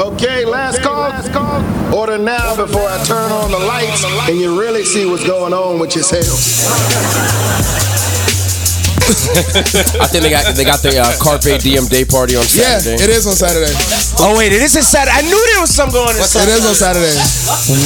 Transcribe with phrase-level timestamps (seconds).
[0.00, 1.10] Okay, last call.
[1.10, 1.94] Last call.
[1.94, 5.78] Order now before I turn on the lights and you really see what's going on
[5.78, 7.99] with your sales.
[9.10, 12.62] I think they got they got the uh, Carpe Diem day party on Saturday.
[12.62, 13.04] Yeah, Saturday.
[13.04, 13.72] it is on Saturday.
[14.22, 15.14] Oh wait, it is a Saturday.
[15.18, 16.22] I knew there was something going on.
[16.22, 17.10] It is on Saturday,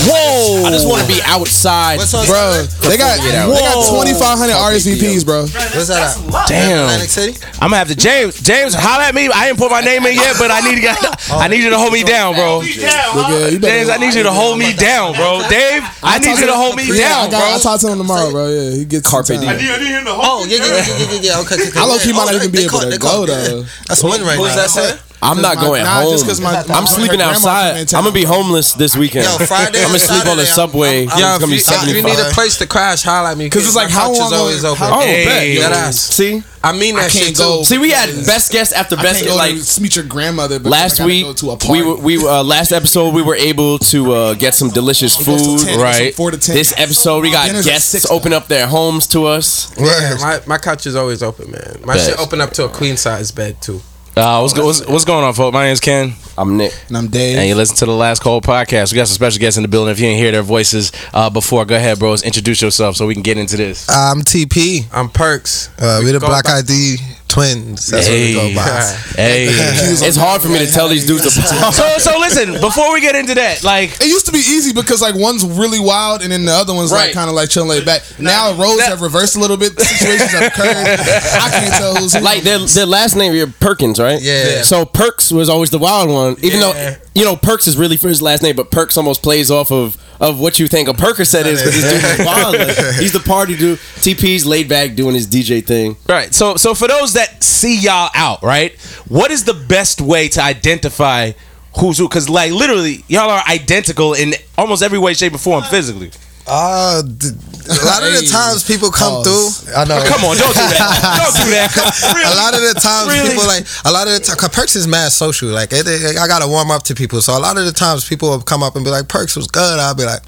[0.08, 0.68] Whoa!
[0.68, 1.96] I just want to be outside.
[1.98, 2.64] What's on bro.
[2.84, 3.56] They got Forget it.
[3.56, 4.04] they got Whoa.
[4.04, 5.48] 2,500 RSVPs, bro.
[5.48, 6.48] What's that at?
[6.48, 6.84] Damn.
[6.84, 7.32] Atlantic City?
[7.60, 8.40] I'm gonna have to James.
[8.40, 9.28] James, holla at me.
[9.32, 10.96] I ain't put my name in yet, but I need to get.
[11.32, 12.60] I need you to hold me down, bro.
[12.60, 15.40] Yeah, you better- James, I need you to hold me down, bro.
[15.48, 17.48] Dave, I need you to hold me Yeah, down, I got, bro.
[17.56, 18.48] I'll talk to him tomorrow, bro.
[18.48, 19.58] Yeah, he gets Carpe some time.
[19.58, 20.04] Diem.
[20.06, 21.40] Oh, yeah, yeah, yeah, yeah, yeah, yeah.
[21.46, 21.80] Okay, okay, okay.
[21.80, 23.64] I low-key might not even be able to they go, caught- though.
[23.88, 24.42] That's one right now.
[24.44, 24.98] Who's that say?
[25.24, 26.12] I'm not my- going nah, home.
[26.12, 27.94] just 'cause my- my- I'm sleeping her grandma outside.
[27.94, 29.24] I'm gonna be homeless this weekend.
[29.24, 31.06] Yo, Friday I'm gonna and sleep on the subway.
[31.06, 33.38] I'm- it's gonna be if you, if you need a place to crash, holla at
[33.38, 33.48] me.
[33.50, 34.78] 'Cause it's like, my how long is are- always open.
[34.86, 35.98] how- Oh, Hey, bet, that ass.
[36.00, 37.42] See, I mean that I shit can't too.
[37.42, 37.62] go.
[37.62, 39.16] see, we had best guest after I best.
[39.20, 40.58] can't go Like to meet your grandmother.
[40.58, 43.78] But last week, go to a we were, we uh, last episode we were able
[43.80, 45.60] to uh, get some delicious It goes food.
[45.68, 46.14] 10, right.
[46.14, 46.54] from Four to ten.
[46.54, 49.68] This episode we got Dinner's guests six, open up their homes to us.
[49.78, 51.80] Yeah, my, my couch is always open, man.
[51.84, 52.06] My Bet.
[52.06, 53.82] shit open up to a queen size bed too.
[54.16, 55.52] Uh, what's, go- what's, what's going on, folks?
[55.52, 56.72] My name's Ken, I'm Nick.
[56.86, 57.36] and I'm Dave.
[57.36, 58.92] and you listen to the Last Call podcast.
[58.92, 59.90] We got some special guests in the building.
[59.90, 62.22] If you didn't hear their voices uh, before, go ahead, bros.
[62.22, 63.88] Introduce yourself so we can get into this.
[63.90, 64.86] I'm TP.
[64.92, 65.68] I'm Perks.
[65.80, 66.96] Uh, we the Black ID
[67.34, 67.88] twins.
[67.88, 68.34] That's Hey.
[68.36, 68.80] what we go by.
[69.16, 71.74] Hey, It's hard for me to tell these dudes apart.
[71.80, 72.60] so so listen.
[72.60, 75.80] Before we get into that, like It used to be easy because like one's really
[75.80, 77.06] wild and then the other one's Right.
[77.06, 78.02] like kind of like chilling laid back.
[78.18, 79.76] Now roles have reversed a little bit.
[79.76, 80.86] The Situations have occurred.
[81.42, 82.20] I can't tell who's who.
[82.20, 84.20] Like their their last name, you're Perkins, right?
[84.22, 84.62] Yeah.
[84.62, 86.72] So Perks was always the wild one, even Yeah.
[86.72, 89.70] though you know Perks is really for his last name, but Perks almost plays off
[89.72, 92.54] of of what you think a Percocet is because this dude is wild.
[92.56, 93.78] Like, he's the party dude.
[93.98, 95.96] TP's laid back doing his DJ thing.
[96.08, 96.32] Right.
[96.32, 98.72] So so for those that see y'all out, right?
[99.08, 101.32] What is the best way to identify
[101.78, 102.08] who's who?
[102.08, 106.10] Because like literally, y'all are identical in almost every way, shape, or form physically.
[106.46, 107.28] Uh, d-
[107.64, 109.60] a lot of the times people come Pause.
[109.64, 109.74] through.
[109.74, 110.02] I know.
[110.06, 111.16] Come on, don't do that.
[111.32, 111.72] Don't do that.
[111.72, 113.30] a lot of the times Really?
[113.30, 115.48] people like a lot of the time Perks is mad social.
[115.48, 117.22] Like it, it- I gotta warm up to people.
[117.22, 119.46] So a lot of the times people will come up and be like, "Perks was
[119.46, 120.20] good." I'll be like,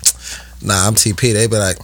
[0.62, 1.76] "Nah, I'm TP." They be like.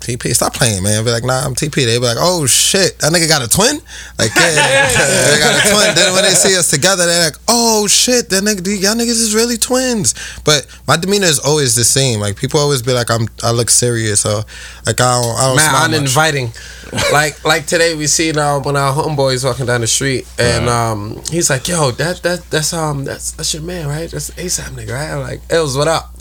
[0.00, 1.04] TP, stop playing, man.
[1.04, 1.84] Be like, nah, I'm TP.
[1.84, 3.76] They be like, oh shit, that nigga got a twin.
[4.18, 4.88] Like, yeah,
[5.30, 5.94] they got a twin.
[5.94, 9.34] Then when they see us together, they're like, oh shit, that nigga, y'all niggas is
[9.34, 10.14] really twins.
[10.44, 12.20] But my demeanor is always the same.
[12.20, 14.44] Like, people always be like, I'm, I look serious, or
[14.86, 15.98] like I don't, I don't Man, smile much.
[15.98, 16.52] uninviting.
[17.12, 21.20] like like today we seen um when our homeboys walking down the street and um
[21.30, 24.08] he's like, yo, that that that's um that's that's your man, right?
[24.08, 25.10] That's ASAP nigga, right?
[25.10, 26.14] I'm like, Els, what up?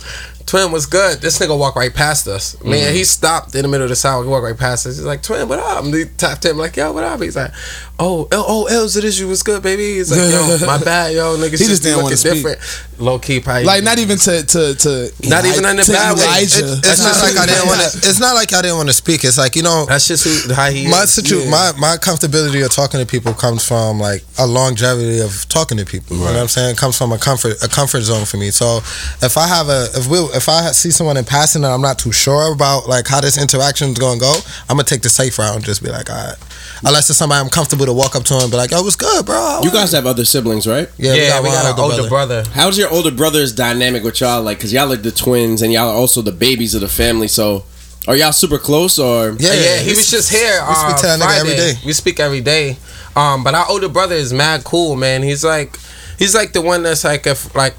[0.45, 1.21] Twin was good.
[1.21, 2.61] This nigga walked right past us.
[2.63, 2.95] Man, mm-hmm.
[2.95, 4.97] he stopped in the middle of the sidewalk, he walked right past us.
[4.97, 5.83] He's like, Twin, what up?
[5.83, 7.21] And he tapped him like, yo, what up?
[7.21, 7.51] He's like,
[7.97, 9.95] Oh, El, oh, Els, it is you was good, baby.
[9.95, 12.33] He's like, yo, my bad, yo, niggas He just didn't looking wanna speak.
[12.43, 12.59] different.
[12.97, 16.15] Low key, probably like not even to to to Not even in the to bad
[16.17, 16.23] way.
[16.43, 16.51] It-
[16.83, 17.97] it's not like I didn't want to.
[18.07, 19.23] It's not like I didn't want to speak.
[19.23, 21.11] It's like you know, That's just who how he my is.
[21.13, 25.77] situ- my my comfortability of talking to people comes from like a longevity of talking
[25.77, 26.15] to people.
[26.17, 26.71] You know what I'm saying?
[26.71, 28.51] It comes from a comfort a comfort zone for me.
[28.51, 28.77] So
[29.21, 31.99] if I have a if we if I see someone in passing and I'm not
[31.99, 34.33] too sure about like how this interaction is gonna go,
[34.69, 36.37] I'm gonna take the safe route and just be like, all right.
[36.83, 39.25] Unless it's somebody I'm comfortable to walk up to and be like, "Yo, what's good,
[39.25, 40.89] bro?" You guys have other siblings, right?
[40.97, 42.43] yeah, yeah, we got, one an older brother.
[42.53, 44.41] How's your older brother's dynamic with y'all?
[44.41, 47.27] Like, cause y'all are the twins and y'all are also the babies of the family.
[47.27, 47.63] So,
[48.07, 49.35] are y'all super close or?
[49.39, 50.59] Yeah, Yeah, he we was just here.
[50.67, 51.73] we speak uh, to that nigga every Friday.
[51.73, 51.79] day.
[51.85, 52.77] We speak every day.
[53.15, 55.23] Um, but our older brother is mad cool, man.
[55.23, 55.77] He's like,
[56.19, 57.75] he's like the one that's like, if like,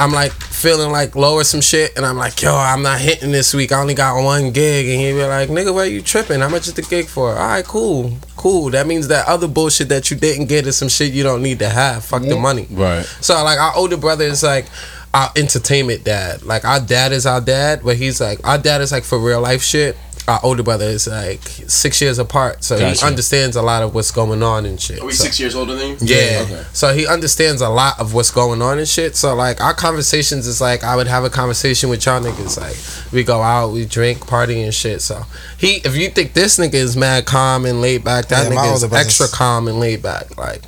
[0.00, 3.52] I'm like feeling like lower some shit, and I'm like, yo, I'm not hitting this
[3.52, 3.70] week.
[3.70, 6.40] I only got one gig, and he be like, nigga, where you tripping?
[6.40, 7.28] How much is the gig for?
[7.28, 8.70] All right, cool, cool.
[8.70, 11.58] That means that other bullshit that you didn't get is some shit you don't need
[11.58, 12.02] to have.
[12.02, 12.66] Fuck the money.
[12.70, 13.04] Right.
[13.20, 14.66] So like our older brother is like
[15.12, 16.44] our entertainment dad.
[16.44, 19.42] Like our dad is our dad, but he's like our dad is like for real
[19.42, 19.98] life shit.
[20.28, 23.00] Our older brother is like six years apart, so Gotcha.
[23.00, 25.00] he understands a lot of what's going on and shit.
[25.00, 25.96] Are we so- years older than you?
[26.02, 26.40] yeah.
[26.44, 26.64] Okay.
[26.72, 29.16] So he understands a lot of what's going on and shit.
[29.16, 32.60] So like our conversations is like I would have a conversation with y'all niggas.
[32.60, 35.00] Like we go out, we drink, party and shit.
[35.02, 35.22] So
[35.58, 38.74] he if you think this nigga is mad calm and laid back, that Yeah, nigga
[38.74, 40.36] is extra calm and laid back.
[40.36, 40.62] Like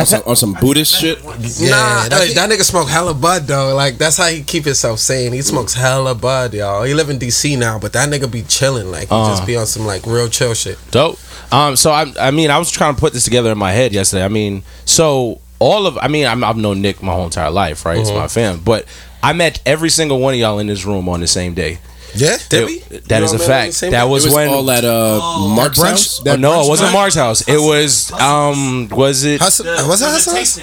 [0.00, 1.22] On some, on some Buddhist shit.
[1.24, 3.74] nah, that- that, that nigga smoke hella bud though.
[3.74, 5.32] Like that's how he keep himself sane.
[5.32, 6.82] He smokes hella bud, y'all.
[6.84, 8.90] He live in DC now, but that nigga be chilling.
[8.90, 10.78] Like he just be on some like real chill shit.
[10.90, 11.18] Dope.
[11.52, 13.92] Um, so I, I mean, I was trying to put this together in my head
[13.92, 14.24] yesterday.
[14.24, 17.84] I mean, so all of, I mean, I'm, I've known Nick my whole entire life,
[17.86, 17.98] right?
[17.98, 18.86] It's my fam, but
[19.22, 21.78] I met every single one of y'all in this room on the same day.
[22.16, 22.72] Yeah, Did we?
[22.90, 23.72] It- that You is a know what I mean?
[23.72, 23.90] fact.
[23.90, 24.48] That was, It was when.
[24.48, 26.22] all at uh, Mark's house.
[26.26, 27.46] Oh, no, it wasn't Mark's house.
[27.48, 29.40] It was um, was it?
[29.40, 30.62] Hustle, was that Hustle?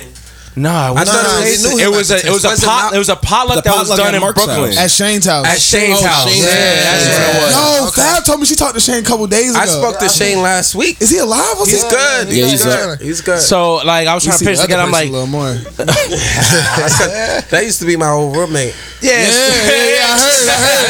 [0.53, 2.47] Nah, it was, I thought it was- it, knew him was a it was a
[2.47, 2.51] time.
[2.51, 4.49] Was it pot, not- it was a potluck The that was done in Brooklyn.
[4.49, 4.77] house.
[4.77, 5.45] At Shane's house.
[5.47, 6.27] At Shane's Oh, house.
[6.29, 7.53] Shane's Yeah, that's what it was.
[7.55, 8.01] No, Okay.
[8.01, 9.59] Fab told me she talked to Shane a couple days ago.
[9.61, 10.99] I spoke to Shane last week.
[11.01, 11.57] Is he alive?
[11.57, 11.89] Was He's he?
[11.89, 12.27] good.
[12.29, 12.99] Yeah, he's good.
[13.01, 13.39] He's good.
[13.39, 14.83] So like I was trying to pitch together.
[14.83, 15.53] I'm like, a little more.
[15.77, 18.75] that used to be my old roommate.
[19.01, 20.03] yeah, Yeah, yeah, yeah.
[20.03, 20.49] I heard.
[20.49, 20.81] I heard.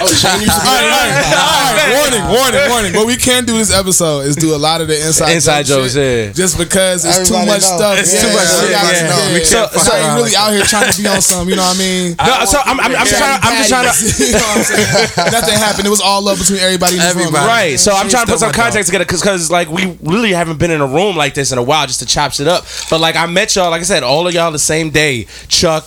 [0.00, 1.90] Oh, Shane used All right, all right, all right.
[1.98, 2.92] Warning, warning, warning.
[2.96, 5.94] What we can do this episode is do a lot of the inside Inside jokes,
[5.94, 6.32] shit, yeah.
[6.32, 7.76] Just because it's too much know.
[7.76, 7.98] stuff.
[8.00, 9.08] It's yeah, too much so shit, we gotta- yeah.
[9.08, 9.34] yeah.
[9.34, 11.48] We can't So, fuck so ain't really out here trying to be on some.
[11.48, 12.16] You know what I mean?
[12.16, 13.40] No, so I'm, I'm, I'm just trying.
[13.40, 13.94] To, I'm just trying to.
[14.24, 15.32] you know what I'm saying?
[15.32, 15.86] Nothing happened.
[15.86, 16.94] It was all love between everybody.
[16.96, 17.32] In this room.
[17.34, 17.46] Everybody.
[17.46, 20.70] Right, so I'm trying to put some context together because, like, we really haven't been
[20.70, 22.64] in a room like this in a while just to chop shit up.
[22.90, 25.26] But like, I met y'all, like I said, all of y'all the same day.
[25.48, 25.86] Chuck,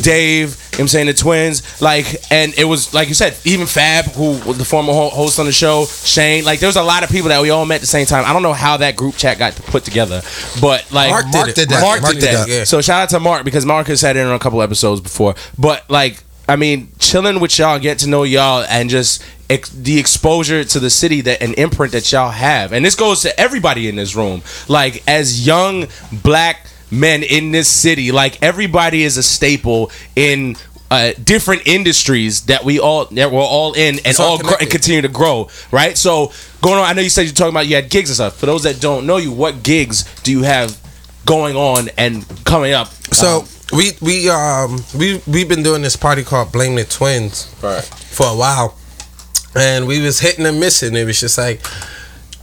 [0.00, 3.36] Dave, you know what I'm saying the twins, like, and it was like you said,
[3.44, 6.82] even Fab, who was the former host on the show, Shane, like, there was a
[6.82, 8.24] lot of people that we all met at the same time.
[8.24, 10.22] I don't know how that group chat got put together,
[10.60, 11.80] but like, Mark did Mark did that.
[11.82, 12.46] Mark, Mark did did that.
[12.46, 12.52] that.
[12.52, 12.64] Yeah.
[12.64, 15.34] So shout out to Mark because Mark has sat in on a couple episodes before.
[15.58, 19.98] But like, I mean, chilling with y'all, get to know y'all, and just ex- the
[19.98, 23.88] exposure to the city that an imprint that y'all have, and this goes to everybody
[23.88, 24.42] in this room.
[24.68, 30.56] Like as young black men in this city, like everybody is a staple in.
[30.88, 34.70] Uh, different industries that we all that we're all in and all all gr- and
[34.70, 35.98] continue to grow, right?
[35.98, 36.30] So
[36.62, 38.36] going on, I know you said you're talking about you had gigs and stuff.
[38.36, 40.78] For those that don't know you, what gigs do you have
[41.24, 42.86] going on and coming up?
[43.12, 47.82] So we we um we we've been doing this party called Blame the Twins right.
[47.82, 48.78] for a while,
[49.56, 50.94] and we was hitting and missing.
[50.94, 51.60] It was just like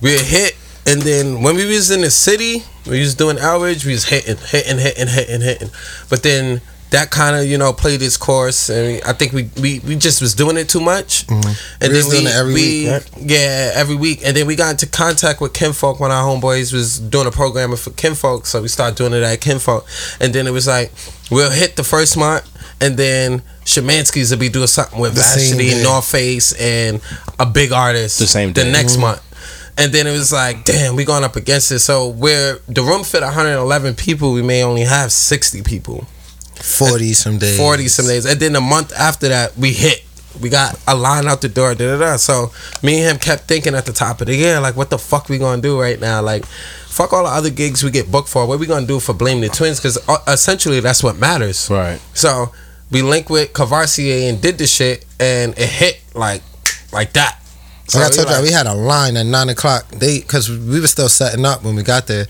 [0.02, 3.86] we hit, and then when we was in the city, we was doing outreach.
[3.86, 5.70] We was hitting, hitting, hitting, hitting, hitting,
[6.10, 6.62] but then.
[6.94, 10.22] That kind of you know played its course, and I think we, we, we just
[10.22, 11.54] was doing it too much, mm-hmm.
[11.82, 13.10] and We was doing it every we, week, right?
[13.18, 14.22] yeah, every week.
[14.24, 17.78] And then we got into contact with Kinfolk when our homeboys was doing a programming
[17.78, 18.46] for Kinfolk.
[18.46, 19.88] So we started doing it at Kinfolk.
[20.20, 20.92] And then it was like,
[21.32, 22.50] we'll hit the first month.
[22.80, 25.84] And then Schimanski's will be doing something with The same Vashti, day.
[25.84, 27.02] North Face, and
[27.40, 28.20] a big artist.
[28.20, 28.72] The same The day.
[28.72, 29.02] next mm-hmm.
[29.02, 29.22] month.
[29.78, 31.80] And then it was like, damn, we going up against it.
[31.80, 36.06] So where the room fit 111 people, we may only have 60 people.
[36.56, 37.58] Forty some days.
[37.58, 38.26] 40 some days.
[38.26, 40.04] And then a month after that, we hit.
[40.42, 42.16] We got a line out the door, da da da.
[42.18, 42.52] So
[42.82, 45.30] me and him kept thinking at the top of the year, like, what the fuck
[45.30, 46.24] we gonna do right now?
[46.24, 48.48] Like, fuck all the other gigs we get booked for.
[48.48, 49.80] What we gonna do for Blame the Twins?
[49.80, 51.70] Because uh, essentially that's what matters.
[51.70, 52.00] Right.
[52.16, 52.52] So
[52.90, 56.42] we linked with Courvoisier and did the shit, and it hit like
[56.92, 57.40] like that.
[57.86, 59.88] So Like I told you, like- we had a line at nine o'clock.
[59.90, 62.28] They because we were still setting up when we got there,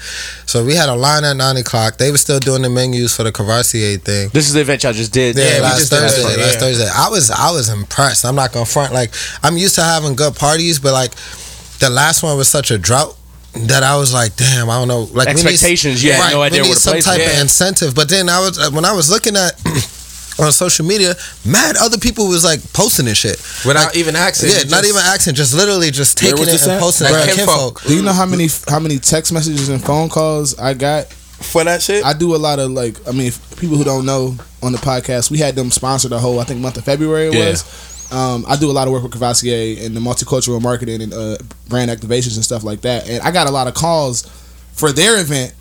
[0.48, 1.98] so we had a line at nine o'clock.
[1.98, 4.30] They were still doing the menus for the Courvoisier thing.
[4.34, 5.36] This is the event y'all just did.
[5.38, 6.24] Yeah, Yeah, we last just did Thursday.
[6.24, 6.60] one, Last yeah.
[6.60, 6.90] Thursday.
[6.94, 8.26] I was I was impressed.
[8.26, 8.94] I'm not gonna front.
[8.94, 9.12] Like
[9.44, 11.12] I'm used to having good parties, but like
[11.80, 13.16] the last one was such a drought
[13.54, 15.02] that I was like, damn, I don't know.
[15.14, 17.32] Like we need- Expectations, you had no we need where some place type it.
[17.36, 17.94] of incentive.
[17.94, 19.54] But then I was uh, when I was looking at.
[20.39, 21.13] On social media,
[21.45, 24.50] mad other people was like posting this shit without Like, even asking.
[24.50, 26.80] yeah, not just- even accent, just literally just taking it and at?
[26.81, 27.12] posting it.
[27.12, 27.56] Like Like Kinfolk.
[27.80, 27.83] kinfolk.
[27.88, 31.07] Do you know how many how many text messages and phone calls I got?
[31.44, 32.06] for that shit.
[32.06, 35.30] I do a lot of like I mean people who don't know on the podcast,
[35.30, 37.50] we had them sponsor the whole I think month of February it Yeah.
[37.50, 37.63] was.
[38.12, 41.38] Um, I do a lot of work with Courvoisier and the multicultural marketing and uh,
[41.68, 43.09] brand activations and stuff like that.
[43.09, 44.24] And I got a lot of calls
[44.74, 45.53] for their event.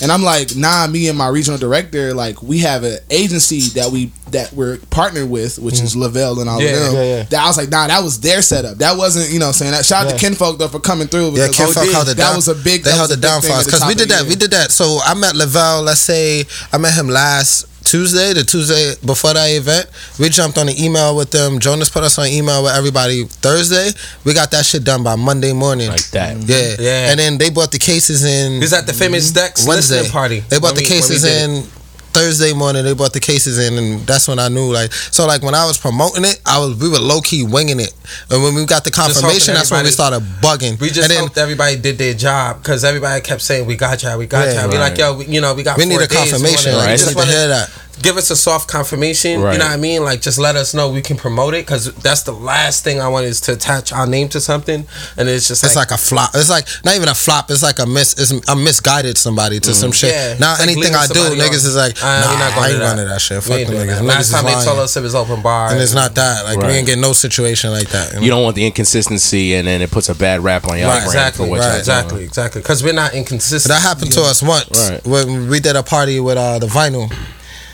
[0.00, 3.90] And I'm like, nah, me and my regional director, like we have an agency that
[3.92, 6.00] we that we're partnered with, which is mm.
[6.00, 6.94] Lavelle and all Yeah, of them.
[6.94, 7.22] yeah, yeah.
[7.24, 8.78] That I was like, nah, that was their setup.
[8.78, 9.84] That wasn't, you know, what I'm saying that.
[9.84, 11.32] Shout out to Kinfolk though for coming through.
[11.36, 12.82] Yeah, because Kinfolk held it that was a big.
[12.82, 14.22] They that held was it down for us because we did that.
[14.22, 14.30] year.
[14.30, 14.72] We did that.
[14.72, 15.82] So I met Lavelle.
[15.82, 19.86] Let's say I met him last Tuesday, the Tuesday before that event.
[20.18, 21.58] We jumped on an email with them.
[21.58, 23.90] Jonas put us on email with everybody Thursday.
[24.24, 25.88] We got that shit done by Monday morning.
[25.88, 26.36] Like that.
[26.38, 27.10] Yeah, Yeah.
[27.10, 30.08] And then they brought the cases in He's at the famous Dex Wednesday.
[30.10, 30.40] party.
[30.48, 31.66] They brought when the we- cases in
[32.12, 32.84] Thursday morning.
[32.84, 34.72] They brought the cases in, and that's when I knew.
[34.72, 37.80] Like, so like when I was promoting it, I was we were low key winging
[37.80, 37.92] it,
[38.30, 40.80] and when we got the confirmation, that's when we started bugging.
[40.80, 44.18] We just and then everybody did their job because everybody kept saying, "We got y'all,
[44.18, 44.90] we got Yeah, y'all." We right.
[44.90, 45.78] like, yo, we, you know, we got.
[45.78, 46.10] we need a days.
[46.10, 46.72] We confirmation.
[46.72, 47.70] wanna- Like, we we just need wanna hear that.
[48.00, 49.40] Give us a soft confirmation.
[49.40, 49.52] Right.
[49.52, 50.02] You know what I mean?
[50.02, 53.08] Like, just let us know we can promote it because that's the last thing I
[53.08, 56.02] want is to attach our name to something, and it's just It's like, like a
[56.02, 56.30] flop.
[56.34, 57.50] It's like not even a flop.
[57.50, 58.14] It's like a miss.
[58.14, 60.10] It's a misguided somebody to some shit.
[60.10, 61.70] Yeah, now it's like anything leading I do, niggas on.
[61.70, 62.88] is like, Uh, nah, we not gonna I do ain't that.
[62.88, 63.42] running that shit.
[63.42, 64.00] Fuck ain't them doing niggas.
[64.00, 66.44] Niggas Last time they told us it was open bar, and it's not that.
[66.44, 66.66] Like Right.
[66.68, 68.20] we ain't get no situation like that.
[68.22, 70.96] You don't want the inconsistency, and then it puts a bad rap on y'all Right,
[70.98, 71.68] brand Exactly, for what right.
[71.68, 72.62] y'all exactly, exactly.
[72.62, 73.68] Because we're not inconsistent.
[73.72, 77.12] That happened to us once when we did a party with uh, the vinyl.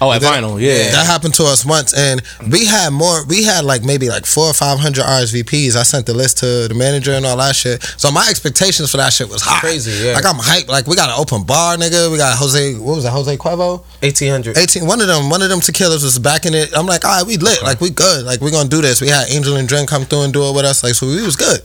[0.01, 0.91] Oh, at Vinyl, yeah.
[0.93, 3.25] That happened to us once, and we had more.
[3.27, 5.77] We had like maybe like four or five hundred RSVPs.
[5.77, 7.83] I sent the list to the manager and all that shit.
[7.97, 9.61] So my expectations for that shit was high.
[9.61, 10.15] Crazy, yeah.
[10.15, 10.69] Like I'm hyped.
[10.69, 12.11] Like we got an open bar, nigga.
[12.13, 12.75] We got Jose.
[12.75, 13.11] What was it?
[13.11, 13.83] Jose Cuervo.
[14.03, 14.57] 1800.
[14.57, 17.27] 18 one of them one of them tequilas was backing it i'm like all right
[17.27, 19.87] we lit like we good like we gonna do this we had angel and Dren
[19.87, 21.61] come through and do it with us like so we was good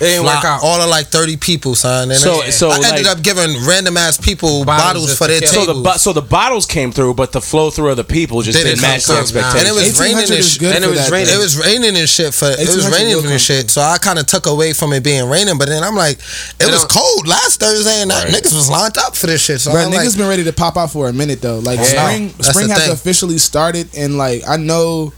[0.00, 0.60] It didn't work out.
[0.64, 3.62] all of like 30 people son and So- I- so, i ended like- up giving
[3.66, 5.52] random ass people Bottles bottles, for their tequila.
[5.52, 8.02] So tables the bo- so the bottles came through, but the flow through of the
[8.04, 9.20] people just Didn't didn't match the through.
[9.22, 9.60] expectations.
[9.60, 11.26] and it was raining and is shit And it was raining.
[11.28, 11.40] though.
[11.40, 14.26] it was raining and shit for it was raining and shit so I kind of
[14.26, 16.18] took away from it being raining but then I'm like
[16.58, 19.72] it was cold last Thursday and that niggas was lined up for this shit so
[19.72, 21.58] Bro, I'm niggas like been ready to pop out for a minute though.
[21.58, 21.84] Like Yeah.
[22.08, 22.92] spring, That's spring has thing.
[22.92, 25.12] officially started, and like I know,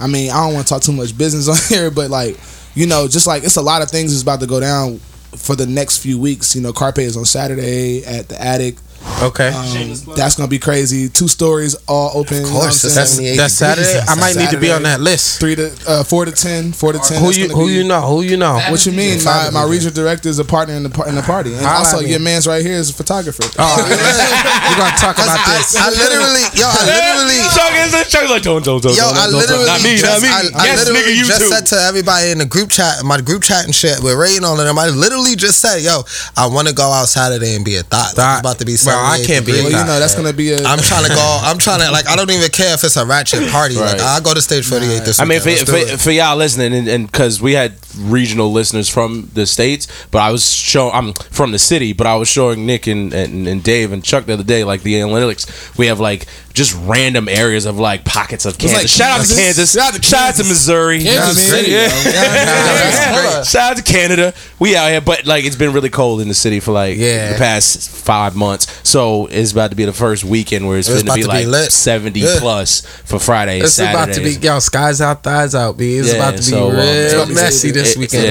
[0.00, 2.38] I mean, I don't want to talk too much business on here, but like
[2.74, 4.98] you know, just like it's a lot of things is about to go down
[5.36, 6.54] for the next few weeks.
[6.54, 8.76] You know, Carpe is on Saturday at the Attic.
[9.22, 9.48] Okay.
[9.48, 11.08] Um, that's gonna be crazy.
[11.08, 12.38] Two stories all open.
[12.38, 13.36] of you know what I'm course it's saying?
[13.36, 14.00] 78 That's Saturday.
[14.08, 15.40] I might need to be on that list.
[15.40, 17.22] Three to uh, four to ten, four to ten.
[17.22, 18.02] Who you who you know?
[18.02, 18.58] Who you know?
[18.68, 19.22] What you mean?
[19.24, 21.98] My, my regional director is a partner in the in the party, and Holla also
[21.98, 22.10] at me.
[22.10, 23.44] your man's right here is a photographer.
[23.58, 25.76] Oh, we're gonna talk about I, this.
[25.76, 28.96] I literally yo I literally Chuck is Chuck's like don't don't don't.
[28.96, 30.28] Yo, don't, I literally not me, just, not me.
[30.28, 31.48] I, I yes, literally nigga, you just too.
[31.48, 34.58] said to everybody in the group chat, my group chat and shit, we're rating on
[34.58, 34.78] them.
[34.78, 36.02] I literally just said, "Yo,
[36.36, 38.16] I want to go out Saturday and be a thought.
[38.16, 38.40] Like, Thought.
[38.40, 40.62] about to be Bro, I can't be Well, you know that's gonna be a.
[40.64, 41.40] I'm trying to go.
[41.42, 42.08] I'm trying to like.
[42.08, 43.76] I don't even care if it's a ratchet party.
[43.76, 47.06] Like I go to stage 48 this I mean, for, for, for y'all listening, and
[47.10, 51.58] because we had regional listeners from the states, but I was showing I'm from the
[51.58, 54.64] city, but I was showing Nick and, and, and Dave and Chuck the other day,
[54.64, 55.76] like the analytics.
[55.78, 58.78] We have like just random areas of like pockets of Kansas.
[58.78, 59.44] like shout out to Kansas.
[59.44, 59.72] Kansas.
[59.74, 61.00] Shout out to Shout out to Missouri.
[61.02, 61.88] Kansas City, yeah.
[61.88, 62.10] yo.
[62.10, 63.42] Yeah.
[63.42, 64.32] Shout out to Canada.
[64.58, 67.32] We out here, but like it's been really cold in the city for like Yeah.
[67.32, 68.83] the past five months.
[68.84, 71.28] So it's about to be the first weekend where it's, It's going to be to
[71.28, 71.72] be like lit.
[71.72, 72.36] seventy Yeah.
[72.38, 73.60] plus for Friday.
[73.60, 74.38] It's about to Saturdays.
[74.38, 75.96] be yo, skies out, thighs out, b.
[75.96, 77.74] It's Yeah, about to be so, um, it's real about be messy stupid.
[77.80, 78.24] this It- weekend.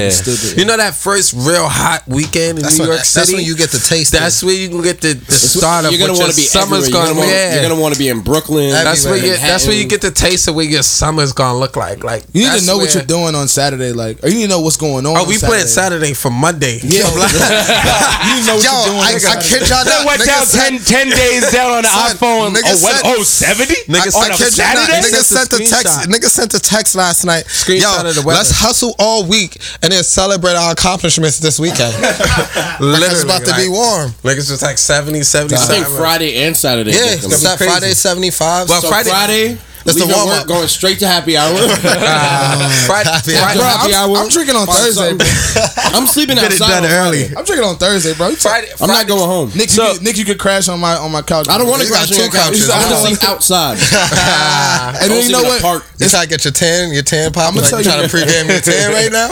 [0.53, 0.53] yeah.
[0.59, 3.19] You know that first real hot weekend in That's New when, York City.
[3.19, 4.11] that's when you get the taste.
[4.11, 6.35] That's of where you can get the, the start of You're gonna what want your
[6.35, 7.33] to be summer's gonna You're gonna, be.
[7.33, 8.69] wanna, you're gonna want to be in Brooklyn.
[8.69, 9.31] That's where you.
[9.31, 9.47] Manhattan.
[9.47, 12.03] That's where you get the taste of what your summer's gonna look like.
[12.03, 14.49] Like You need to know what you're doing on Saturday, like, or you need to
[14.49, 15.17] know what's going on.
[15.17, 16.79] Oh, on we playing Saturday for Monday.
[16.83, 17.09] Yeah,
[18.37, 19.01] you know what you're doing.
[19.01, 20.05] I, on I kid y'all That not.
[20.51, 22.49] Went niggas down 10, 10 days down on the Son, iPhone.
[22.55, 23.01] niggas Oh, what?
[23.19, 23.73] Oh, 70?
[23.87, 24.99] Niggas, on I a kid you not, Saturday?
[25.07, 25.73] niggas Sent sent a text.
[25.87, 26.05] screenshot.
[26.13, 27.45] Niggas sent a text last night.
[27.45, 28.37] Screenshot Yo, of the weather.
[28.37, 31.93] let's hustle all week and then celebrate our accomplishments this weekend.
[32.79, 34.11] Literally, it's about to be warm.
[34.23, 36.91] Like it's just like 70, I think Friday and Saturday.
[36.91, 37.57] Yeah, it's that.
[37.57, 38.69] Friday 75.
[38.69, 40.47] Well, So Friday- Friday, That's the leaving warm work, up.
[40.47, 41.51] going straight to happy hour.
[42.03, 44.17] Uh, Friday, Happy Friday, Bro, happy I'm, hour.
[44.17, 45.13] I'm drinking on Thursday.
[45.15, 45.27] bro.
[45.95, 47.25] I'm sleeping Get it outside done early.
[47.35, 48.29] I'm drinking on Thursday, bro.
[48.29, 49.51] You Friday, I'm not going home.
[49.55, 51.47] Nick, So- you could, Nick, you could crash on my on my couch.
[51.49, 52.53] I don't want to crash on your couch.
[52.55, 52.69] couches.
[52.69, 53.77] I I want to sleep outside.
[55.03, 55.61] And then you know in what?
[55.61, 55.83] Park.
[55.99, 57.51] You trying to get your tan, your tan pop?
[57.51, 59.29] I'ma Like, tell you you- trying to pregame your tan right now?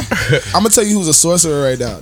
[0.55, 2.01] I'm gonna tell you who's a sorcerer right now.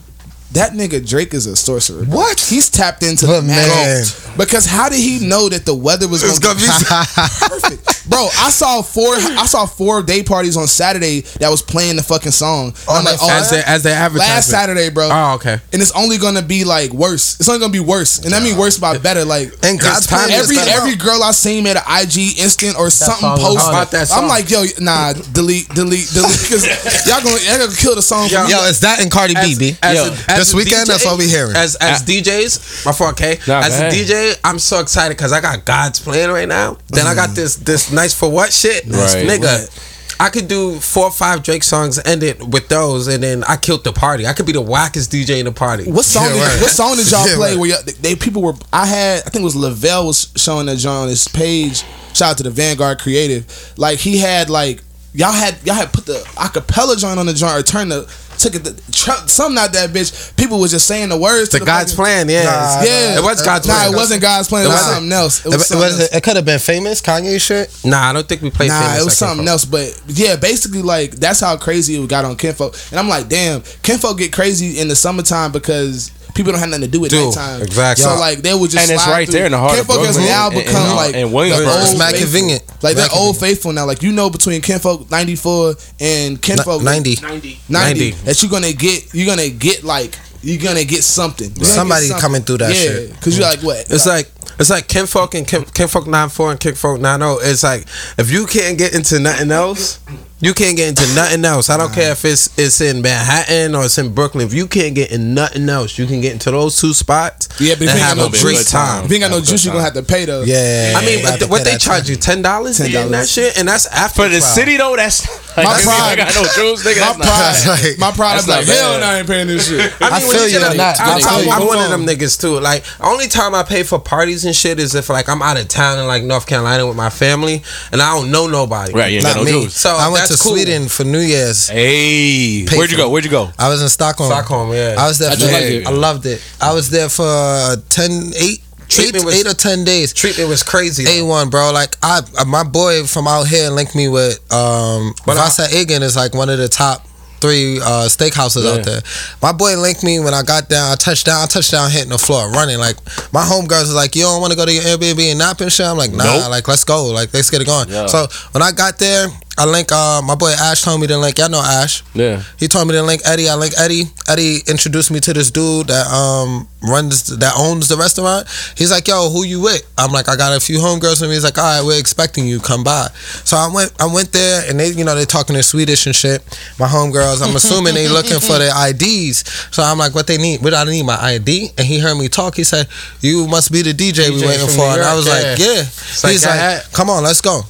[0.53, 2.05] That nigga Drake is a sorcerer.
[2.05, 2.17] bro.
[2.17, 2.39] What?
[2.39, 4.03] He's tapped into But the man.
[4.35, 7.47] Because how did he know that the weather was It's gonna, gonna be.
[7.47, 7.98] perfect?
[8.09, 12.03] Bro, I saw four I saw four day parties on Saturday that was playing the
[12.03, 12.69] fucking song.
[12.69, 14.27] And I'm oh, like, oh, as they as they advertise.
[14.27, 15.09] last Saturday, bro.
[15.11, 15.57] Oh, okay.
[15.71, 17.39] And it's only gonna be like worse.
[17.39, 19.25] It's only gonna be worse, and that mean worse by better.
[19.25, 22.89] Like And God's every plan is every girl I seen made an IG instant or
[22.89, 23.69] something post.
[23.69, 26.65] About that I'm like, yo, nah, delete, delete, delete, because
[27.07, 28.27] y'all gonna y'all gonna kill the song.
[28.27, 28.51] for me.
[28.51, 29.77] Yo, it's that and Cardi B, B.
[29.83, 31.55] As Yo, a- as this a weekend, that's what we hearing.
[31.55, 32.05] As as ah.
[32.05, 33.37] DJs, my fault, okay.
[33.47, 33.91] Nah, as go a.
[33.91, 36.77] DJ, I'm so excited because I got God's plan right now.
[36.89, 39.25] Then I got this this nice for what shit, Right.
[39.27, 39.85] nigga.
[40.21, 43.55] I could do four or five Drake songs, end it with those, and then I
[43.55, 44.27] killed the party.
[44.27, 45.89] I could be the wackest DJ in the party.
[45.89, 46.25] What song?
[46.25, 46.61] Yeah, did, right.
[46.61, 47.49] What song did y'all Yeah, play?
[47.51, 47.57] right.
[47.59, 48.53] Where y'all, they people were?
[48.73, 49.19] I had.
[49.25, 51.83] I think it was Lavelle was showing that John on his page.
[52.13, 53.45] Shout out to the Vanguard Creative.
[53.77, 54.81] Like he had like
[55.13, 58.01] y'all had y'all had put the acapella joint on the joint or turned the
[58.39, 60.35] took it the, tr- something out that bitch.
[60.37, 61.49] People was just saying the words.
[61.49, 63.93] The to God's fucking- plan, yeah, Nah, Yeah, it was God's Nah, plan.
[63.93, 64.63] it wasn't God's plan.
[64.63, 65.39] It, It was something else.
[65.39, 66.09] It It, was was, something else.
[66.15, 67.69] it could have been famous Kanye shit.
[67.83, 68.69] Nah, I don't think we played.
[68.69, 69.51] Nah, famous it was like something that.
[69.51, 69.65] else.
[69.65, 72.75] But yeah, basically, like that's how crazy it got on Kinfolk.
[72.91, 76.85] And I'm like, damn, Kinfolk get crazy in the summertime because people don't have nothing
[76.85, 77.61] to do at Do, nighttime.
[77.61, 78.03] exactly.
[78.03, 79.33] So like they would just And it's right through.
[79.33, 80.25] there in the heart of Kinfolk has Brooklyn.
[80.33, 81.67] now And- become and- like and the Williamsburg.
[81.67, 82.25] old It's mad faithful.
[82.25, 82.63] convenient.
[82.83, 83.85] Like they're old faithful now.
[83.85, 87.19] Like you know, between Kinfolk ninety four and Kinfolk 90.
[87.21, 88.11] 90, 90.
[88.25, 89.13] that you're gonna get.
[89.13, 91.49] You're gonna get like you're gonna get something.
[91.49, 92.21] Gonna get Somebody something.
[92.21, 93.11] coming through that yeah, shit.
[93.13, 93.85] Because you're like what?
[93.89, 97.25] It's like it's like Kinfolk and Kin, Kinfolk 94 and Kinfolk 90.
[97.41, 97.85] It's like
[98.17, 99.99] if you can't get into nothing else,
[100.41, 101.69] You can't get into nothing else.
[101.69, 104.47] I don't care if it's it's in Manhattan or it's in Brooklyn.
[104.47, 107.49] If you can't get in nothing else, you can get into those two spots.
[107.59, 109.03] Yeah, but if and you ain't have got a no great juice, time.
[109.03, 110.43] if you ain't got no Have a good juice, you're gonna have to pay the.
[110.47, 110.93] Yeah.
[110.95, 113.11] I mean, you but to what they that charge you ten dollars to get in
[113.11, 113.33] that $10.
[113.35, 114.55] shit, and that's after For the crowd.
[114.55, 115.27] city though, that's
[115.57, 117.19] My like, pride- I got no juice, nigga.
[117.19, 118.31] My That's pride, like- my pride.
[118.39, 118.99] I'm That's like, hell bad.
[119.01, 119.91] no, I ain't paying this shit.
[119.99, 120.99] I, mean, I when feel you you get on a- that.
[121.01, 122.61] I, I feel am one of them niggas too.
[122.61, 125.67] Like, only time I pay for parties and shit is if like I'm out of
[125.67, 128.93] town in like North Carolina with my family and I don't know nobody.
[128.93, 129.51] Right, you ain't got no me.
[129.51, 129.75] juice.
[129.75, 130.53] So I went to cool.
[130.53, 131.67] Sweden for New Year's.
[131.69, 133.09] Hey, Pay where'd you go?
[133.09, 133.49] Where'd you go?
[133.59, 134.29] I was in Stockholm.
[134.31, 134.95] Stockholm, yeah.
[134.97, 135.87] I was there How'd for you like it?
[135.87, 136.41] I loved it.
[136.61, 140.13] I was there for uh, 10, 8, Treatment eight, was- eight or 10 days.
[140.13, 141.03] Treatment was crazy.
[141.03, 141.11] though.
[141.11, 141.71] A1, bro.
[141.71, 145.63] Like I, uh, my boy from out here linked me with um, But I- Vassa
[145.67, 147.05] Eggen is like one of the top
[147.39, 148.71] three uh, steakhouses Yeah.
[148.79, 149.01] out there.
[149.41, 150.91] My boy linked me when I got down.
[150.91, 151.41] I touched down.
[151.41, 152.79] I touched down, hitting the floor, running.
[152.79, 152.97] Like
[153.31, 155.71] my homegirls was like, "You don't want to go to your Airbnb and nap and
[155.71, 156.49] shit." I'm like, "Nah, Nope.
[156.49, 157.05] like let's go.
[157.05, 158.07] Like let's get it going." Yeah.
[158.07, 159.27] So when I got there,
[159.59, 161.37] I link uh, my boy Ash told me to link.
[161.37, 162.01] Y'all know Ash.
[162.13, 162.41] Yeah.
[162.57, 163.49] He told me to link Eddie.
[163.49, 164.03] I link Eddie.
[164.29, 168.47] Eddie introduced me to this dude that um runs that owns the restaurant.
[168.77, 171.35] He's like, "Yo, who you with?" I'm like, "I got a few homegirls with me."
[171.35, 172.61] He's like, "All right, we're expecting you.
[172.61, 173.09] Come by."
[173.43, 173.91] So I went.
[173.99, 176.41] I went there, and they, you know, they talking in Swedish and shit.
[176.79, 177.45] My homegirls.
[177.45, 179.43] I'm assuming they looking for their IDs.
[179.75, 180.61] So I'm like, "What they need?
[180.63, 182.55] What I need my ID?" And he heard me talk.
[182.55, 182.87] He said,
[183.19, 185.33] "You must be the DJ, we DJ waiting for." New And I was yeah.
[185.33, 185.83] like, "Yeah."
[186.23, 187.63] like He's I like, "Come on, let's go."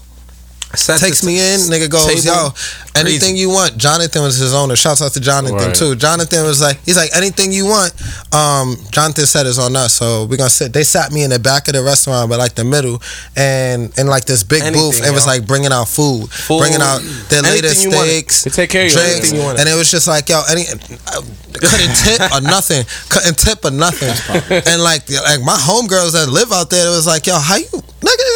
[0.76, 1.62] Set takes me in.
[1.62, 2.36] Nigga goes, table.
[2.36, 2.50] yo,
[2.96, 3.76] anything you want.
[3.78, 4.76] Jonathan was his owner.
[4.76, 5.76] Shouts out to Jonathan Right.
[5.76, 5.96] too.
[5.96, 7.92] Jonathan was like, he's like, anything you want.
[8.34, 10.72] Um, Jonathan said is on us, so we're gonna sit.
[10.72, 13.02] They sat me in the back of the restaurant, but like the middle,
[13.36, 15.02] and in like this big Anything, booth.
[15.08, 16.60] It was like bringing out food, Food.
[16.60, 18.44] bringing out their latest steaks.
[18.44, 18.92] They take care of.
[18.92, 21.22] Drinks, you and it was just like yo, any uh,
[21.54, 24.14] couldn't tip or nothing, couldn't tip or nothing,
[24.68, 27.66] and like like my homegirls that live out there, it was like yo, how you
[27.66, 28.29] nigga, how you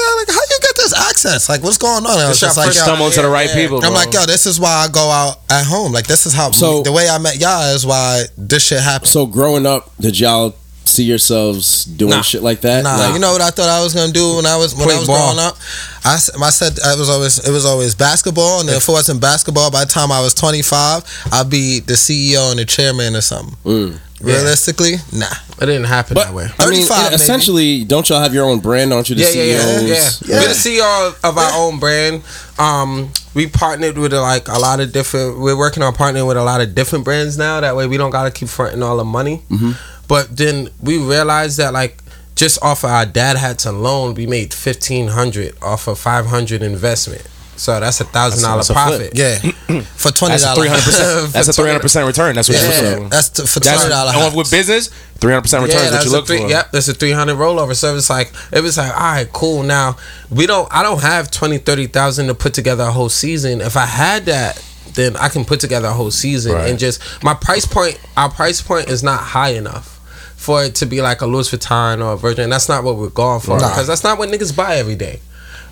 [1.24, 1.50] get this access?
[1.50, 2.12] Like what's going on?
[2.12, 3.78] And I was It's your just like first yo, Stumble into the right Yeah, people.
[3.78, 3.92] I'm bro.
[3.94, 5.92] like, yo, this is why I go out at home.
[5.92, 9.10] Like, this is how So- the way I met y'all is why this shit happened.
[9.10, 12.22] So growing up, did y'all see yourselves doing Nah.
[12.22, 12.84] shit like that?
[12.84, 14.86] Nah, Like, you know what I thought I was gonna do when I was when
[14.86, 15.34] Play I was ball.
[15.34, 15.58] growing up.
[16.06, 18.92] I, s- I said it was always it was always basketball, and then if it
[18.92, 23.16] wasn't basketball, by the time I was 25, I'd be the CEO and the chairman
[23.16, 23.56] or something.
[23.66, 24.00] Mm.
[24.22, 25.26] Realistically, nah.
[25.62, 26.46] It didn't happen But that way.
[26.58, 27.16] I mean, 35 maybe.
[27.16, 28.94] essentially, don't y'all have your own brand?
[28.94, 29.60] Aren't you the Yeah, yeah, yeah,
[30.10, 30.22] CEOs?
[30.28, 32.22] yeah, We're the CEO of, of our own brand.
[32.58, 35.40] Um, we partnered with like a lot of different.
[35.40, 37.60] We're working on partnering with a lot of different brands now.
[37.60, 39.42] That way, we don't gotta keep fronting all the money.
[40.08, 41.98] But then we realized that like
[42.36, 46.62] just off of our dad hats alone, we made fifteen hundred off of five hundred
[46.62, 47.28] investment.
[47.56, 49.12] So that's a thousand dollar That's profit.
[49.16, 49.38] Yeah,
[49.96, 50.84] for twenty That's three hundred dollars.
[50.86, 51.34] percent.
[51.34, 52.36] That's a three hundred percent return.
[52.36, 53.10] That's what you're Yeah, looking for.
[53.10, 54.36] that's t- for That's twenty dollars.
[54.36, 54.88] with business,
[55.20, 56.48] three hundred percent return is what you look three, for.
[56.50, 57.76] Yep, that's a 300 rollover.
[57.76, 59.62] So it's like, it was like, all right, cool.
[59.62, 59.98] Now,
[60.32, 63.62] we don't, I don't have 20, 30,000 to put together a whole season.
[63.62, 64.62] If I had that,
[64.96, 66.70] then I can put together a whole season Right.
[66.72, 69.93] and just, my price point, our price point is not high enough.
[70.44, 73.08] For it to be like a Louis Vuitton or a Virgin, that's not what we're
[73.24, 73.70] going for Nah.
[73.70, 75.22] because that's not what niggas buy every day.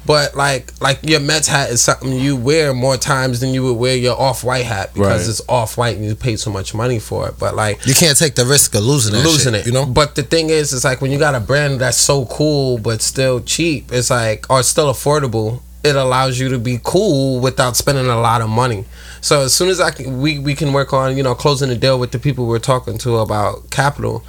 [0.06, 3.74] But like, like your Mets hat is something you wear more times than you would
[3.78, 5.30] wear your off white hat because Right.
[5.30, 7.36] it's off white and you paid so much money for it.
[7.38, 9.66] But like, You can't take the risk of losing that losing shit, it.
[9.68, 9.86] You know.
[9.86, 13.02] But the thing is, it's like when you got a brand that's so cool but
[13.02, 15.60] still cheap, it's like or still affordable.
[15.84, 18.86] It allows you to be cool without spending a lot of money.
[19.20, 21.76] So as soon as I can, we we can work on you know closing the
[21.76, 24.24] deal with the people we're talking to about capital.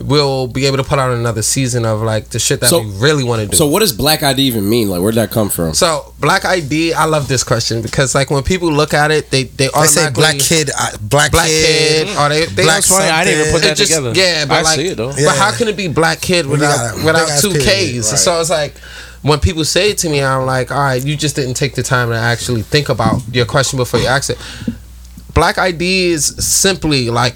[0.00, 2.86] We'll be able to put out another season of like the shit that So- we
[2.98, 3.56] really want to do.
[3.56, 4.88] So what does Black ID even mean?
[4.88, 5.74] Like, where'd that come from?
[5.74, 9.44] So black ID, I love this question because like when people look at it, they
[9.44, 12.88] they They say black kid, uh, black, black kid, kid, or they they black That's
[12.88, 13.10] funny.
[13.10, 14.12] I didn't even put that it just, together.
[14.14, 15.10] Yeah, but I like, see it though.
[15.10, 15.26] Yeah.
[15.26, 18.10] but how can it be black kid without got a without big-ass two period, Ks?
[18.12, 18.18] right.
[18.18, 18.74] So it's like
[19.20, 21.82] when people say it to me, I'm like, all right, you just didn't take the
[21.82, 24.38] time to actually think about your question before you ask it.
[25.34, 27.34] Black ID is simply like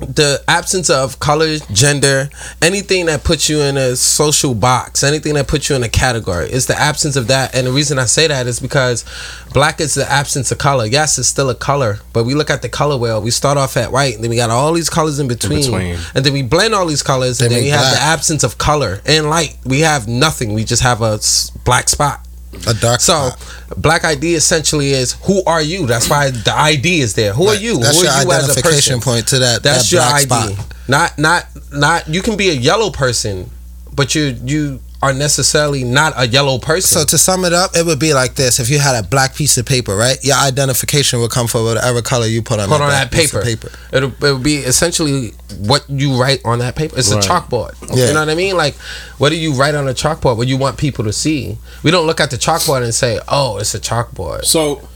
[0.00, 2.28] the absence of color, gender,
[2.62, 6.48] anything that puts you in a social box, anything that puts you in a category.
[6.48, 7.54] It's the absence of that.
[7.54, 9.04] And the reason I say that is because
[9.52, 10.86] black is the absence of color.
[10.86, 13.22] Yes, it's still a color, but we look at the color wheel.
[13.22, 15.62] We start off at white, and then we got all these colors in between.
[15.62, 15.98] between.
[16.14, 18.44] And then we blend all these colors, and They then we make have the absence
[18.44, 19.56] of color and light.
[19.64, 20.52] We have nothing.
[20.52, 21.18] We just have a
[21.64, 22.25] black spot.
[22.66, 23.00] A dark.
[23.00, 23.82] So, spot.
[23.82, 25.86] black ID essentially is who are you?
[25.86, 27.32] That's why the ID is there.
[27.32, 27.78] Who are you?
[27.78, 29.12] That's who your are you as a identification person?
[29.12, 29.62] point to that.
[29.62, 30.24] That's that your ID.
[30.24, 30.74] spot.
[30.88, 32.08] Not not not.
[32.08, 33.50] You can be a yellow person,
[33.94, 36.98] but you you are necessarily not a yellow person.
[36.98, 39.34] So to sum it up, it would be like this: if you had a black
[39.34, 42.78] piece of paper, right, your identification would come for whatever color you put on put
[42.78, 43.70] that on black that piece of paper.
[43.92, 46.98] It'll, it'll be essentially what you write on that paper.
[46.98, 47.24] It's Right.
[47.24, 47.74] a chalkboard.
[47.96, 48.08] Yeah.
[48.08, 48.56] You know what I mean?
[48.56, 48.74] Like,
[49.18, 50.36] what do you write on a chalkboard?
[50.36, 51.56] What you want people to see?
[51.84, 54.86] We don't look at the chalkboard and say, "Oh, it's a chalkboard." So,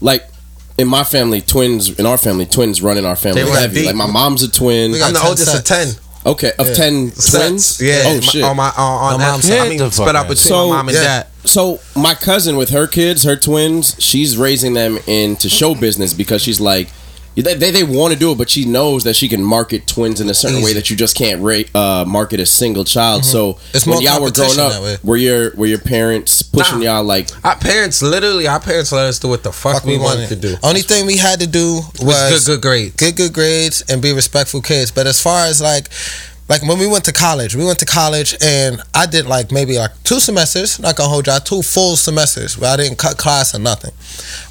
[0.00, 0.28] like
[0.78, 3.74] in my family, twins in our family, twins run in our family They run heavy.
[3.80, 3.86] deep.
[3.86, 4.92] Like my mom's a twin.
[4.92, 5.88] We got I'm the 10 oldest of ten.
[6.26, 7.80] Okay, of ten twins.
[7.80, 8.02] Yeah.
[8.06, 8.42] Oh my- shit.
[8.42, 9.60] On my on, on My that mom's side.
[9.60, 11.02] I mean, split up between So- my mom and Yeah.
[11.04, 11.26] dad.
[11.44, 16.42] So my cousin with her kids, her twins, she's raising them into show business because
[16.42, 16.88] she's like,
[17.44, 20.20] they they, they want to do it, but she knows that she can market twins
[20.20, 23.24] in a certain way that you just can't rate, uh, market a single child.
[23.24, 24.94] So It's when y'all were growing competition that way.
[24.94, 26.96] up, were your were your parents pushing Nah.
[26.96, 27.28] y'all like?
[27.44, 30.22] Our parents, literally, our parents let us do what the fuck, Fuck we we wanted
[30.30, 30.56] wanted to do.
[30.62, 32.94] Only thing we had to do Was was good, good grades.
[32.96, 34.90] good good grades and be respectful kids.
[34.90, 35.88] But as far as like
[36.48, 39.78] like when we went to college, we went to college and I did like maybe
[39.78, 43.52] like two semesters, not gonna hold y'all, two full semesters where I didn't cut class
[43.54, 43.90] or nothing.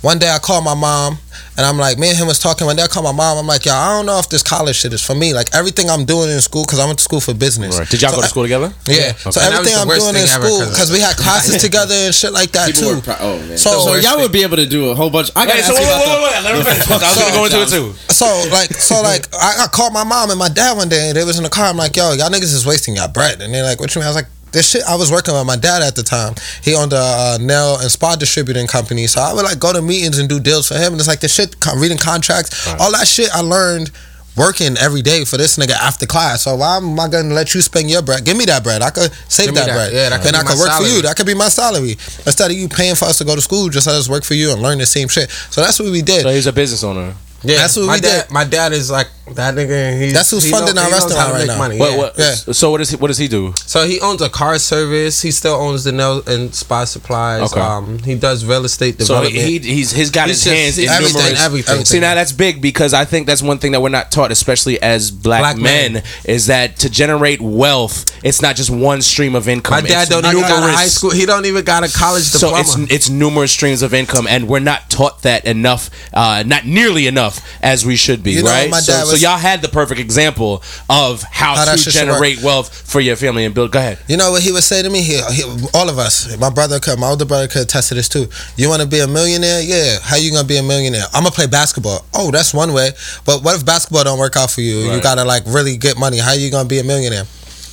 [0.01, 1.19] One day I called my mom
[1.57, 2.65] and I'm like, me and him was talking.
[2.67, 3.37] One day I called my mom.
[3.37, 5.33] I'm like, yo, I don't know if this college shit is for me.
[5.33, 7.77] Like everything I'm doing in school, because I went to school for business.
[7.79, 7.87] Right.
[7.89, 8.73] Did y'all So go to I- school together?
[8.87, 9.13] Yeah.
[9.15, 11.93] So And everything I'm doing in thing ever, school, 'cause- because we had classes together
[11.95, 13.01] and shit like that People too.
[13.01, 13.57] pro- oh man.
[13.57, 15.31] So- So, So y'all would be able to do a whole bunch.
[15.35, 16.43] I got Wait, to so wait, wait, wait, wait.
[16.43, 16.91] Let me finish.
[16.91, 17.93] I was gonna go into it too.
[18.13, 21.09] So like, so like, I, I called my mom and my dad one day.
[21.09, 21.65] and They was in the car.
[21.67, 23.41] I'm like, yo, y'all niggas is wasting y'all bread.
[23.41, 24.05] And they're like, what you mean?
[24.07, 24.83] I was like, this shit.
[24.87, 26.33] I was working with my dad at the time.
[26.63, 29.05] He owned a uh, nail and spa distributing company.
[29.05, 30.93] So I would like go to meetings and do deals for him.
[30.93, 33.29] And it's like the shit, reading contracts, all that shit.
[33.31, 33.91] I learned.
[34.37, 37.61] Working every day for this nigga after class, so why am I gonna let you
[37.61, 38.25] spend your bread?
[38.25, 38.81] Give me that bread.
[38.81, 39.73] I could save that, that.
[39.73, 41.01] bread, Yeah, that could and be I could work for you.
[41.03, 41.91] That could be my salary
[42.27, 43.69] instead of you paying for us to go to school.
[43.69, 45.29] Just let us work for you and learn the same shit.
[45.31, 46.23] So that's what we did.
[46.23, 47.15] So he's a business owner.
[47.43, 48.31] Yeah, That's what my we dad, did.
[48.33, 49.99] My dad is like that nigga.
[50.01, 51.57] He's, That's who's he funding know- our he knows how restaurant to right make now.
[51.57, 51.79] Money.
[51.79, 51.97] What, yeah.
[51.97, 52.33] what, Yeah.
[52.53, 53.53] So what does he what does he do?
[53.57, 55.21] So he owns a car service.
[55.21, 57.51] He still owns the nail and spa supplies.
[57.51, 57.61] Okay.
[57.61, 59.35] Um, he does real estate So development.
[59.35, 61.85] he, he's he's got He's his just- hands in everything, numerous everything.
[61.85, 64.81] See now that's big because I think that's one thing that we're not taught, especially
[64.81, 66.03] as black, Black men, men.
[66.23, 69.83] is that to generate wealth, it's not just one stream of income.
[69.83, 71.11] my dad It's don't even got a high school.
[71.11, 72.63] He don't even got a college diploma.
[72.63, 76.65] So it's it's numerous streams of income, and we're not taught that enough, uh, not
[76.65, 78.73] nearly enough as we should be, You know, right?
[78.75, 82.73] so, dad so was- y'all had the perfect example of how, How to generate wealth
[82.73, 83.71] for your family and build.
[83.71, 83.99] Go ahead.
[84.07, 85.01] You know what he would say to me?
[85.01, 85.43] He, he,
[85.73, 88.27] all of us, my brother could, my older brother could attest to this too.
[88.57, 89.61] You want to be a millionaire?
[89.61, 89.99] Yeah.
[90.01, 91.03] How you gonna be a millionaire?
[91.13, 92.05] I'm gonna play basketball.
[92.13, 92.91] Oh, that's one way.
[93.25, 94.91] But what if basketball don't work out for you?
[94.91, 96.17] You gotta like really get money.
[96.19, 97.23] How you gonna be a millionaire?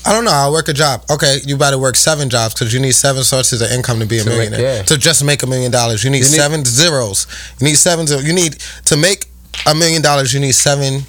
[0.05, 0.33] I don't know.
[0.33, 1.05] I'll work a job.
[1.09, 4.18] Okay, you better work seven jobs because you need seven sources of income to be
[4.18, 4.83] a millionaire.
[4.85, 7.29] To just make a million dollars, you need You need- seven zeros.
[7.61, 8.25] You need seven zeros.
[8.25, 9.29] You need to make
[9.67, 10.33] a million dollars.
[10.33, 11.03] You need seven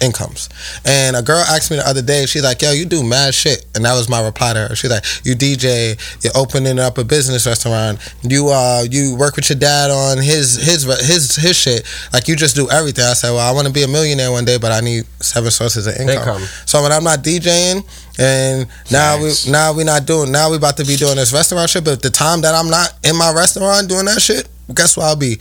[0.00, 0.48] incomes.
[0.84, 3.64] And a girl asked me the other day, she's like, yo, you do mad shit.
[3.74, 4.76] And that was my reply to her.
[4.76, 9.48] She's like, you DJ, you're opening up a business restaurant, you uh you work with
[9.48, 11.86] your dad on his his his his shit.
[12.12, 13.04] Like you just do everything.
[13.04, 15.86] I said, Well, I wanna be a millionaire one day, but I need seven sources
[15.86, 16.18] of income.
[16.18, 16.42] Income.
[16.66, 17.84] So when I'm not DJing
[18.18, 19.46] and now Facts.
[19.46, 22.02] we now we not doing now we about to be doing this restaurant shit, but
[22.02, 25.38] the time that I'm not in my restaurant doing that shit, guess what I'll be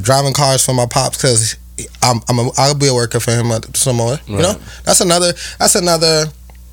[0.00, 1.56] driving cars for my pops because
[2.02, 4.18] I'm, I'm a, I'll be a worker for him uh, some more.
[4.26, 6.26] You know, that's another that's another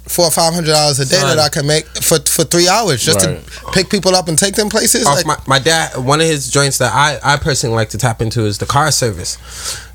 [0.08, 1.36] four or five hundred dollars a day Son.
[1.36, 3.44] that I can make for for three hours just Right.
[3.44, 5.06] to pick people up and take them places.
[5.06, 8.22] Like, my, my dad, one of his joints that I, I personally like to tap
[8.22, 9.38] into is the car service.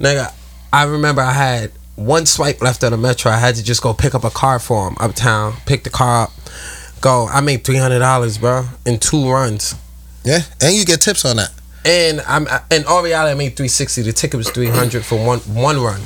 [0.01, 0.33] Nigga,
[0.73, 3.31] I remember I had one swipe left of the metro.
[3.31, 6.25] I had to just go pick up a car for him uptown, pick the car
[6.25, 6.31] up,
[7.01, 7.27] go.
[7.29, 9.75] I made three hundred dollars, bro, in two runs.
[10.25, 11.51] yeah, and you get tips on that.
[11.85, 14.03] And I'm in all reality, I made three sixty.
[14.03, 16.01] The ticket was three hundred for one one run.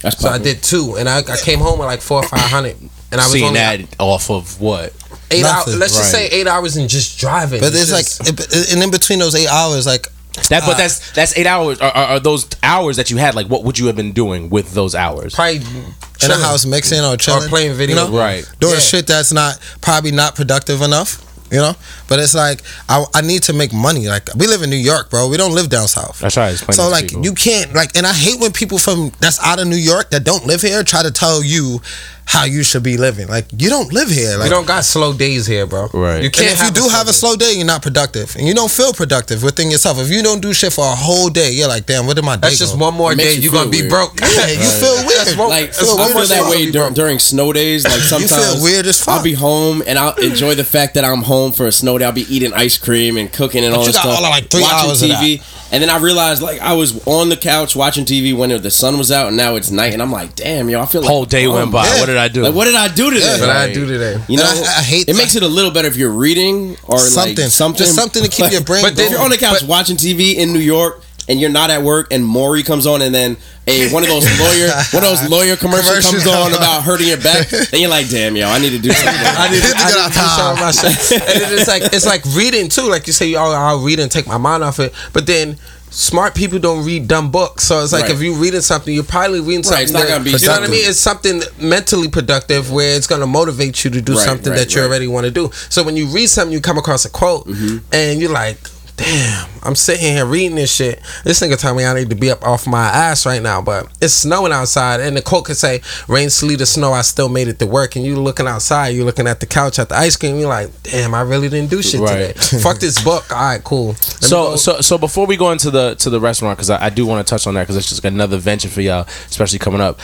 [0.00, 2.40] That's So I did two, and I, I came home with like four or five
[2.40, 2.76] hundred.
[2.80, 2.90] And
[3.20, 4.92] I was Seeing only that off of what?
[5.30, 5.76] eight hours.
[5.78, 6.28] Let's just Right.
[6.30, 7.60] say eight hours and just driving.
[7.60, 10.08] But it's just- like, it- and in between those eight hours, like
[10.48, 11.80] That, Uh, but that's that's eight hours.
[11.80, 13.34] Are, are, are those hours that you had?
[13.36, 15.32] Like, what would you have been doing with those hours?
[15.34, 18.04] probably in the house mixing or chilling, playing video.
[18.06, 18.18] you know?
[18.18, 18.44] Right.
[18.58, 18.80] doing Yeah.
[18.80, 21.20] shit that's not probably not productive enough.
[21.52, 21.76] You know,
[22.08, 24.08] but it's like I, I need to make money.
[24.08, 25.28] Like we live in New York, bro.
[25.28, 26.18] We don't live down south.
[26.20, 26.52] That's right.
[26.52, 27.24] Explain So like people.
[27.24, 30.24] you can't like, and I hate when people from that's out of New York that
[30.24, 31.80] don't live here try to tell you
[32.26, 33.28] how you should be living.
[33.28, 34.38] Like you don't live here.
[34.38, 35.88] Like We don't got slow days here, bro.
[35.92, 36.22] Right.
[36.22, 36.52] You can't.
[36.58, 39.42] if you do have a slow day, you're not productive, and you don't feel productive
[39.42, 39.98] within yourself.
[39.98, 42.36] If you don't do shit for a whole day, you're like, damn, what am I?
[42.36, 43.34] day That's just one more day.
[43.34, 44.18] you You're gonna feel be broke.
[44.20, 45.18] Yeah, you feel weird.
[45.18, 47.84] That's what- like That's I feel that way dur- during snow days.
[47.84, 49.18] Like sometimes weird as fuck.
[49.18, 52.04] I'll be home and I'll enjoy the fact that I'm home for a snow day.
[52.04, 54.16] I'll be eating ice cream and cooking and all you this got stuff.
[54.16, 55.42] all like, three watching hours of TV.
[55.72, 58.96] And then I realized like I was on the couch watching TV when the sun
[58.98, 61.24] was out and now it's night and I'm like, damn, yo, I feel like whole
[61.24, 61.84] day went by.
[61.86, 62.00] Yeah.
[62.00, 62.42] What did I do?
[62.42, 63.24] Like, what did I do today?
[63.24, 63.32] Yeah.
[63.32, 64.24] What did I do today?
[64.28, 66.98] You know, I- I hate it makes it a little better if you're reading or
[66.98, 67.36] Something.
[67.36, 69.06] like something, Just something to keep your brain But going.
[69.06, 72.08] if you're on the couch watching TV in New York and you're not at work,
[72.10, 75.56] and Maury comes on, and then a one of those lawyer one of those lawyer
[75.56, 76.58] commercials Commercials comes on come on.
[76.58, 79.12] about hurting your back, then you're like, damn, yo, I need to do something.
[79.14, 80.36] I need, Hit the I good need old to do time.
[80.36, 81.22] something about shit.
[81.44, 82.88] And it's like it's like reading too.
[82.90, 84.92] Like you say, oh, I'll read and take my mind off it.
[85.14, 85.56] But then
[85.90, 87.62] smart people don't read dumb books.
[87.64, 88.10] So it's like Right.
[88.10, 89.82] if you're reading something, you're probably reading Right, something.
[89.84, 90.90] it's not that- gonna be you know what I mean?
[90.90, 94.74] It's something mentally productive where it's gonna motivate you to do Right, something right, that
[94.74, 94.88] you right.
[94.88, 95.50] already want to do.
[95.70, 97.78] So when you read something, you come across a quote, Mm-hmm.
[97.92, 98.58] and you're like.
[98.96, 101.00] Damn, I'm sitting here reading this shit.
[101.24, 103.86] This nigga told me I need to be up off my ass right now, but
[104.00, 107.48] it's snowing outside, and the quote could say, "Rain, sleet, or snow, I still made
[107.48, 110.16] it to work." And you looking outside, you looking at the couch at the ice
[110.16, 112.34] cream, you're like, "Damn, I really didn't do shit Right.
[112.36, 113.24] today." Fuck this book.
[113.32, 113.88] All right, cool.
[113.88, 116.90] Let So so so before we go into the to the restaurant because I, I
[116.90, 119.80] do want to touch on that because it's just another venture for y'all, especially coming
[119.80, 119.98] up.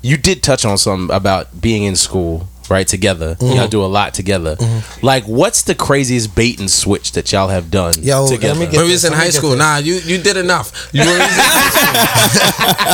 [0.00, 2.86] You did touch on something about being in school, right?
[2.86, 3.56] Together, Mm-hmm.
[3.56, 4.56] y'all do a lot together.
[5.02, 8.60] Like, what's the craziest bait and switch that y'all have done Yo, let together?
[8.66, 9.58] get- When we was in high school, this.
[9.58, 10.88] nah, you you did enough.
[10.92, 12.88] You when we in high school.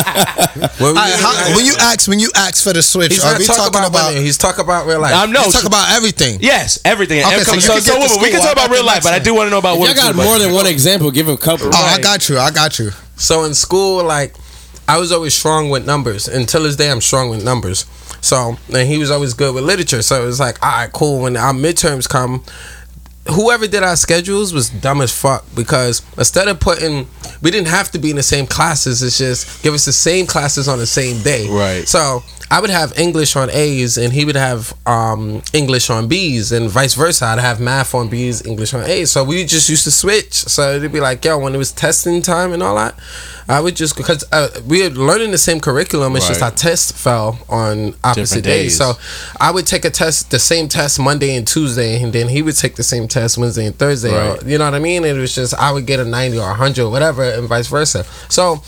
[0.79, 1.87] When we All right, was in how- when you school.
[1.89, 4.23] ask when you ask for the switch, he's are we talking talking about, about?
[4.23, 5.15] he's talking about real life.
[5.15, 5.41] I'm no.
[5.43, 6.39] Let's talk about everything.
[6.41, 7.21] Yes, everything.
[7.25, 9.19] Okay, And so come- so, so get we can talk about real life, but I
[9.19, 11.35] do want to know about If what y'all got more than one example, give him
[11.35, 11.69] a couple.
[11.73, 12.39] Oh, I got you.
[12.39, 12.91] I got you.
[13.17, 14.35] So in school, like
[14.89, 16.29] I was always strong with numbers.
[16.29, 17.87] Until this day, I'm strong with numbers.
[18.25, 20.03] So and he was always good with literature.
[20.03, 21.23] So it was like, all right, cool.
[21.23, 22.43] When our midterms come,
[23.29, 27.07] whoever did our schedules was dumb as fuck because instead of putting,
[27.43, 29.03] we didn't have to be in the same classes.
[29.03, 31.49] It's just give us the same classes on the same day.
[31.49, 31.89] Right.
[31.89, 36.53] So I would have English on A's and he would have um, English on B's
[36.53, 37.27] and vice versa.
[37.27, 39.11] I'd have math on B's, English on A's.
[39.11, 40.33] So we just used to switch.
[40.35, 42.95] So it'd be like, yo, when it was testing time and all that,
[43.49, 46.17] I would just because uh, we were learning the same curriculum.
[46.17, 48.79] It's just our test fell on opposite days.
[48.79, 48.79] days.
[48.79, 48.95] So
[49.39, 52.57] I would take a test, the same test Monday and Tuesday, and then he would
[52.57, 54.13] take the same test Wednesday and Thursday.
[54.13, 54.43] Right.
[54.43, 55.05] Or, you know what I mean?
[55.05, 58.05] It was just I would get a ninety or hundred or whatever, and vice versa.
[58.29, 58.61] So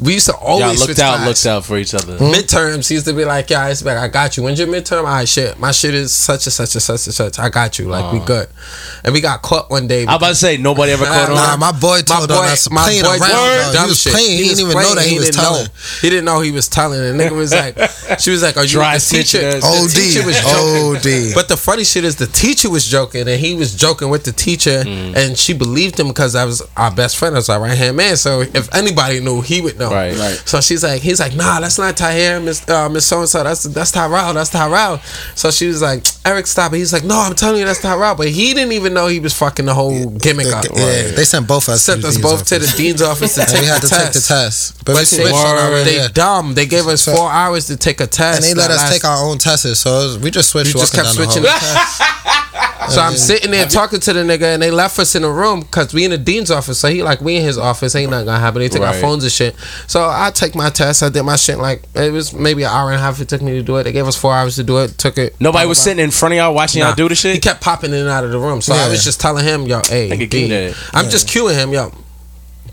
[0.00, 2.18] we used to always Y'all switch looked out, class looked out for each other.
[2.18, 3.96] midterms, he used to be like, "Yeah, it's back.
[3.98, 4.42] I got you.
[4.42, 4.98] When's your midterm?
[4.98, 5.58] All right, shit.
[5.58, 7.38] My shit is such and such and such and such.
[7.38, 7.86] I got you.
[7.88, 8.48] Like we good."
[9.04, 10.02] And we got caught one day.
[10.02, 11.34] I'm about to say nobody ever caught on.
[11.36, 13.20] Nah, my boy told on us my playing around.
[13.20, 13.82] though.
[13.82, 14.38] He was playing.
[14.38, 15.64] He didn't even know that he was telling.
[15.64, 15.70] Know.
[16.02, 17.00] He didn't know he was telling.
[17.00, 17.76] And nigga was like,
[18.20, 19.60] she was like, "Are you Dry the teacher?" snitching.
[19.60, 19.90] The OD.
[19.90, 21.30] teacher was joking.
[21.30, 21.34] OD.
[21.34, 24.32] But the funny shit is, the teacher was joking, and he was joking with the
[24.32, 25.16] teacher, Mm.
[25.16, 27.34] and she believed him because I was our best friend.
[27.34, 28.16] I was our right hand man.
[28.16, 29.85] So if anybody knew, he would know.
[29.90, 30.16] Right.
[30.16, 30.42] Right.
[30.44, 33.42] So she's like, he's like, nah, that's not Tahir, Miss uh, Miss So and So.
[33.42, 34.34] That's that's Tyrell.
[34.34, 34.98] That's Tyrell.
[35.34, 36.78] So she was like, Eric, stop it.
[36.78, 38.14] He's like, no, I'm telling you, that's Tyrell.
[38.14, 40.64] But he didn't even know he was fucking the whole gimmick up.
[40.74, 41.82] Yeah, they sent both of us.
[41.82, 43.94] Sent to us both dean's to the dean's office to take we had the to
[43.94, 44.28] take the test.
[44.28, 45.90] test, but, But they, already.
[45.90, 46.08] they yeah.
[46.12, 46.54] dumb.
[46.54, 48.42] They gave us four hours to take a test.
[48.42, 50.74] and they let us last- take our own tests, so was, we just switched.
[50.74, 51.58] You just kept down the switching hall.
[51.58, 52.26] the.
[52.88, 55.60] So I'm sitting there talking to the nigga, and they left us in a room
[55.60, 56.78] because we in the dean's office.
[56.78, 58.60] So he like, we in his office, ain't nothing gonna happen.
[58.60, 59.56] They take our phones and shit.
[59.86, 61.02] So I take my test.
[61.02, 63.20] I did my shit like it was maybe an hour and a half.
[63.20, 63.84] It took me to do it.
[63.84, 64.96] They gave us four hours to do it.
[64.98, 65.34] Took it.
[65.40, 66.88] Nobody Blah, was blah, sitting in front of y'all watching blah.
[66.88, 67.34] y'all do the shit.
[67.34, 68.60] He kept popping in and out of the room.
[68.62, 70.26] So I was just telling him, yo, A, Nigga, B.
[70.28, 70.76] keep that.
[70.94, 71.92] I'm just cueing him, yo.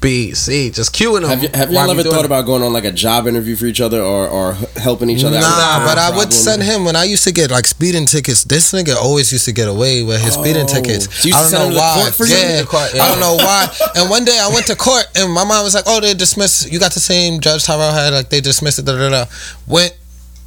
[0.03, 1.29] B, C, just cueing him.
[1.29, 2.25] Have, you, have while y'all ever thought it.
[2.25, 5.37] about going on like a job interview for each other or, or helping each other
[5.37, 5.41] out?
[5.41, 8.43] Nah, but I would send him when I used to get like speeding tickets.
[8.43, 10.67] This nigga always used to get away with his speeding Oh.
[10.67, 11.07] tickets.
[11.21, 12.11] So you I don't know why.
[12.11, 13.03] for yeah, court, yeah.
[13.05, 13.67] I don't know why.
[13.95, 16.69] And one day I went to court and my mom was like, "Oh, they dismissed.
[16.69, 18.11] You got the same judge Tyrell had.
[18.13, 19.25] Like they dismissed it." Da da da.
[19.67, 19.97] Went.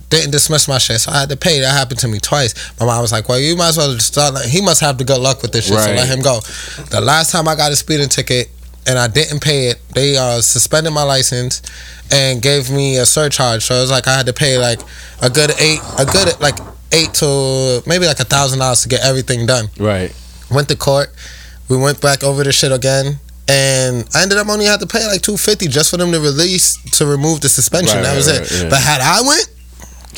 [0.09, 1.59] Didn't dismiss my shit, so I had to pay.
[1.59, 2.55] That happened to me twice.
[2.79, 4.35] My mom was like, "Well, you might as well just start.
[4.35, 6.39] Like, he must have the good luck with this shit, so let him go."
[6.91, 8.49] The last time I got a speeding ticket
[8.87, 11.63] and I didn't pay it, they uh, suspended my license
[12.13, 13.65] and gave me a surcharge.
[13.65, 14.81] So it was like I had to pay like
[15.23, 16.59] a good eight, a good like
[16.93, 19.69] eight to maybe like a thousand dollars to get everything done.
[19.79, 20.15] Right.
[20.51, 21.13] Went to court.
[21.69, 23.19] We went back over the shit again.
[23.49, 26.19] And I ended up only had to pay like two fifty just for them to
[26.19, 27.99] release to remove the suspension.
[27.99, 28.51] Right, that was right, it.
[28.51, 28.69] right, yeah.
[28.71, 29.49] But had I went,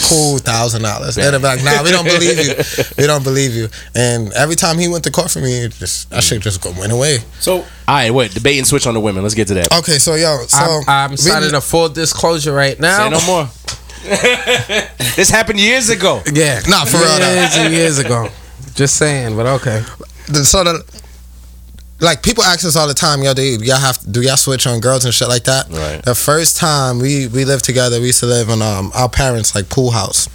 [0.09, 1.15] cool thousand dollars.
[1.17, 2.55] They'd have like, nah, we don't believe you.
[2.97, 3.69] We don't believe you.
[3.95, 6.73] And every time he went to court for me, it just that shit just go
[6.79, 7.19] went away.
[7.41, 8.33] So All right, wait.
[8.33, 9.23] Debate and switch on the women.
[9.23, 9.73] Let's get to that.
[9.79, 13.05] Okay, so yo, so I'm, I'm we- signing a full disclosure right now.
[13.05, 13.49] Say no more.
[15.17, 16.23] this happened years ago.
[16.33, 17.19] Yeah, Nah, for real.
[17.19, 18.29] Years and years ago.
[18.75, 19.83] Just saying, but okay.
[19.83, 20.83] So the sort of
[22.01, 24.81] like people ask us all the time, yo, do y'all have do y'all switch on
[24.81, 25.69] girls and shit like that?
[25.69, 26.03] Right.
[26.03, 29.55] The first time we we lived together, we used to live in um our parents
[29.55, 30.29] like pool house.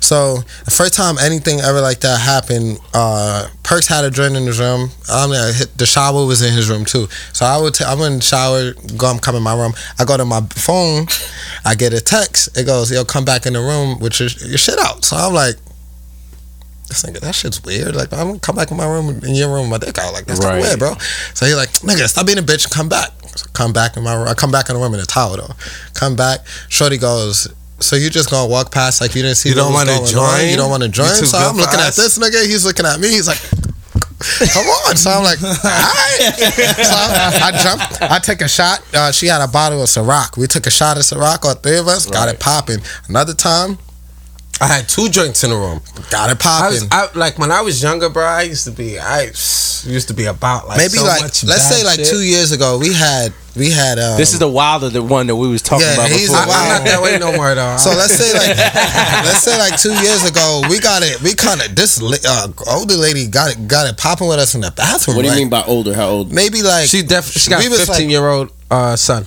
[0.00, 4.46] So the first time anything ever like that happened, uh Perks had a drink in
[4.46, 4.90] his room.
[5.08, 7.06] I mean, the shower was in his room too.
[7.32, 9.74] So I would t- I the shower, go I'm come in my room.
[9.98, 11.06] I go to my phone,
[11.64, 12.56] I get a text.
[12.56, 15.04] It goes, yo, come back in the room with your, your shit out.
[15.04, 15.56] So I'm like.
[16.90, 17.94] This nigga, that shit's weird.
[17.94, 20.12] Like, I'm gonna come back in my room, in your room, my dick out.
[20.12, 20.60] Like, that's Right.
[20.60, 20.94] weird, bro.
[21.34, 22.68] So he like, nigga, stop being a bitch.
[22.68, 23.10] Come back.
[23.36, 24.26] So come back in my room.
[24.28, 25.54] I come back in the room in a towel though.
[25.94, 26.40] Come back.
[26.68, 27.46] Shorty goes.
[27.78, 29.48] So you just gonna walk past like you didn't see?
[29.50, 30.08] You don't wanna going on?
[30.08, 30.50] join?
[30.50, 31.06] You don't want to join?
[31.08, 32.44] So I'm looking at this nigga.
[32.44, 33.08] He's looking at me.
[33.08, 33.38] He's like,
[34.52, 34.96] come on.
[34.96, 36.34] So I'm like, all right.
[36.34, 38.02] So I, I jumped.
[38.02, 38.82] I take a shot.
[38.92, 40.36] Uh, she had a bottle of Ciroc.
[40.36, 41.44] We took a shot of Ciroc.
[41.44, 42.80] All three of us got it popping.
[43.08, 43.78] Another time,
[44.62, 45.80] I had two joints in the room.
[46.10, 46.88] got it I was popping.
[46.92, 48.24] I, like when I was younger, bro.
[48.24, 51.64] I used to be I used to be about like Maybe so like much let's
[51.68, 52.08] bad say like shit.
[52.08, 53.98] two years ago, we had we had.
[53.98, 56.44] Um, This is the wilder the one that we was talking Yeah, about he's before.
[56.44, 57.76] a I, am not that way no more though.
[57.78, 58.56] So let's say like
[59.24, 61.22] let's say like two years ago, we got it.
[61.22, 64.54] We kind of this la- uh, older lady got it got it popping with us
[64.54, 65.16] in the bathroom.
[65.16, 65.94] What do you like, mean by older?
[65.94, 66.32] How old?
[66.32, 69.24] Maybe like she definitely she got we a 15 like- year old uh, son,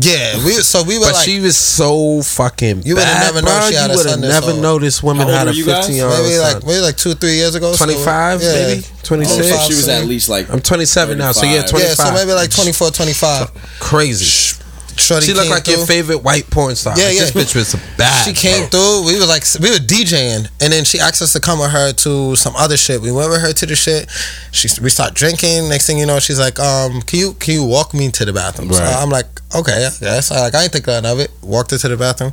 [0.00, 0.36] yeah.
[0.44, 2.82] We so we were but like she was so fucking.
[2.84, 4.62] You would've never known she had You a would have son this never old.
[4.62, 5.86] noticed women had a were you guys?
[5.86, 6.54] 15 year old maybe son.
[6.54, 7.72] like maybe like two three years ago.
[7.72, 8.52] so- 25 yeah.
[8.52, 9.48] maybe 26.
[9.52, 11.80] Oh, she was at least like I'm 27 now, so yeah, 25.
[11.80, 13.50] Yeah, so maybe like 24, 25.
[13.80, 14.61] crazy.
[14.96, 16.96] Shorty She looked like your favorite white porn star.
[16.98, 17.20] Yeah, Like, yeah.
[17.22, 18.24] This bitch was bad.
[18.26, 19.06] She came through.
[19.06, 21.92] We were like, we were DJing, and then she asked us to come with her
[21.92, 23.00] to some other shit.
[23.00, 24.10] We went with her to the shit.
[24.52, 25.68] She, we start drinking.
[25.68, 28.32] Next thing you know, she's like, um, can you can you walk me to the
[28.32, 28.72] bathroom?
[28.72, 30.20] So I'm like, okay, yeah.
[30.20, 31.30] So like, I ain't think nothing of it.
[31.42, 32.32] Walked her to the bathroom.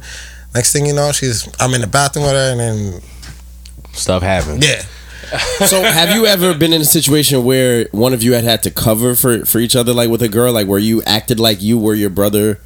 [0.53, 3.01] Next thing you know, she's I'm in the bathroom with her, and then
[3.93, 4.63] Stuff happened.
[4.63, 4.83] yeah,
[5.67, 8.71] So, have you ever been in a situation where one of you had had to
[8.71, 11.77] cover for for each other, like with a girl, like where you acted like you
[11.77, 12.59] were your brother?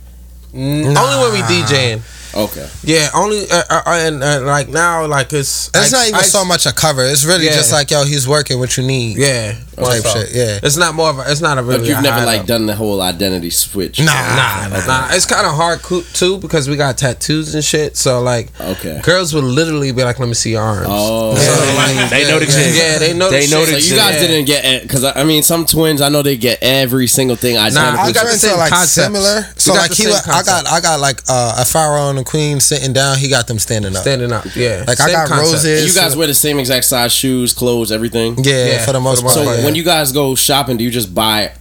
[0.53, 2.01] Only when we DJing.
[2.35, 2.67] Okay.
[2.83, 5.67] Yeah, only uh, uh, and uh, like now, like it's.
[5.73, 7.03] it's I- not even I- so much a cover.
[7.05, 7.53] It's really Yeah.
[7.53, 8.59] just like, yo, he's working.
[8.59, 9.17] What you need?
[9.17, 10.31] Yeah, type shit.
[10.31, 10.59] Yeah.
[10.63, 11.31] It's not more of a.
[11.31, 11.79] It's not a really.
[11.79, 12.47] But you've a never high like level.
[12.47, 13.99] done the whole identity switch.
[13.99, 17.97] Nah, Nah, nah, It's kind of hard co- too because we got tattoos and shit.
[17.97, 18.99] So like, Okay.
[19.03, 21.35] girls would literally be like, "Let me see your arms." Oh.
[21.35, 22.75] So, like, They know the yeah, shit.
[22.75, 23.29] Yeah, they know.
[23.29, 23.75] They the know shit.
[23.75, 24.27] the So you guys Yeah.
[24.27, 27.55] didn't get it because I mean some twins I know they get every single thing
[27.55, 27.99] Nah, identical.
[27.99, 29.47] I Our got the friends same are like similar.
[29.57, 30.67] So like he, I got.
[30.67, 33.17] I got like uh, a pharaoh and a queen sitting down.
[33.17, 34.01] He got them standing up.
[34.01, 34.45] standing up.
[34.55, 35.53] Yeah, Like I Same got concept.
[35.53, 35.95] roses.
[35.95, 38.35] you guys wear the same exact size shoes, clothes, everything.
[38.43, 39.47] Yeah, Yeah, for the most for the most part.
[39.47, 39.65] So yeah.
[39.65, 41.53] when you guys go shopping, do you just buy?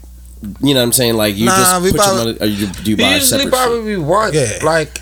[0.61, 1.14] You know what I'm saying?
[1.14, 3.44] Like you Nah, just we put buy- your money, or you, do you buy usually
[3.44, 3.51] separate?
[3.53, 4.01] buy shit?
[4.01, 4.35] want.
[4.35, 4.59] Yeah.
[4.64, 4.98] like,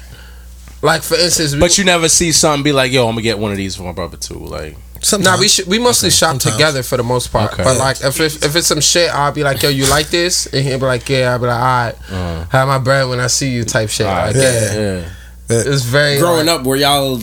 [0.82, 3.38] like for instance, we, But you never see something be like, yo, I'm gonna get
[3.38, 4.34] one of these for my brother too.
[4.38, 5.36] Like, Sometimes.
[5.38, 6.56] Nah, we should, we mostly shop sometimes.
[6.56, 7.54] together for the most part.
[7.54, 7.64] Okay.
[7.64, 10.44] But like if, if if it's some shit, I'll be like, yo, you like this?
[10.46, 11.32] And he'll be like, yeah.
[11.32, 12.44] I'll be like, all right, Uh-huh.
[12.50, 14.04] have my bread when I see you, type shit.
[14.06, 14.74] Like, yeah, yeah.
[14.74, 15.08] yeah.
[15.50, 17.20] It's very Growing like, up, were y'all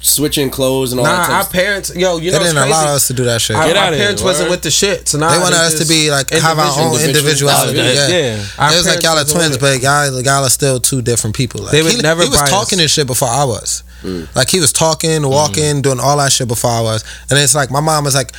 [0.00, 1.30] switching clothes and all Nah, that?
[1.30, 2.68] our parents, yo, you they know, it's didn't crazy.
[2.70, 3.56] allow us to do that shit.
[3.56, 5.78] Our, Get our outta here, parents wasn't with the shit, so now they wanted us
[5.80, 7.78] to be like have our own individual- individuality.
[7.78, 8.44] Yeah, yeah.
[8.58, 11.62] Our it was like y'all are twins, but y'all, y'all are still two different people.
[11.62, 12.84] Like, They would he, never he was buy talking us.
[12.84, 13.82] this shit before I was.
[14.02, 14.32] Mm.
[14.36, 15.82] Like he was talking, walking, mm.
[15.82, 18.32] doing all that shit before I was, and it's like my mom was like.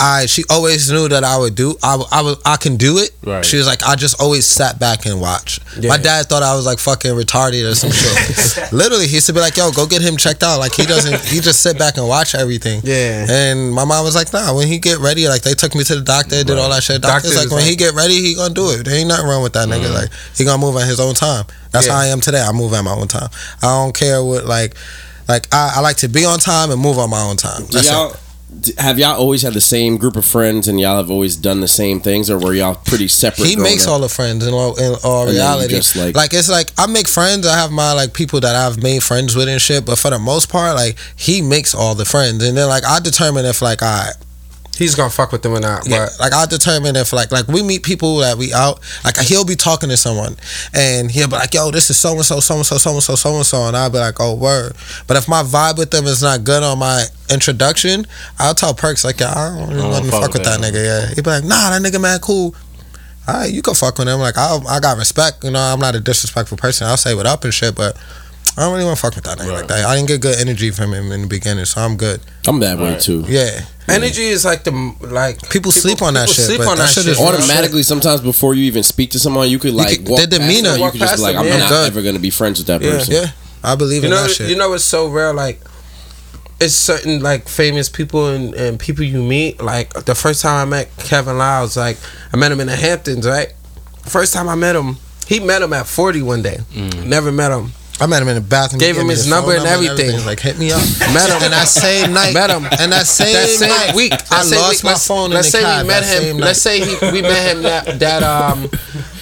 [0.00, 3.10] I she always knew that I would do I I, would, I can do it.
[3.24, 3.44] Right.
[3.44, 5.60] She was like I just always sat back and watched.
[5.78, 5.88] Yeah.
[5.88, 8.72] My dad thought I was like fucking retarded or some shit.
[8.72, 11.20] Literally, he used to be like, "Yo, go get him checked out." Like he doesn't.
[11.26, 12.80] He just sit back and watch everything.
[12.84, 13.26] Yeah.
[13.28, 15.96] And my mom was like, "Nah, when he get ready, like they took me to
[15.96, 17.02] the doctor, did all that shit.
[17.02, 18.84] Doctor's Doctor like, is when like- he get ready, he gonna do it.
[18.84, 19.86] There ain't nothing wrong with that nigga.
[19.90, 19.94] Mm.
[19.94, 21.44] Like he gonna move at his own time.
[21.72, 21.92] That's Yeah.
[21.94, 22.40] how I am today.
[22.40, 23.28] I move at my own time.
[23.62, 24.74] I don't care what like,
[25.28, 27.66] like I, I like to be on time and move on my own time.
[27.66, 28.20] Do That's y'all it.
[28.78, 31.68] Have y'all always had the same group of friends and y'all have always done the
[31.68, 33.46] same things, or were y'all pretty separate?
[33.46, 33.92] He makes up?
[33.92, 35.74] all the friends in all, in all And then you reality.
[35.74, 37.46] just, like- like, it's like I make friends.
[37.46, 39.84] I have my like people that I've made friends with and shit.
[39.84, 43.00] But for the most part, like he makes all the friends, and then like I
[43.00, 44.12] determine if like I
[44.78, 45.86] He's gonna fuck with them or not.
[45.88, 49.18] yeah, But like I'll determine if like like we meet people that we out like
[49.18, 50.36] he'll be talking to someone
[50.72, 53.02] and he'll be like yo this is so and so so and so so and
[53.02, 54.74] so so and so and I'll be like oh word
[55.08, 58.06] but if my vibe with them is not good on my introduction
[58.38, 60.60] I'll tell Perks like yeah I don't really want to fuck fuck with with that
[60.60, 60.72] that.
[60.72, 62.54] nigga yeah he'd be like nah that nigga man cool
[63.26, 65.80] all right you can fuck with him like I I got respect you know I'm
[65.80, 67.96] not a disrespectful person I'll say what up and shit but
[68.58, 70.36] I don't really want to fuck with that nigga like that I didn't get good
[70.38, 73.00] energy from him in the beginning so I'm good I'm that way Right.
[73.00, 73.24] too.
[73.28, 76.76] yeah energy is like the like People sleep on that people shit, Sleep but on
[76.78, 77.12] that that, shit shit.
[77.12, 77.28] is bro.
[77.28, 80.40] Automatically, sometimes before you even speak to someone, you could like could- walk their past
[80.40, 80.70] demeanor.
[80.70, 81.58] them, You Walk could just be like, them, I'm yeah.
[81.58, 81.86] not Good.
[81.92, 82.90] ever gonna be friends with that Yeah.
[82.90, 83.14] person.
[83.14, 83.26] yeah
[83.62, 85.32] I believe You in know, that shit you know, it's so rare.
[85.32, 85.60] Like,
[86.60, 89.62] it's certain like famous people and, and people you meet.
[89.62, 91.96] Like the first time I met Kevin Liles, like
[92.32, 93.26] I met him in the Hamptons.
[93.26, 93.52] Right,
[94.04, 96.58] first time I met him, he met him at 40 one day.
[96.74, 97.06] Mm.
[97.06, 97.72] Never met him.
[98.00, 98.78] I met him in the bathroom.
[98.78, 100.12] Gave him me his the number phone and everything.
[100.12, 100.80] He's Like, hit me up.
[101.12, 102.32] Met him and that same night.
[102.32, 102.64] Met him.
[102.78, 104.12] And that same, that same night, week.
[104.12, 106.04] I that same lost week, my let's- phone Let's in say the cab we met
[106.04, 106.36] him.
[106.38, 108.68] Let's say he, we met him that that um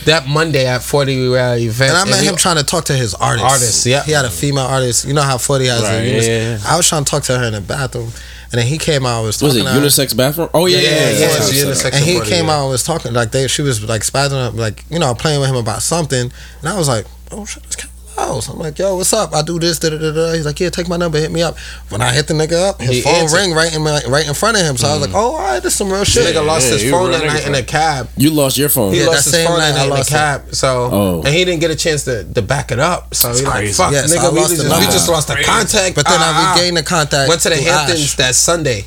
[0.04, 1.90] that Monday at forty uh, event.
[1.94, 3.44] And I met we- him trying to talk to his artist.
[3.46, 4.02] Artist, yeah.
[4.04, 5.06] He had a female artist.
[5.06, 6.58] You know how Forty has Right, a yeah, yeah, yeah.
[6.66, 8.10] I was trying to talk to her in the bathroom.
[8.52, 9.80] And then he came out and was Was it to her.
[9.80, 10.48] unisex bathroom?
[10.54, 10.96] Oh yeah, yeah, yeah.
[10.96, 11.64] yeah, yeah, yeah, yeah.
[11.72, 11.92] unisex.
[11.94, 12.52] And he Forty, came yeah.
[12.56, 15.40] out and was talking like they she was like spazzing up like you know playing
[15.40, 18.48] with him about something and I was like oh shit this Kevin house.
[18.48, 19.34] I'm like, yo, what's up?
[19.34, 20.32] I do this, da da da da.
[20.32, 21.56] He's like, yeah, take my number, hit me up.
[21.90, 23.36] When I hit the nigga up, his He phone answered.
[23.36, 24.76] ring right in my, right in front of him.
[24.76, 26.34] So I was like, oh, all right, this some real This shit.
[26.34, 28.08] nigga lost yeah, his phone that night in a cab.
[28.16, 28.92] You lost your phone.
[28.92, 30.14] He Yeah, lost that his same phone night that night in the lost it.
[30.14, 30.54] cab.
[30.54, 31.18] So Oh.
[31.24, 33.14] and he didn't get a chance to, to back it up.
[33.14, 35.94] So he's like, fuck, Yes, I nigga, we lost just, we just lost the contact.
[35.94, 37.28] But then Ah, I regained the contact.
[37.28, 38.84] Went to the through Hamptons that Sunday.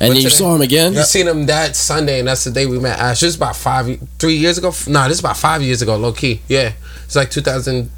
[0.00, 0.94] and then you saw him again.
[0.94, 3.20] You seen him that Sunday, and that's the day we met Ash.
[3.20, 4.72] This is about five, three years ago.
[4.86, 6.40] Nah, this is about five years ago, low key.
[6.48, 6.72] Yeah,
[7.04, 7.90] it's like 2000.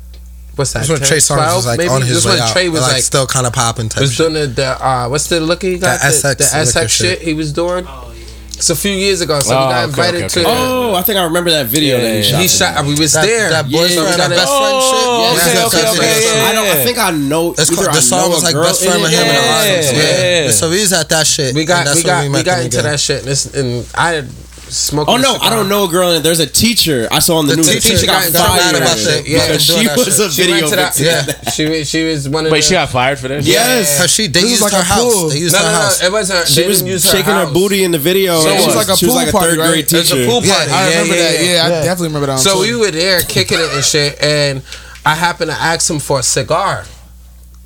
[0.56, 0.80] What's that?
[0.80, 1.88] That's when 10, Trey Songz 12, was like maybe?
[1.90, 2.52] on his This way when out.
[2.52, 4.18] Trey was like, like, still kind of popping type was shit.
[4.18, 6.00] doing the, the uh, what's the look he got?
[6.00, 6.90] The SX the, SX shit.
[6.90, 7.22] shit.
[7.22, 7.86] he was doing.
[8.54, 10.44] It's a few years ago, so Oh, we got okay, invited okay, to.
[10.46, 12.40] Oh, I think I remember that video Yeah, that he shot.
[12.42, 12.84] he shot.
[12.86, 13.50] We was That, there.
[13.50, 15.02] that Yeah, boyfriend, so that got best it- friend Oh, shit.
[15.02, 16.44] okay, Yeah, okay, that's- okay, that's- yeah.
[16.46, 16.66] I don't.
[16.68, 17.50] I think I know.
[17.58, 19.16] It's either called, I the song know was like girl best friend in with it,
[19.18, 19.92] him and the Yeah, artist.
[19.94, 20.44] yeah.
[20.46, 20.50] Yeah.
[20.52, 21.54] So we was at that shit.
[21.56, 22.92] We got we got we met got into again.
[22.92, 24.22] that shit, and, and I
[24.72, 25.04] had.
[25.08, 26.22] Oh a no, I don't know a girl in it.
[26.22, 27.66] There's a teacher I saw on the, The news.
[27.66, 29.24] The teacher teacher got got fired for about that that.
[29.24, 29.28] shit.
[29.28, 30.26] Yeah, because she that was shit.
[30.26, 30.94] a She video went that.
[30.94, 31.04] victim.
[31.44, 32.66] Yeah, she was- she was one of Wait, the.
[32.66, 33.42] she got fired for that?
[33.44, 34.00] Yes.
[34.00, 35.14] Cause she they This is used like her a house.
[35.14, 35.28] pool.
[35.28, 36.02] They used No, her no, no, house.
[36.02, 36.48] it wasn't.
[36.48, 38.40] She was didn't use shaking her booty in the video.
[38.40, 39.68] So and it was like a she was pool like a party, third right?
[39.68, 40.26] grade It was a teacher.
[40.30, 40.70] pool Yeah, party.
[40.72, 41.40] I Yeah, remember yeah, that.
[41.44, 41.52] yeah.
[41.52, 42.38] Yeah, I definitely remember that.
[42.40, 44.62] So we were there kicking it and shit, and
[45.04, 46.84] I happened to ask him for a cigar,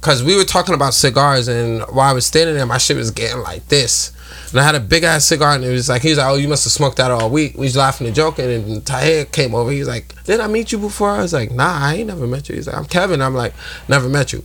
[0.01, 3.11] cause we were talking about cigars, and while I was standing there, my shit was
[3.11, 4.13] getting like this.
[4.53, 6.35] And I had a big ass cigar, and it was like he was like, "Oh,
[6.37, 9.55] you must have smoked that all week." We was laughing and joking, and Tahir came
[9.55, 9.71] over.
[9.71, 12.49] He's like, "Did I meet you before?" I was like, "Nah, I ain't never met
[12.49, 13.55] you." He's like, "I'm Kevin." I'm like,
[13.89, 14.43] "Never met you."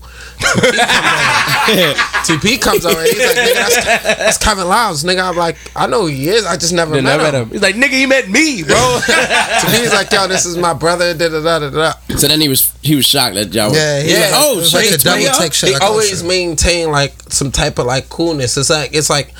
[2.25, 3.01] TP comes over.
[3.03, 3.85] He's like, "Nigga, that's,
[4.17, 6.45] that's Kevin Liles, nigga." I'm like, "I know who he is.
[6.45, 7.49] I just never met I him." met him.
[7.51, 8.75] He's like, nigga, he met me, bro.
[9.05, 11.93] TP's like, "Yo, this is my brother." Da da da da da.
[12.17, 13.73] So then he was he was shocked that y'all.
[13.73, 14.19] Yeah, he Yeah.
[14.19, 15.69] like, Oh, it was shit, like a double way take shit.
[15.69, 16.25] He oh, always shit.
[16.27, 18.57] maintain like some type of like coolness.
[18.57, 19.33] It's like it's like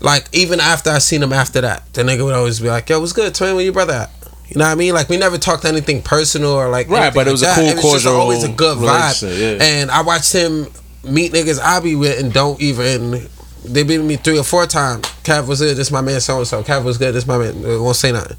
[0.00, 3.00] like even after I seen him after that, the nigga would always be like, "Yo,
[3.00, 3.34] what's good?
[3.34, 4.10] Twin, where your brother at?"
[4.48, 4.94] You know what I mean?
[4.94, 7.64] Like we never talked anything personal or like Right, but it was a like cool,
[7.64, 7.78] that.
[7.78, 9.38] It was just always a good vibe.
[9.38, 9.62] yeah.
[9.62, 10.68] And I watched him
[11.04, 13.28] meet niggas I be with and don't even.
[13.64, 15.04] They beat me three or four times.
[15.24, 15.76] Cav was good.
[15.76, 16.62] This my man so and so.
[16.62, 17.14] Cav was good.
[17.14, 17.62] This my man.
[17.62, 18.36] Won't say nothing.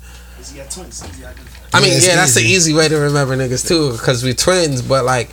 [1.73, 2.53] I mean, Yeah, yeah, that's the easy.
[2.53, 4.81] easy way to remember niggas too, because we twins.
[4.81, 5.29] But like,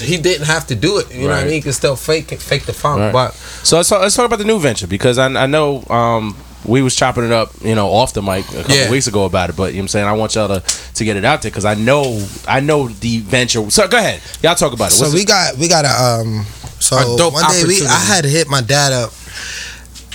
[0.00, 1.14] he didn't have to do it.
[1.14, 1.52] You know what I mean?
[1.54, 3.00] He could still fake it, fake the funk.
[3.00, 3.12] Right.
[3.12, 6.36] But So let's talk, let's talk about the new venture because I, I know um,
[6.64, 8.90] we was chopping it up, you know, off the mic a couple Yeah.
[8.90, 9.56] weeks ago about it.
[9.56, 10.60] But you know what I'm saying I want y'all to,
[10.94, 13.70] to get it out there because I know I know the venture.
[13.70, 14.94] So go ahead, y'all talk about it.
[14.94, 16.44] So we it- got we got a um
[16.80, 17.86] so A dope one day we.
[17.86, 19.12] I had to hit my dad up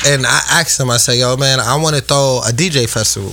[0.07, 3.31] and I asked him I said yo man I want to throw a DJ festival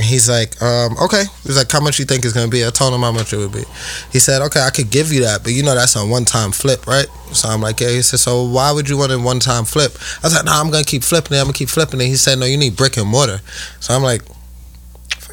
[0.00, 1.24] and he's like um okay.
[1.42, 2.66] He's like how much you think it's gonna be?
[2.66, 3.64] I told him how much it would be.
[4.10, 6.52] He said okay I could give you that but you know that's a one time
[6.52, 7.06] flip right?
[7.32, 7.90] So I'm like yeah.
[7.90, 9.92] He said so why would you want a one time flip?
[10.22, 11.40] I was like nah I'm gonna keep flipping it.
[11.40, 12.06] I'm gonna keep flipping it.
[12.06, 13.40] He said no you need brick and mortar.
[13.80, 14.22] So I'm like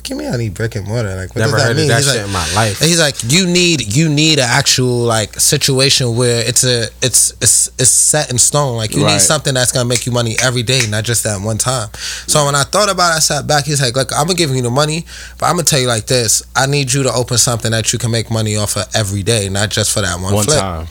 [0.09, 1.89] fuck me, I need brick and mortar like what never does that heard mean of
[1.89, 2.79] that He's shit like, in my life.
[2.79, 7.67] he's like, you need you need an actual like situation where it's a it's it's,
[7.79, 8.77] it's set in stone.
[8.77, 9.13] Like you Right.
[9.13, 11.89] need something that's gonna make you money every day, not just that one time.
[12.27, 13.65] So when I thought about it, I sat back.
[13.65, 15.05] He's like, look, I'm gonna give you the money,
[15.39, 17.99] but I'm gonna tell you like this: I need you to open something that you
[17.99, 20.59] can make money off of every day, not just for that one, one flip.
[20.59, 20.87] time.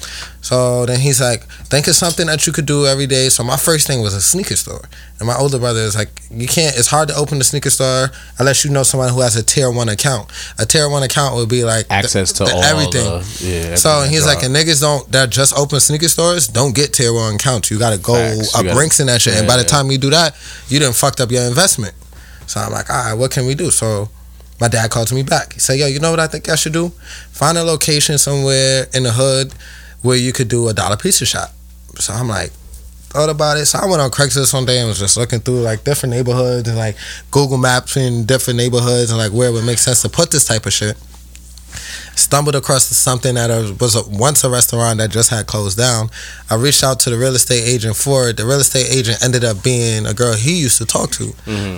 [0.46, 3.30] So then he's like, think of something that you could do every day.
[3.30, 4.82] So my first thing was a sneaker store.
[5.18, 8.10] And my older brother is like, you can't, it's hard to open a sneaker store
[8.38, 10.30] unless you know someone who has a tier one account.
[10.60, 13.02] A tier one account would be like the- Access to the everything.
[13.02, 13.74] The, yeah.
[13.74, 17.34] So he's like, and niggas don't that just open sneaker stores don't get tier one
[17.34, 17.68] accounts.
[17.72, 18.54] You gotta go Facts.
[18.54, 19.34] Up gotta- ranks in that shit.
[19.34, 20.36] and by the time you do that,
[20.68, 21.94] you done fucked up your investment.
[22.46, 23.72] So I'm like, all right, what can we do?
[23.72, 24.10] So
[24.60, 25.54] my dad called me back.
[25.54, 26.90] He said, yo, you know what I think I should do?
[27.32, 29.52] Find a location somewhere in the hood
[30.06, 31.50] where you could do a dollar pizza shop.
[31.98, 32.52] So I'm like,
[33.16, 33.66] thought about it.
[33.66, 36.68] So I went on Craigslist one day and was just looking through like different neighborhoods
[36.68, 36.96] and like
[37.30, 40.44] Google Maps in different neighborhoods and like where it would make sense to put this
[40.44, 40.96] type of shit.
[42.16, 46.08] Stumbled across something that was a, once a restaurant that just had closed down.
[46.48, 48.38] I reached out to the real estate agent for it.
[48.38, 51.32] The real estate agent ended up being a girl he used to talk to.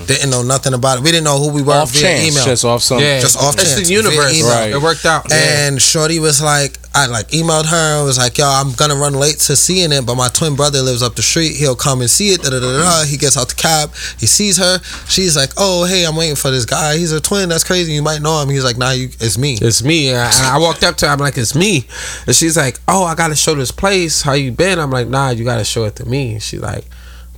[0.07, 1.05] Didn't know nothing about it.
[1.05, 1.83] We didn't know who we were Mm-hmm.
[1.83, 2.45] off via chance, email.
[2.45, 2.99] just off some.
[3.01, 4.43] yeah, just off it's chance, the universe.
[4.43, 4.71] Right.
[4.73, 5.27] It worked out.
[5.29, 5.67] Yeah.
[5.69, 9.15] And Shorty was like, I like emailed her and was like, yo, I'm gonna run
[9.15, 11.57] late to seeing it, but my twin brother lives up the street.
[11.57, 12.43] He'll come and see it.
[12.43, 13.05] Da, da, da, da.
[13.05, 13.91] He gets out the cab.
[14.19, 14.79] He sees her.
[15.09, 16.97] She's like, oh, hey, I'm waiting for this guy.
[16.97, 17.49] He's a twin.
[17.51, 17.93] That's crazy.
[17.93, 18.49] You might know him.
[18.49, 19.59] He's like, nah, you, it's me.
[19.61, 20.13] It's me.
[20.37, 21.13] And I, walked up to her.
[21.13, 21.87] I'm like, it's me.
[22.27, 24.23] And she's like, oh, I gotta show this place.
[24.23, 24.79] How you been?
[24.79, 26.33] I'm like, nah, you gotta show it to me.
[26.35, 26.85] And she's like,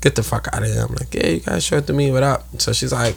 [0.00, 0.82] get the fuck out of here.
[0.88, 2.10] I'm like, yeah, you gotta show it to me.
[2.10, 2.44] What up?
[2.60, 3.16] So she's like,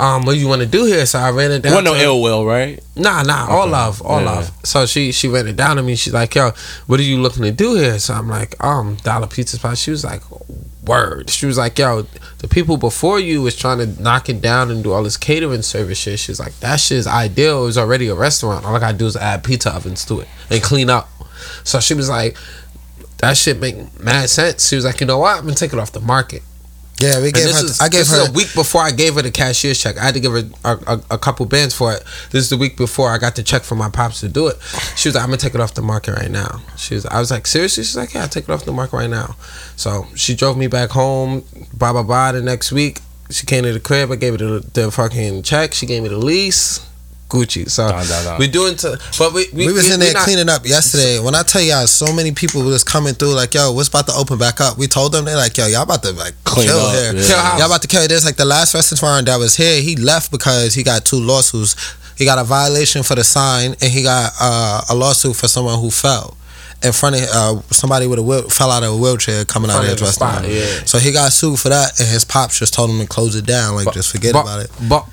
[0.00, 1.06] um, what do you want to do here?
[1.06, 1.74] So I ran it down.
[1.74, 2.82] Wasn't no ill will, right?
[2.96, 4.30] Nah, nah, all love, all Yeah.
[4.30, 4.50] love.
[4.64, 5.94] So she she ran it down to me.
[5.94, 6.50] She's like, "Yo,
[6.86, 9.92] what are you looking to do here?" So I'm like, "Um, dollar pizza spot." She
[9.92, 10.22] was like,
[10.84, 11.30] word.
[11.30, 12.02] She was like, yo,
[12.38, 15.62] the people before you was trying to knock it down and do all this catering
[15.62, 16.18] service shit.
[16.18, 17.62] She was like, that shit is ideal.
[17.62, 18.64] It was already a restaurant.
[18.64, 21.08] All I gotta do is add pizza ovens to it and clean up.
[21.64, 22.36] So she was like,
[23.18, 24.68] that shit make mad sense.
[24.68, 25.36] She was like, you know what?
[25.38, 26.42] I'm gonna take it off the market.
[27.02, 27.64] Yeah, we gave her.
[27.64, 28.30] is, I gave this her.
[28.30, 29.98] a week before I gave her the cashier's check.
[29.98, 32.04] I had to give her a, a, a couple bands for it.
[32.30, 34.56] This is the week before I got the check from my pops to do it.
[34.96, 37.06] She was like, "I'm gonna take it off the market right now." She was.
[37.06, 39.36] I was like, "Seriously?" She's like, "Yeah, I'll take it off the market right now."
[39.76, 41.44] So she drove me back home.
[41.74, 42.32] Blah blah blah.
[42.32, 43.00] The next week,
[43.30, 44.10] she came to the crib.
[44.10, 45.74] I gave her the, the fucking check.
[45.74, 46.86] She gave me the lease.
[47.32, 47.68] Gucci.
[47.70, 48.38] So Dun, dun, dun.
[48.38, 51.18] we doing to, but we we, we was in there not- cleaning up yesterday.
[51.18, 53.34] When I tell y'all, so many people was coming through.
[53.34, 54.76] Like, yo, what's about to open back up?
[54.76, 57.14] We told them they're like, yo, y'all about to like Clean kill up, here.
[57.14, 57.26] yeah.
[57.26, 57.58] Kill.
[57.58, 58.06] Y'all about to kill.
[58.06, 59.80] There's like the last restaurant that was here.
[59.80, 61.74] He left because he got two lawsuits.
[62.18, 65.80] He got a violation for the sign, and he got uh, a lawsuit for someone
[65.80, 66.36] who fell.
[66.84, 69.78] In front of uh, somebody with a wheel, fell out of a wheelchair coming out
[69.78, 70.52] of front his of spot, restaurant.
[70.52, 70.84] yeah.
[70.84, 73.46] So he got sued for that, and his pops just told him to close it
[73.46, 73.76] down.
[73.76, 74.70] Like, just forget but, about it.
[74.88, 75.06] But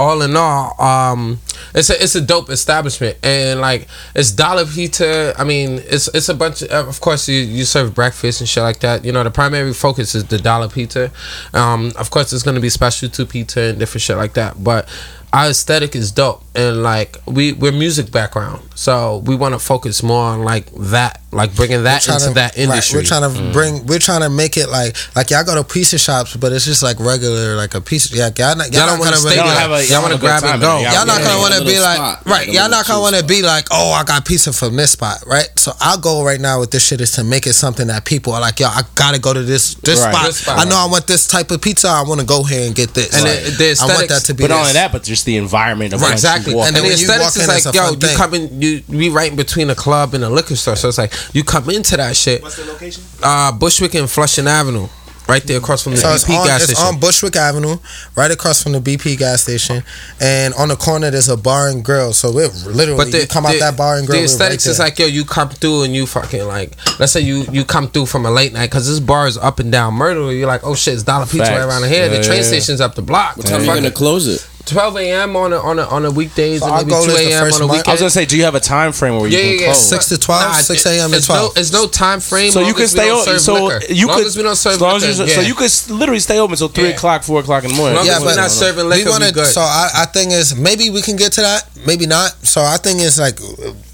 [0.00, 1.38] all in all, um,
[1.74, 5.34] it's a it's a dope establishment, and like it's Dollar Pizza.
[5.38, 6.62] I mean, it's it's a bunch.
[6.62, 9.04] Of, of course, you you serve breakfast and shit like that.
[9.04, 11.12] You know, the primary focus is the Dollar Pizza.
[11.52, 14.88] Um, of course, it's gonna be specialty pizza and different shit like that, but.
[15.32, 20.02] Our aesthetic is dope, and like we we're music background, so we want to focus
[20.02, 22.98] more on like that, like bringing that into to- that right, industry.
[22.98, 23.52] we're trying to mm.
[23.52, 23.86] bring.
[23.86, 26.82] We're trying to make it like like y'all go to pizza shops, but it's just
[26.82, 28.16] like regular, like a pizza.
[28.16, 29.82] Yeah, y'all not, y'all Y'all don't wanna gonna stay really, Y'all there.
[29.82, 30.78] Y'all y'all wanna have a good grab and go.
[30.78, 30.92] in it.
[30.92, 32.46] Y'all not Yeah, gonna like want to be little like spot, right.
[32.46, 35.22] like y'all not gonna want to be like, oh, I got pizza from this spot,
[35.26, 35.48] right?
[35.56, 38.32] So our goal right now with this shit is to make it something that people
[38.32, 40.12] are like, yo, I gotta go to this this, Right.
[40.12, 40.26] spot.
[40.26, 40.88] This spot, I know right.
[40.88, 41.88] I want this type of pizza.
[41.88, 43.14] I want to go here and get this.
[43.14, 44.44] And Like, the- the I want that to be.
[44.44, 46.54] But not only that, but just the environment of Right, like, exactly.
[46.54, 48.16] walk And And the aesthetics is like, yo, you thing.
[48.16, 50.98] come in, you we right in between a club and a liquor store, so it's
[50.98, 52.42] like you come into that shit.
[52.42, 53.02] What's the location?
[53.22, 54.88] Uh, Bushwick and Flushing Avenue,
[55.28, 56.94] right there across from the So it's BP on, gas it's station.
[56.94, 57.76] on Bushwick Avenue,
[58.16, 59.82] right across from the BP gas station,
[60.20, 62.12] and on the corner there's a bar and grill.
[62.12, 64.18] So we're literally but the, you come out that bar and grill.
[64.18, 67.20] The aesthetics right is like, yo, you come through and you fucking like, let's say
[67.20, 69.94] you you come through from a late night because this bar is up and down
[69.94, 70.32] Myrtle.
[70.32, 72.04] You're like, oh shit, it's Dollar Pizza right around here.
[72.10, 72.48] Yeah, the train yeah, yeah.
[72.48, 73.36] station's up the block.
[73.36, 74.49] What time are you Fucking gonna close it?
[74.70, 75.36] 12 a.m.
[75.36, 77.42] on a on a on a weekdays So and maybe 2 is the a.m.
[77.42, 77.88] on a month- weekend.
[77.88, 79.60] I was gonna say, do you have a time frame where you Yeah, can yeah,
[79.60, 79.66] yeah.
[79.72, 79.88] close?
[79.88, 81.10] Six to 12, nah, 6 a.m.
[81.10, 81.54] to it's 12.
[81.56, 82.50] No, it's no time frame.
[82.52, 83.38] So you can stay open.
[83.38, 83.92] So liquor.
[83.92, 85.72] you long could, as we don't serve as long as liquor, you- so you could
[85.98, 86.94] literally stay open until three Yeah.
[86.96, 87.96] o'clock, four o'clock in the morning.
[87.96, 89.32] Long yeah, as we're but not serving liquor, we want to.
[89.32, 89.46] good.
[89.46, 92.32] So I, our thing is maybe we can get to that, maybe not.
[92.46, 93.38] So I think is like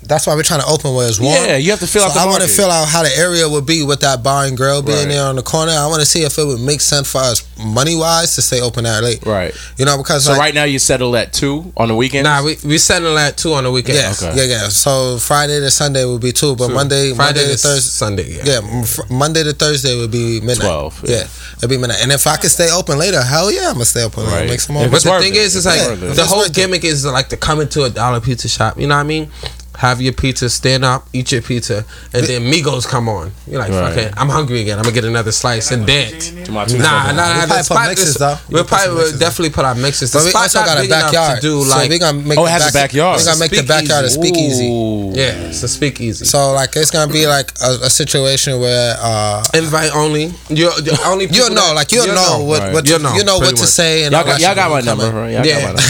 [0.08, 1.34] that's why we're trying to open where it's warm.
[1.34, 3.14] Yeah, you have to fill so out the I want to fill out how the
[3.16, 5.08] area would be with that bar and grill being Right.
[5.08, 5.72] there on the corner.
[5.72, 8.60] I want to see if it would make sense for us money wise to stay
[8.60, 9.24] open that late.
[9.26, 9.54] Right.
[9.78, 12.24] You know, because So like, right now you settle at two on the weekend.
[12.24, 13.98] Nah, we we settle at two on the weekend.
[13.98, 14.36] yeah, Okay.
[14.36, 14.68] yeah, yeah.
[14.68, 17.90] So Friday to Sunday would be two, but Monday, Friday Monday to to Thursday.
[17.90, 18.36] Sunday.
[18.36, 18.60] Yeah.
[18.60, 20.66] Yeah, fr- Monday to Thursday would be midnight.
[20.68, 21.16] 12, Yeah.
[21.16, 21.26] yeah.
[21.58, 21.98] it'd be midnight.
[22.02, 24.36] And if I could stay open later, hell yeah, I'm gonna stay open later.
[24.36, 24.48] Right.
[24.48, 24.88] Make some more.
[24.88, 25.40] But the thing it.
[25.42, 26.16] is, it's like Yeah, worth it.
[26.16, 28.78] the whole gimmick is like to come into a dollar pizza shop.
[28.78, 29.30] You know what I mean?
[29.78, 33.32] Have your pizza, stand up, eat your pizza, and then Migos come on.
[33.46, 33.92] You're like, Right.
[33.92, 34.78] okay, I'm hungry again.
[34.78, 36.28] I'm gonna get another slice and dance.
[36.30, 36.78] To Nah, nah, seconds.
[36.80, 37.36] nah.
[37.36, 38.26] We'll probably put mixes, is- though.
[38.26, 40.10] We'll We'll put probably some will mixes, definitely put our mixes.
[40.12, 41.36] The But we spot's also not got a big enough backyard.
[41.36, 43.18] to do so like we gonna make Oh, the it has a backyard.
[43.20, 44.66] We gonna make the backyard a speakeasy.
[44.68, 45.12] Ooh.
[45.14, 46.24] yeah, it's a speakeasy.
[46.24, 50.32] So like it's gonna be like a, a situation where uh, Invite only.
[50.48, 52.72] You the only you'll people know, like you'll know what, right.
[52.72, 54.76] what You'll you know, you know what to say and Y'all got, y'all got my
[54.76, 55.32] when you come number, right?
[55.34, 55.60] Y'all Yeah.
[55.60, 55.80] got my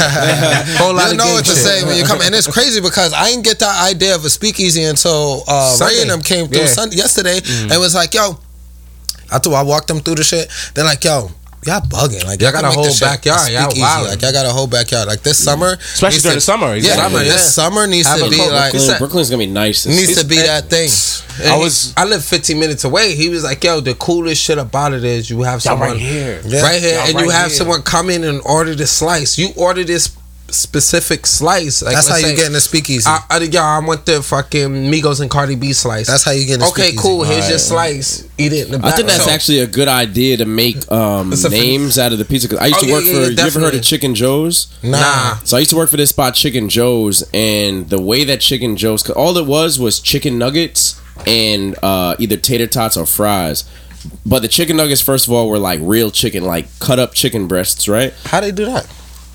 [0.56, 0.78] number.
[0.82, 3.12] Whole lot You of know what to say when you come, and it's crazy because
[3.12, 6.60] I didn't get that idea of a speakeasy until uh, Ray and them came through
[6.60, 6.66] Yeah.
[6.66, 8.38] Sunday, yesterday and was like, "Yo,"
[9.32, 10.48] after I walked them through the shit.
[10.74, 11.30] They're like, "Yo."
[11.64, 13.50] Y'all bugging like Y'all can got a whole backyard.
[13.50, 13.82] Y'all speakeasy.
[13.82, 14.08] wildin'.
[14.10, 15.08] Like y'all got a whole backyard.
[15.08, 16.66] Like this summer, Especially during to- the summer.
[16.76, 17.24] Yeah, Exactly.
[17.24, 19.82] this summer needs Have to be cold like Brooklyn, Brooklyn's gonna be nice.
[19.82, 20.22] this needs season.
[20.22, 20.88] to be that thing.
[21.42, 23.16] And I he- was- I live 15 minutes away.
[23.16, 26.40] He was like, "Yo, the coolest shit about it is you have someone right here.
[26.46, 26.62] Yeah.
[26.62, 27.56] right here, Y'all and you have here.
[27.56, 29.36] someone come in and order the slice.
[29.36, 30.10] You order this
[30.56, 31.82] specific slice.
[31.82, 33.06] Like, That's how you get in the speakeasy.
[33.08, 36.06] I, I, yo, I want the fucking Migos and Cardi B slice.
[36.08, 36.98] That's how you get in okay, speakeasy.
[37.02, 37.24] cool.
[37.24, 38.28] Here's your slice.
[38.38, 38.92] Eat it in the back.
[38.94, 42.12] I think that's So- actually a good idea to make um, It's a- names out
[42.12, 42.48] of the pizza.
[42.48, 43.20] 'Cause I used Oh, to yeah, work yeah, for.
[43.20, 44.66] yeah, you ever heard of Chicken Joe's?
[44.82, 45.36] nah.
[45.44, 48.76] So I used to work for this spot, Chicken Joe's, and the way that Chicken
[48.76, 50.96] Joe's, all it was was chicken nuggets
[51.26, 53.64] and uh, either tater tots or fries.
[54.24, 57.48] But the chicken nuggets, first of all, were like real chicken, like cut up chicken
[57.48, 58.12] breasts, right?
[58.26, 58.86] How do they do that?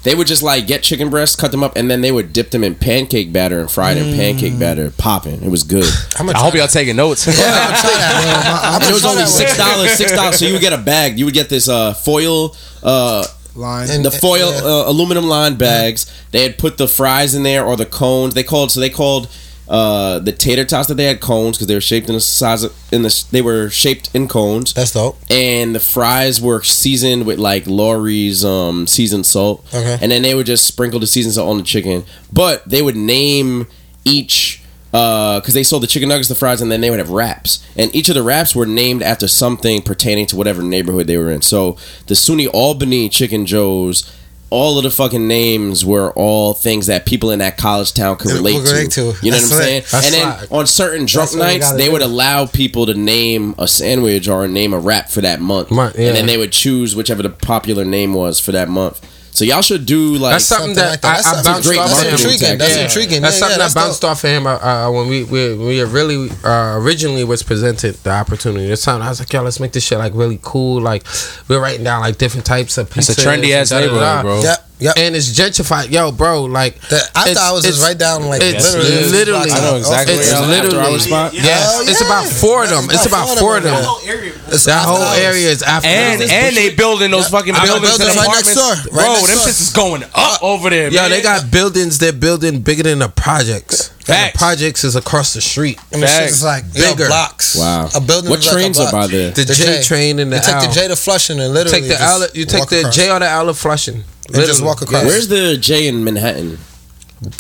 [0.03, 2.49] They would just like get chicken breasts, cut them up, and then they would dip
[2.49, 5.43] them in pancake batter and fry it in pancake batter, popping.
[5.43, 5.85] It was good.
[6.17, 7.27] I'm I hope y'all taking notes.
[7.27, 8.43] I'm gonna try that.
[8.45, 8.69] bro.
[8.69, 10.39] I'm And it was only six dollars, six dollars.
[10.39, 11.19] So you would get a bag.
[11.19, 13.25] You would get this uh, foil, uh,
[13.55, 13.89] Line.
[13.89, 14.61] And- the foil yeah.
[14.61, 16.11] uh, aluminum lined bags.
[16.31, 18.33] They had put the fries in there or the cones.
[18.33, 19.27] They called so they called
[19.71, 22.61] Uh, the tater tots that they had cones because they were shaped in the size
[22.63, 25.17] of, in the they were shaped in cones, That's dope.
[25.29, 29.97] and the fries were seasoned with like Lawry's um seasoned salt, Okay.
[30.01, 32.03] and then they would just sprinkle the seasoned salt on the chicken.
[32.33, 33.67] But they would name
[34.03, 34.61] each
[34.91, 37.95] because they sold the chicken nuggets, the fries, and then they would have wraps, and
[37.95, 41.41] each of the wraps were named after something pertaining to whatever neighborhood they were in.
[41.41, 44.03] So the SUNY Albany Chicken Joe's.
[44.51, 48.29] All of the fucking names were all things that people in that college town could
[48.31, 49.13] Yeah, relate to.
[49.13, 49.25] to.
[49.25, 49.83] You know That's what I'm saying?
[49.91, 50.47] That's and then fire.
[50.51, 51.91] on certain drunk nights, they do.
[51.93, 55.97] would allow people to name a sandwich or name a wrap for that month, Month,
[55.97, 56.09] yeah.
[56.09, 58.99] and then they would choose whichever the popular name was for that month.
[59.33, 61.19] So y'all should do like That's something, Something that, like that.
[61.19, 62.19] I, That's- I bounced great off marketing him.
[62.31, 62.57] intriguing.
[62.57, 62.83] That's Yeah.
[62.83, 63.21] intriguing.
[63.21, 65.83] That's Yeah, something yeah, that bounced off of him uh, uh, when we, we we
[65.83, 68.67] really uh, originally was presented the opportunity.
[68.67, 70.81] This time I was like, yo, let's make this shit like really cool.
[70.81, 71.05] Like
[71.47, 73.19] we're writing down like different types of It's pizzas.
[73.23, 74.41] a trendy ass and neighborhood, bro.
[74.43, 74.67] Yep.
[74.81, 74.95] Yep.
[74.97, 76.45] And it's gentrified, yo, bro.
[76.45, 79.05] Like The- I thought it was just right down like it's literally.
[79.11, 79.51] literally.
[79.51, 80.77] I know exactly It's where y'all- literally.
[80.79, 81.33] After Hour spot?
[81.35, 82.89] Yes, Hell it's about four of them.
[82.89, 83.75] It's about four of them.
[83.75, 85.19] That whole after hours.
[85.19, 85.87] area is after.
[85.87, 88.83] And and they building those fucking I got buildings, buildings and right next apartments.
[88.89, 89.47] door, right Bro, next them door.
[89.47, 90.89] shits is going up over there.
[90.89, 91.09] Yo, man.
[91.11, 91.99] they got buildings.
[91.99, 93.89] They're building bigger than the projects.
[94.01, 94.31] And Facts.
[94.33, 95.77] the projects is across the street.
[95.91, 96.31] And the shit Facts.
[96.33, 96.87] is like Bigger.
[96.95, 97.55] bigger blocks.
[97.55, 97.87] Wow.
[97.95, 98.29] A building.
[98.31, 99.29] What is like a trains are by there?
[99.31, 101.95] The, J, train and the You take the J to Flushing and literally take the
[101.97, 102.27] just L.
[102.33, 102.89] You take the.
[102.91, 104.03] J or the L of Flushing.
[104.27, 105.03] And just walk across.
[105.05, 106.57] Where's the J in Manhattan?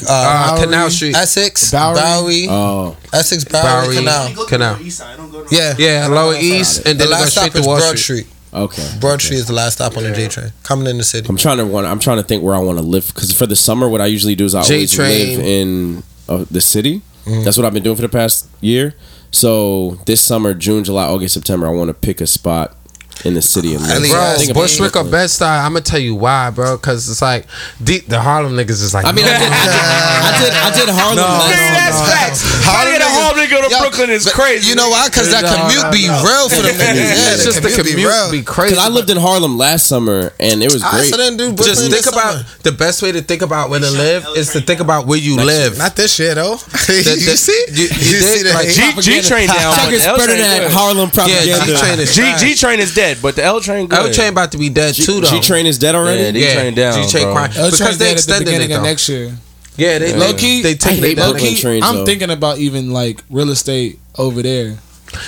[0.07, 0.65] uh, Bowery.
[0.65, 1.15] Canal Street?
[1.15, 1.99] Essex, Bowery.
[1.99, 4.35] Bowery, Oh, Essex, Bowery, Bowery.
[4.47, 4.77] Canal.
[4.79, 5.45] Canal.
[5.49, 7.97] Yeah, Yeah, Lower East, and The then it goes last straight stop is Wall Broad
[7.97, 8.25] Street.
[8.25, 8.27] Street.
[8.53, 8.97] okay.
[8.99, 11.27] Broad Street is the last stop on the J train coming in the city.
[11.29, 11.87] I'm trying to want.
[11.87, 14.05] I'm trying to think where I want to live because for the summer, what I
[14.07, 15.37] usually do is I J always train.
[15.37, 17.01] live in uh, the city.
[17.25, 17.43] Mm-hmm.
[17.43, 18.93] That's what I've been doing for the past year.
[19.31, 22.75] So this summer, June, July, August, September, I want to pick a spot
[23.23, 23.91] in the city of live.
[23.91, 26.75] Ellie, Bro, Think Bushwick or Bed Stuy, I'm gonna tell you why, bro.
[26.75, 27.47] Because it's like
[27.83, 29.05] deep, the Harlem niggas is like.
[29.05, 31.21] I mean, I did, I did, I did Harlem.
[31.21, 32.41] last Nigga, that's facts.
[32.65, 34.69] How to get a home to go to Yo, Brooklyn is but crazy.
[34.69, 35.07] You know why?
[35.11, 36.23] Because that No, commute no, be no.
[36.23, 37.11] real for them niggas.
[37.21, 38.31] Yeah, it's just the commute be real.
[38.31, 38.73] be crazy.
[38.73, 41.09] Because I lived in Harlem last summer and it was I great.
[41.11, 42.59] said then do Brooklyn Just this think about summer.
[42.63, 45.35] the best way to think about where to live is to think about where you
[45.37, 45.77] live.
[45.77, 46.55] Not this shit though.
[46.55, 47.59] The- the- you see?
[47.75, 48.95] you- you did, the like, hate?
[49.03, 49.75] G, G train down.
[49.75, 50.71] Check but is the L better train than good.
[50.71, 51.65] Harlem Yeah, propaganda.
[51.65, 52.19] G train is G.
[52.39, 53.99] G train is dead, but the L train good.
[53.99, 55.27] L train about to be dead too though.
[55.29, 56.39] G train is dead already.
[56.39, 56.93] Yeah, G train down.
[57.03, 57.33] G train bro.
[57.33, 58.89] crying L because they dead at the extended beginning it of though.
[58.89, 59.33] next year.
[59.81, 61.31] Yeah, they Low key, they take I hate it down.
[61.31, 61.83] Brooklyn trains.
[61.83, 62.05] I'm though.
[62.05, 64.77] thinking about even like real estate over there.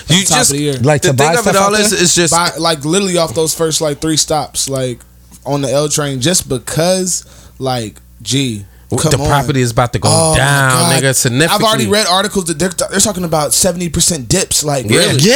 [0.08, 0.74] You top just of the.
[0.78, 3.18] Like the to buy thing of stuff it all is it's just By, like literally
[3.18, 4.99] off those first like three stops, like
[5.43, 7.26] on the L train, just because
[7.58, 8.66] like, gee,
[8.98, 9.28] come the on.
[9.28, 11.16] property is about to go Oh, down, nigga.
[11.16, 11.66] Significantly.
[11.66, 14.64] I've already read articles that they're, they're talking about seventy percent dips.
[14.64, 14.98] Like Yeah.
[14.98, 15.36] really, Yeah.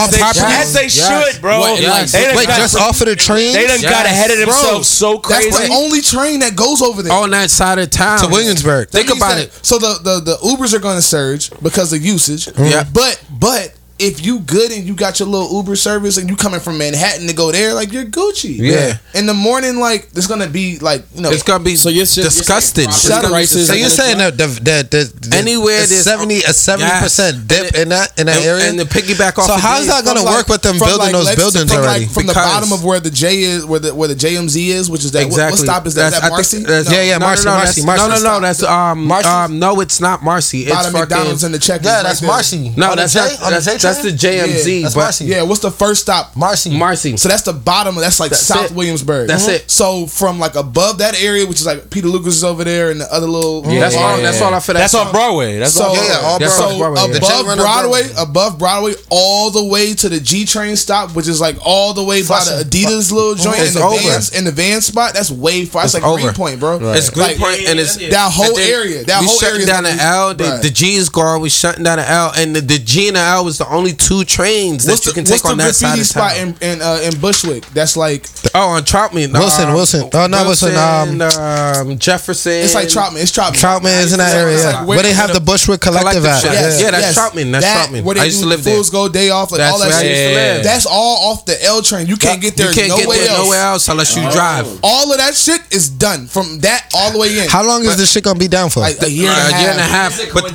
[0.00, 1.32] As they, property- as they Yes.
[1.32, 1.60] should, bro.
[1.60, 4.06] What, Like, like, they done Wait, got, just off of the train they done got
[4.06, 5.50] ahead of Bro, themselves so crazy.
[5.50, 7.12] That's the only train that goes over there.
[7.12, 8.90] on that side of town to Williamsburg.
[8.90, 9.58] That Think about that- it.
[9.62, 12.48] So the, the the Ubers are going to surge because of usage.
[12.58, 12.84] Yeah.
[12.92, 16.60] But but if you good and you got your little Uber service and you coming
[16.60, 18.58] from Manhattan to go there, like you're Gucci.
[18.58, 18.98] Yeah.
[19.14, 22.04] In the morning, like there's gonna be like you know It's gonna be So you're
[22.04, 22.84] saying- you're saying disgusted.
[22.88, 26.42] It's gonna prices So you're saying that the, the, the, the Anywhere a there's- seventy
[26.42, 27.70] a seventy percent Yes.
[27.72, 29.46] dip in that in that and, area, and the piggyback off.
[29.46, 32.04] so how's that gonna from, work with them from, building those buildings from, already?
[32.04, 34.90] Like, from the bottom of where the J is, where the where the JMZ is,
[34.90, 35.58] which is that Exactly.
[35.60, 36.12] what, stop is that?
[36.12, 36.84] Is That's- that I think Marcy?
[36.84, 38.02] that's- Yeah, yeah, no, Marcy, no, no, Marcy, Marcy.
[38.08, 38.40] No, no, no.
[38.40, 40.62] That's um, um, no, it's not Marcy.
[40.64, 41.00] It's By the fucking.
[41.00, 41.80] McDonald's and the check.
[41.82, 42.74] yeah, that's Marcy.
[42.76, 44.40] no, that's J- on the that's, J that's the train?
[44.40, 44.82] JMZ.
[44.82, 45.24] That's but Marcy.
[45.26, 46.36] Yeah, what's the first stop?
[46.36, 46.76] Marcy.
[46.76, 47.16] Marcy.
[47.16, 47.94] So that's the bottom.
[47.96, 48.76] That's like That's South it.
[48.76, 49.28] Williamsburg.
[49.28, 49.56] That's uh-huh.
[49.56, 49.70] it.
[49.70, 53.00] So from like above that area, which is like Peter Luger is over there, and
[53.00, 53.64] the other little.
[53.66, 54.16] Yeah, that's all.
[54.18, 54.74] That's all I feel.
[54.74, 55.58] That's on Broadway.
[55.58, 56.74] That's So, on Yeah, yeah, all That's Broadway.
[56.74, 57.12] off Broadway, yeah.
[57.12, 58.22] The J above run up Broadway, Broadway.
[58.22, 62.04] above Broadway, all the way to the G train stop, which is like all the
[62.04, 65.14] way by the Adidas little joint It's and the vans and the van spot.
[65.14, 65.84] That's way far.
[65.84, 66.22] It's, It's like over.
[66.22, 66.78] Greenpoint, bro.
[66.92, 69.04] It's Like, and it's that whole and then area.
[69.04, 70.34] That we whole shutting down the L.
[70.34, 71.40] The, G is gone.
[71.40, 73.92] We shutting down the L, and the, the G and the L was the only
[73.92, 76.54] two trains that What's you can what's take on that side graffiti of spot town.
[76.60, 77.64] in in, uh, in Bushwick?
[77.66, 79.32] That's like oh, on Troutman.
[79.32, 80.10] Wilson, um, Wilson.
[80.12, 82.52] Oh, no, Wilson, um, um, Jefferson.
[82.52, 83.22] it's like Troutman.
[83.22, 83.60] It's Troutman.
[83.60, 84.56] Troutman is in that It's area.
[84.56, 84.84] like yeah.
[84.84, 86.40] where- where they have the Bushwick Collective at.
[86.40, 86.52] Collective shit.
[86.52, 86.60] Yeah.
[86.68, 87.18] Yes, Yeah, that's yes.
[87.18, 87.52] Troutman.
[87.52, 88.02] That's That- Troutman.
[88.04, 89.00] Where they I used do to live Fools there.
[89.00, 90.10] go day off, like That's all that where I shit.
[90.10, 90.64] used to live.
[90.64, 92.06] That's all off the L train.
[92.06, 93.38] You can't get there You can't no get way there else.
[93.44, 94.66] nowhere else unless you drive.
[94.82, 97.48] All of that shit is done from that all the way in.
[97.48, 98.80] How long is this shit gonna be down for?
[98.80, 99.60] like a year and a half.
[99.60, 100.20] year and a half.
[100.32, 100.52] But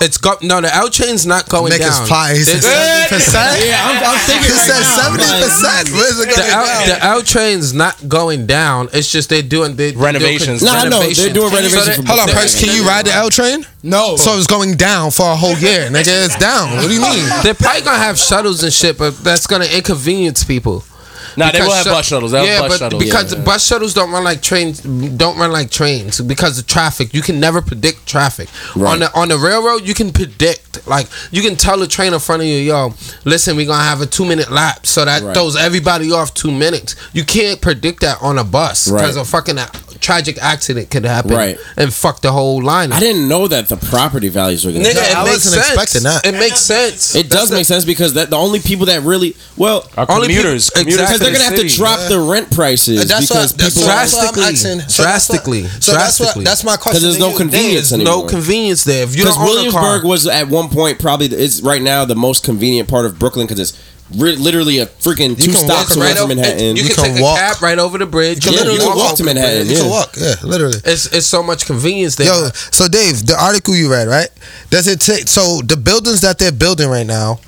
[0.00, 0.60] it's go no.
[0.60, 2.06] The L train's not going down.
[2.30, 2.36] Pie.
[2.38, 3.58] He said seventy percent.
[3.66, 5.84] Yeah, I'm, I'm thinking He right said now, seventy like, percent.
[5.92, 6.86] Where's it The gonna L, go?
[6.86, 8.88] the L train's not going down.
[8.92, 10.60] It's just they're doing they, they're Renovations.
[10.60, 11.00] doing No, I know.
[11.02, 12.60] They're doing renovations they- for Hold on, They- Perks.
[12.60, 13.66] Can you ride the L train?
[13.82, 14.16] No.
[14.16, 16.26] So it's going down for a whole year, nigga.
[16.26, 16.70] It's down.
[16.76, 17.24] What do you mean?
[17.42, 20.84] They're probably gonna have shuttles and shit, but that's gonna inconvenience people.
[21.36, 22.32] Nah, they Because will have shu- bus shuttles.
[22.32, 23.04] They'll have yeah, bus but shuttles.
[23.04, 23.38] because Yeah.
[23.40, 27.14] bus shuttles don't run like trains, don't run like trains because of traffic.
[27.14, 28.92] You can never predict traffic Right.
[28.92, 29.86] on the on the railroad.
[29.86, 32.94] You can predict, like you can tell the train in front of you, yo,
[33.24, 35.34] listen, we're gonna have a two minute lap, so that Right.
[35.34, 36.94] throws everybody off two minutes.
[37.12, 39.00] You can't predict that on a bus Right.
[39.02, 39.68] because a fucking a-
[40.00, 41.58] tragic accident could happen Right.
[41.76, 42.90] and fuck the whole line.
[42.90, 44.90] I didn't know that the property values were going to.
[44.90, 45.66] Nigga, to it I makes wasn't sense.
[45.68, 46.26] expecting that.
[46.26, 47.14] It makes sense.
[47.14, 50.28] It does That's make sense because that the only people that really well Our Only
[50.28, 51.09] people- commuters, commuters exactly.
[51.12, 53.94] Because they're gonna have to drop the rent prices That's because what, that's people what-
[53.96, 54.42] that's what I'm Drastically.
[54.44, 54.80] asking.
[54.88, 55.62] So that's what- Drastically.
[55.62, 56.44] So that's what Drastically.
[56.44, 56.90] that's my question.
[56.90, 58.22] because there's no convenience There's anymore.
[58.24, 59.02] no convenience there.
[59.04, 61.82] If you Because don't own a car, Williamsburg was at one point probably is right
[61.82, 63.78] now the most convenient part of Brooklyn because it's
[64.16, 66.76] ri- literally a freaking two stops walk away right from Manhattan.
[66.76, 67.38] You, You can, can take walk.
[67.38, 68.42] a cab right over the bridge.
[68.44, 69.68] can literally walk over to Manhattan, bridge.
[69.70, 69.80] You Yeah.
[69.82, 70.78] can walk, yeah, literally.
[70.84, 72.26] It's it's so much convenience there.
[72.26, 74.28] Yo, so Dave, the article you read, right?
[74.70, 75.60] Does it say so?
[75.64, 77.38] The buildings that they're building right now,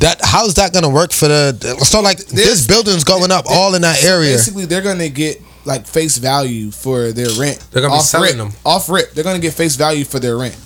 [0.00, 1.76] that how's that gonna work for the?
[1.84, 4.32] So like this building's going up all in that So area.
[4.32, 7.64] Basically, they're gonna get like face value for their rent.
[7.70, 8.36] They're gonna be Off selling rip.
[8.36, 8.52] them.
[8.64, 9.12] off rip.
[9.12, 10.56] They're gonna get face value for their rent.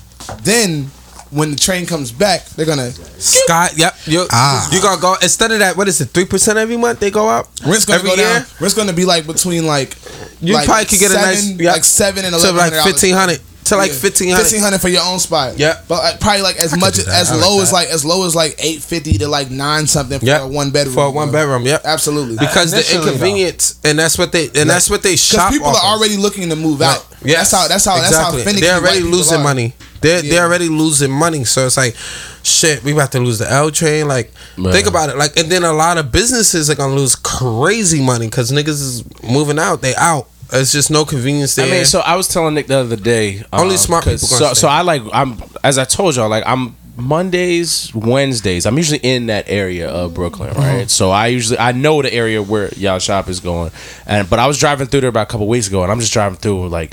[0.43, 0.91] Then,
[1.31, 3.95] when the train comes back, they're gonna Sky, yep.
[4.07, 4.69] You, Ah.
[4.73, 5.77] you gonna go instead of that?
[5.77, 6.07] What is it?
[6.11, 7.49] Three percent every month they go up.
[7.67, 8.27] rent's gonna every go year.
[8.41, 8.47] down.
[8.61, 9.97] Rent's gonna be like between like
[10.41, 12.91] You like probably could get a nice yeah, like seven and to eleven like hundred
[12.93, 14.43] fifteen hundred to like fifteen hundred.
[14.45, 15.59] Fifteen hundred for your own spot.
[15.59, 15.81] Yeah.
[15.89, 18.35] but like, probably like as much as I like low as like as low as
[18.35, 20.95] like eight fifty to like nine something for Yeah, a one bedroom.
[20.95, 21.41] for a one bro.
[21.41, 21.67] bedroom.
[21.67, 21.83] Yep.
[21.85, 22.37] Absolutely.
[22.39, 23.07] Because the Initially, though.
[23.13, 25.53] inconvenience, and that's what they, and that's what they Because shop.
[25.53, 26.01] people off are of.
[26.01, 27.07] already looking to move out.
[27.23, 27.69] Yeah, That's how.
[27.69, 27.97] That's how.
[28.01, 28.61] That's how Exactly.
[28.63, 29.45] They're already losing are.
[29.45, 29.75] money.
[30.01, 30.31] They're Yeah.
[30.31, 31.45] they're already losing money.
[31.45, 31.95] So it's like,
[32.43, 34.09] shit, we about to lose the L train.
[34.09, 34.73] Like, Man.
[34.73, 35.17] think about it.
[35.19, 39.05] Like, and then a lot of businesses are gonna lose crazy money because niggas is
[39.23, 39.83] moving out.
[39.83, 40.29] They out.
[40.53, 41.67] It's just no convenience there.
[41.67, 43.43] I mean, so I was telling Nick the other day.
[43.53, 46.77] Only um, smart people So, so I like I'm as I told y'all like I'm
[46.97, 48.67] Mondays, Wednesdays.
[48.67, 50.61] I'm usually in that area of Brooklyn, Mm-hmm.
[50.61, 50.91] right?
[50.91, 53.71] So I usually I know the area where y'all shop is going,
[54.07, 56.13] and but I was driving through there about a couple weeks ago, and I'm just
[56.13, 56.93] driving through like.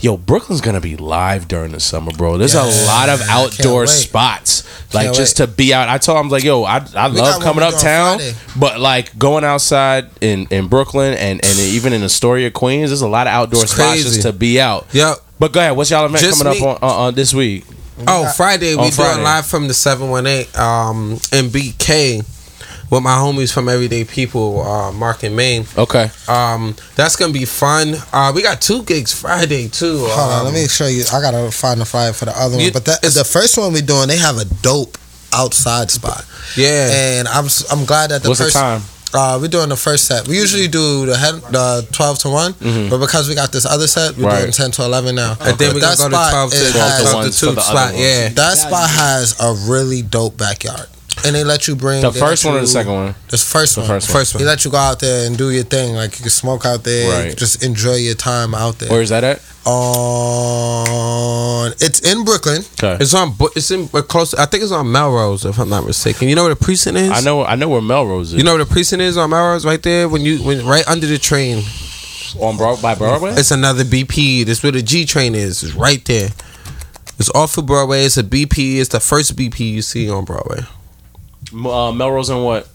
[0.00, 2.38] Yo, Brooklyn's gonna be live during the summer, bro.
[2.38, 4.62] There's a lot of outdoor spots,
[4.94, 5.46] like Can't just wait.
[5.46, 5.88] to be out.
[5.88, 8.20] I told him like, yo, I, I got love coming uptown,
[8.56, 13.08] but like going outside in in Brooklyn and and even in Astoria, Queens, there's a
[13.08, 14.04] lot of outdoor It's spots crazy.
[14.04, 14.86] just to be out.
[14.92, 15.16] Yep.
[15.40, 17.64] But go ahead, what's y'all event Just coming me- up on, on, on this week?
[18.06, 22.24] Oh, Friday we On doing live from the seven one eight um in BK
[22.90, 25.66] with my homies from Everyday People, uh, Mark and Maine.
[25.76, 26.10] Okay.
[26.26, 27.94] Um, that's gonna be fun.
[28.12, 29.98] Uh, we got two gigs Friday too.
[30.06, 31.04] Hold on, Um, let me show you.
[31.12, 32.72] I gotta find the flyer for the other You- one.
[32.72, 34.96] But that, the first one we're doing, they have a dope
[35.32, 36.24] outside spot.
[36.56, 36.88] Yeah.
[36.90, 38.82] and I'm I'm glad that the What's the first time?
[39.14, 40.28] Uh, we're doing the first set.
[40.28, 42.54] We usually do the head, the twelve to one,
[42.90, 44.24] but because we got this other set, we're Mm-hmm.
[44.26, 44.40] Right.
[44.40, 45.36] doing ten to eleven now.
[45.40, 47.00] And then we But gonna go to spot, twelve to 12 to has- one.
[47.00, 47.92] twelve to ones two the other slot.
[47.92, 47.98] ones.
[48.04, 48.28] Yeah.
[48.30, 50.88] That spot has a really dope backyard,
[51.24, 53.14] and they let you bring The first let one or the second one?
[53.28, 53.86] The first one.
[53.86, 54.16] first one.
[54.20, 54.46] First They one.
[54.46, 55.94] let you go out there and do your thing.
[55.94, 57.36] Like you can smoke out there, Right.
[57.36, 58.88] just enjoy your time out there.
[58.90, 59.40] Where is that at?
[60.88, 62.62] on it's in Brooklyn.
[62.82, 62.96] Okay.
[63.02, 63.32] It's on.
[63.32, 64.32] Bu- It's in uh, close.
[64.34, 66.28] I think it's on Melrose, if I'm not mistaken.
[66.28, 67.10] You know where the precinct is?
[67.10, 68.38] I know I know where Melrose is.
[68.38, 70.08] You know where the precinct is on Melrose, right there.
[70.08, 71.62] When you when right under the train,
[72.40, 73.32] on Broad by Broadway.
[73.32, 74.46] it's another BP.
[74.46, 75.62] That's where the G train is.
[75.62, 76.30] It's right there.
[77.18, 78.04] It's off of Broadway.
[78.04, 78.78] It's a BP.
[78.78, 80.60] It's the first BP you see on Broadway.
[81.52, 82.68] Uh, Melrose and what?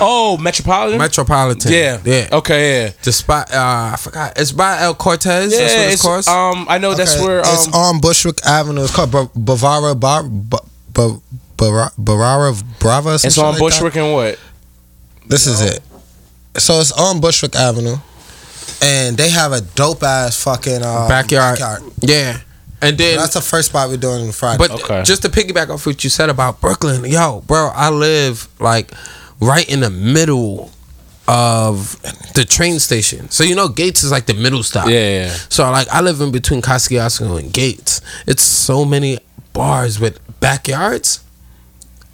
[0.00, 0.98] Oh, Metropolitan.
[0.98, 1.72] Metropolitan.
[1.72, 2.00] Yeah.
[2.04, 2.28] Yeah.
[2.32, 2.84] Okay.
[2.84, 2.90] Yeah.
[3.02, 3.52] The spot.
[3.52, 4.32] Uh, I forgot.
[4.38, 5.52] It's by El Cortez.
[5.52, 5.60] Yeah.
[5.60, 6.56] that's what it's, it's, called.
[6.56, 7.38] um, I know that's Okay, where.
[7.40, 8.82] it's Um, on Bushwick Avenue.
[8.84, 10.58] It's called Ba- Bavara Bar Ba-
[10.92, 11.20] Ba-
[11.56, 13.14] Bara- Barara Brava.
[13.14, 14.38] it's on like Bushwick and what?
[14.38, 15.28] that.
[15.28, 15.80] This is it.
[16.58, 17.96] So it's on Bushwick Avenue,
[18.82, 21.58] and they have a dope ass fucking uh, backyard.
[22.00, 22.38] Yeah.
[22.82, 24.58] And then That's the first spot we're doing on Friday.
[24.58, 25.02] But Okay.
[25.02, 28.90] just to piggyback off what you said about Brooklyn, yo, bro, I live like
[29.40, 30.70] right in the middle
[31.28, 32.00] of
[32.34, 33.30] the train station.
[33.30, 34.88] So you know Gates is like the middle stop.
[34.88, 35.28] Yeah, yeah.
[35.48, 38.00] So like I live in between Kosciuszko and Gates.
[38.26, 39.18] It's so many
[39.52, 41.20] bars with backyards.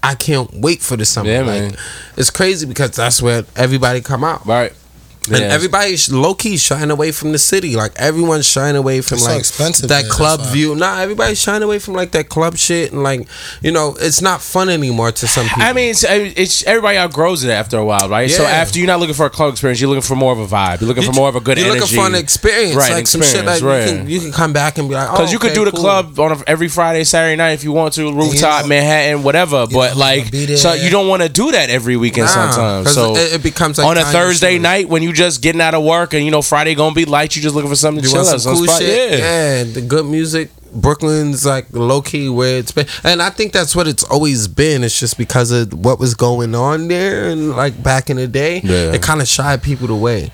[0.02, 1.30] I can't wait for the summer.
[1.30, 1.76] Yeah, like, man.
[2.16, 4.44] It's crazy because that's where everybody come out.
[4.46, 4.72] Right.
[5.28, 5.52] And Yeah.
[5.54, 7.76] everybody's low key shying away from the city.
[7.76, 10.74] Like everyone's shying away from It's so like expensive that there, club view.
[10.74, 13.26] Nah, everybody's shying away from like that club shit and like
[13.60, 15.62] you know it's not fun anymore to some people.
[15.62, 18.30] I mean, it's, it's everybody outgrows it after a while, right?
[18.30, 20.46] So after you're not looking for a club experience, you're looking for more of a
[20.46, 20.80] vibe.
[20.80, 21.80] You're looking for more of a good You're energy.
[21.80, 22.92] looking for an experience, right?
[22.92, 23.90] like some shit experience, like right.
[23.90, 25.64] you, can, you can come back and be like, Because oh, you could oh, do
[25.66, 25.80] the cool.
[25.80, 29.66] club on a, every Friday, Saturday night if you want to, rooftop, know- Manhattan, whatever.
[29.70, 32.86] But know, like, be so you don't want to do that every weekend Nah, sometimes.
[32.88, 35.74] 'cause So it, it becomes like on a Thursday night when you just getting out
[35.74, 38.08] of work and you know Friday gonna be light, you just looking for something to
[38.08, 38.80] You chill some some cool spot.
[38.80, 39.18] shit?
[39.18, 39.18] Yeah.
[39.58, 40.50] Yeah, the good music.
[40.74, 44.82] Brooklyn's like low key where it's been, and I think that's what it's always been.
[44.84, 48.60] It's just because of what was going on there, and like back in the day,
[48.64, 48.92] Yeah.
[48.92, 50.32] it kind of shied people away.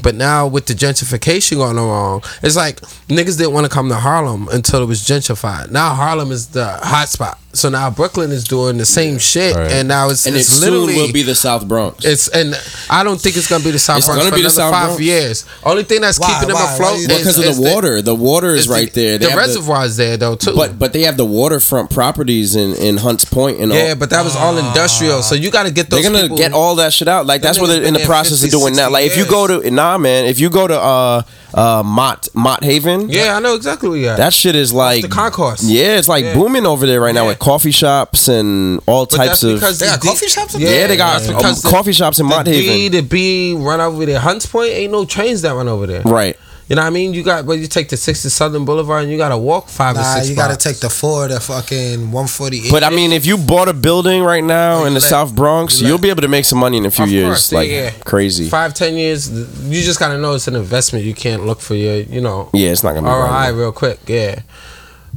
[0.00, 3.96] But now with the gentrification going along, it's like niggas didn't want to come to
[3.96, 5.70] Harlem until it was gentrified.
[5.70, 7.38] Now Harlem is the hot spot.
[7.54, 9.70] So now Brooklyn is doing the same shit, Right.
[9.70, 12.02] and now it's, and it it's soon literally will be the South Bronx.
[12.02, 12.54] it's and
[12.88, 14.56] I don't think it's gonna be the South It's Bronx gonna for be the another
[14.62, 15.02] South five Bronx.
[15.02, 15.44] years.
[15.62, 16.28] Only thing that's Why?
[16.32, 16.64] keeping them Why?
[16.64, 18.00] Why afloat do you is, because of is the water.
[18.00, 19.18] The, water is is the- right there.
[19.18, 20.54] They The have reservoir's there though too.
[20.56, 23.76] but but they have the waterfront properties in, in Hunts Point and all.
[23.76, 23.96] yeah, all.
[23.96, 25.22] but that was all industrial.
[25.22, 26.00] So you got to get those.
[26.02, 27.26] They're gonna people- get all that shit out.
[27.26, 28.88] Like that's what they're in the process 50, of doing now.
[28.88, 31.22] 60 Like if you go to nah, man, if you go to uh
[31.54, 34.16] uh Mott Mott Haven, Yeah, I know exactly what you got.
[34.18, 35.62] that shit is like the concourse.
[35.62, 36.34] Yeah, it's like Yeah.
[36.34, 37.28] booming over there right now Yeah.
[37.30, 39.54] with coffee shops and all But types that's of.
[39.54, 40.68] because They got coffee shops Yeah.
[40.70, 42.92] Yeah, they got that's um, coffee shops in the Mott D, Haven.
[42.92, 44.18] the B run over there.
[44.20, 46.02] Hunts Point ain't no trains that run over there.
[46.02, 46.36] Right.
[46.68, 47.12] You know what I mean?
[47.12, 49.94] You got, but you take the 60 Southern Boulevard and you got to walk five
[49.96, 50.28] or Nah, six.
[50.30, 52.70] you got to take the four to fucking 148.
[52.70, 55.34] But I mean, if you bought a building right now Oh, in the let- South
[55.34, 57.26] Bronx, you you'll be able to make some money in a few Of years.
[57.26, 57.90] course, like yeah.
[58.04, 58.48] crazy.
[58.48, 59.28] five, ten years.
[59.30, 61.04] You just got to know it's an investment.
[61.04, 63.48] You can't look for your, you know, Yeah, it's not gonna be ROI right.
[63.50, 63.98] real quick.
[64.06, 64.40] Yeah.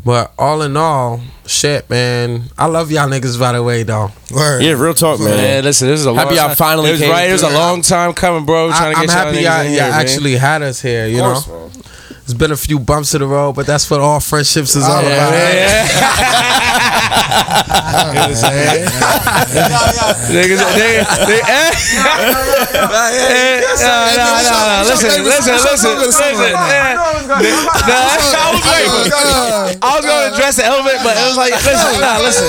[0.06, 2.44] But all in all, shit, man.
[2.60, 4.12] I love y'all niggas, by the way, though.
[4.32, 4.62] Word.
[4.62, 5.36] Yeah, real talk, man.
[5.36, 6.56] Man, listen, this is a Happy long y'all time.
[6.56, 7.28] finally It was came right.
[7.30, 8.70] It was a long time coming, bro.
[8.70, 9.94] I, Trying to I'm get y'all happy y'all, in y'all here, man.
[9.94, 11.72] actually had us here, you know?
[12.26, 15.06] There's been a few bumps in the road, but that's what all friendships is all
[15.06, 15.32] about.
[20.34, 20.98] Niggas, they?
[23.06, 24.90] Eh, no, no, no, no.
[24.90, 26.34] Listen, listen, listen, listen.
[26.42, 26.98] eh.
[29.82, 30.06] I was.
[30.06, 32.46] Going to address the elephant, but it was like, listen, nah, listen.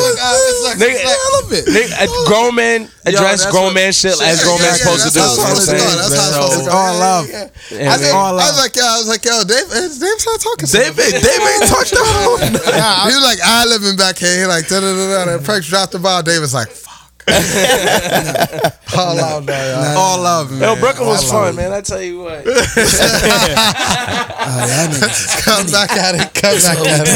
[1.46, 5.04] Nigga, nigga, uh, grown men address that's grown what- man shit as grown men supposed
[5.06, 5.20] to do.
[5.20, 6.10] That's how it's you know what I'm.
[6.10, 7.24] That's how it's supposed to all love.
[7.26, 8.14] I, Yeah, think, man.
[8.14, 10.66] I was like, yo, I was like, yo, Dave, is Dave started talking.
[10.70, 12.52] David, David ain't talked to him.
[13.10, 14.38] he was like, I living back here.
[14.40, 15.32] He like, da da da da.
[15.34, 16.22] And Perks dropped the ball.
[16.22, 16.85] David's like, fuck.
[18.96, 19.98] All out there, y'all.
[19.98, 20.60] All love, man.
[20.62, 21.72] Yo, Brooklyn was fun, man.
[21.72, 22.44] I tell you what.
[24.46, 26.34] Come back at it.
[26.34, 27.08] Come back at it.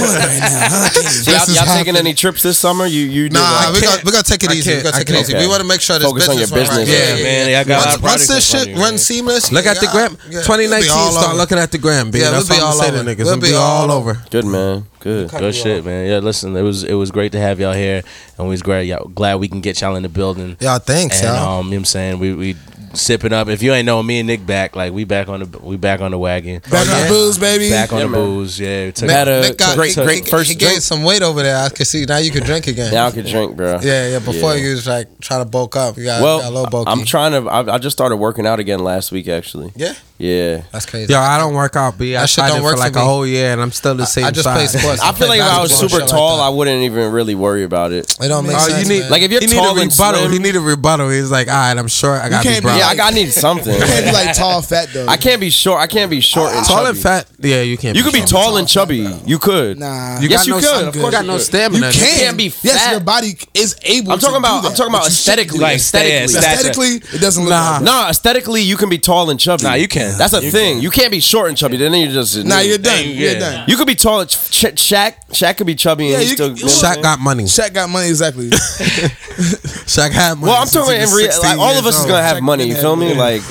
[1.11, 1.97] So y'all, y'all taking happening.
[1.97, 2.87] any trips this summer?
[2.87, 4.75] You you Nah, like- we're gonna, we gonna take it easy.
[4.75, 5.33] We're gonna take it easy.
[5.33, 5.43] can't.
[5.45, 6.87] We want to make sure this Focus on your business right.
[6.87, 7.19] business.
[7.19, 7.51] Yeah, man.
[7.51, 10.17] Y'all got Once, once this shit of you, runs seamless, Look at the gram.
[10.29, 12.19] yeah, we'll 2019, start looking at the gram, B.
[12.19, 13.05] Yeah, That's we'll be what I'm all saying over.
[13.15, 13.25] niggas.
[13.25, 14.15] We'll We'll be be all all over.
[14.31, 14.87] good, man.
[15.01, 15.31] Good.
[15.31, 16.07] Good shit, man.
[16.09, 18.03] Yeah, listen, it was it was great to have y'all here,
[18.39, 20.57] and we was glad y'all, glad we can get y'all in the building.
[20.61, 21.61] Y'all thanks, and y'all.
[21.61, 22.57] um, you know what I'm saying we we
[22.93, 23.49] sipping up.
[23.49, 26.01] If you ain't know me and Nick back, like we back on the we back
[26.01, 27.71] on the wagon, Back on the booze, baby.
[27.71, 28.21] back on Yeah, the man.
[28.25, 28.61] booze.
[28.61, 30.73] Yeah, we took Had a Nick got- great, he- great he, first he drink.
[30.73, 31.57] gained some weight over there.
[31.57, 32.93] I can see now you can drink again.
[32.93, 33.79] Now I could drink, bro.
[33.83, 34.19] Yeah, yeah.
[34.19, 34.65] Before Yeah.
[34.65, 36.91] you was like trying to bulk up, you got, Well, got a little bulky.
[36.91, 37.49] I'm trying to.
[37.51, 39.73] I, I just started working out again last week, actually.
[39.77, 40.63] Yeah, Yeah.
[40.71, 41.11] that's crazy.
[41.13, 42.15] Yo, I don't work out, B.
[42.15, 43.09] I That shit tried don't it work for like for a me.
[43.09, 44.71] whole year, and I'm still the same I just size.
[44.73, 45.01] play sports.
[45.03, 47.93] I feel like if I was super tall, like I wouldn't even really worry about
[47.93, 48.07] it.
[48.07, 48.27] that.
[48.27, 48.83] it don't make Oh, sense.
[48.87, 49.11] you need man.
[49.11, 50.21] Like if you're he tall need a and rebuttal.
[50.21, 51.09] slim, He need a rebuttal.
[51.09, 52.21] He's like, all right, I'm short.
[52.21, 52.79] I got to be can't be brown.
[52.79, 53.73] yeah, I, got- I need something.
[53.81, 55.07] You can't be like tall, fat though.
[55.07, 55.81] I can't be short.
[55.81, 56.89] I can't be short and tall chubby.
[56.91, 57.27] and fat.
[57.39, 57.97] Yeah, you can't.
[57.97, 58.31] You could be short.
[58.31, 59.09] tall and chubby.
[59.25, 59.79] You could.
[59.79, 60.21] Nah.
[60.21, 60.81] You Yes, got you no, could.
[60.83, 61.43] You Of course got you no could.
[61.43, 61.87] stamina.
[61.87, 61.99] You nigga.
[61.99, 62.19] can.
[62.21, 62.65] can't be fat.
[62.65, 62.91] Yes, fat.
[62.91, 64.13] your body is able.
[64.13, 64.61] I'm talking about.
[64.61, 65.47] Do I'm that, talking about you aesthetically.
[65.59, 65.63] shouldn't.
[65.63, 66.13] Like, aesthetically.
[66.13, 66.69] yeah, stature.
[66.69, 67.71] Aesthetically, it doesn't look Nah.
[67.73, 69.65] like No, aesthetically, you can be tall and chubby.
[69.65, 70.10] Nah, you can.
[70.19, 70.81] That's a You thing.
[70.81, 71.77] You can't be short and chubby.
[71.77, 72.35] Then you're just.
[72.35, 72.45] that.
[72.47, 73.05] Nah, you're done.
[73.07, 73.69] You're done.
[73.69, 74.21] You could be tall.
[74.21, 75.15] and Ch- Shaq.
[75.31, 76.49] Shaq could be chubby and Yeah, he you- still.
[76.57, 77.45] you- know what I'm Shaq got money.
[77.45, 78.51] Shaq got money exactly.
[78.51, 80.51] Shaq had money.
[80.53, 81.31] Well, I'm talking he in real.
[81.43, 82.65] Like all of us is gonna have money.
[82.65, 83.15] You didn't feel have me?
[83.15, 83.43] Like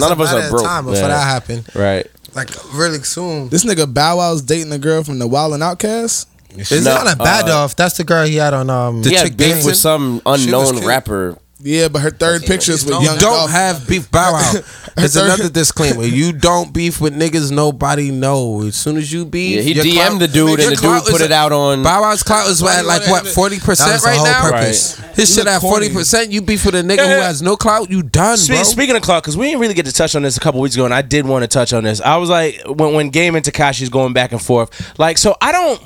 [0.00, 0.64] none of us are broke.
[0.64, 2.06] Time before that happened, right.
[2.34, 3.48] like really soon.
[3.48, 6.28] this nigga Bow Wow's dating a girl from the Wild and Outcast.
[6.50, 7.64] It's No, kind of bad uh, though.
[7.66, 9.02] If that's the girl he had on um.
[9.04, 11.38] He had beef with some unknown rapper.
[11.60, 13.50] Yeah, but her third picture is with don't- Young You don't Dolph.
[13.50, 14.08] have beef.
[14.12, 14.52] Bow Wow.
[14.98, 16.04] It's Third- another disclaimer.
[16.04, 18.62] You don't beef with niggas nobody know.
[18.62, 20.80] As soon as you beef, Yeah, he your DM'd clout- the dude, your and the
[20.80, 21.82] dude put is- it out on.
[21.82, 24.42] Bow Wow's clout is Why at like what forty percent right now.
[24.50, 24.98] purpose.
[25.16, 26.30] His shit at forty percent.
[26.30, 27.26] You beef with a nigga who Yeah.
[27.26, 27.90] has no clout.
[27.90, 28.62] You done, Spe- bro.
[28.62, 30.76] Speaking of clout, because we didn't really get to touch on this a couple weeks
[30.76, 32.00] ago, and I did want to touch on this.
[32.00, 35.50] I was like, when when Game and Tekashi's going back and forth, like, so I
[35.50, 35.80] don't.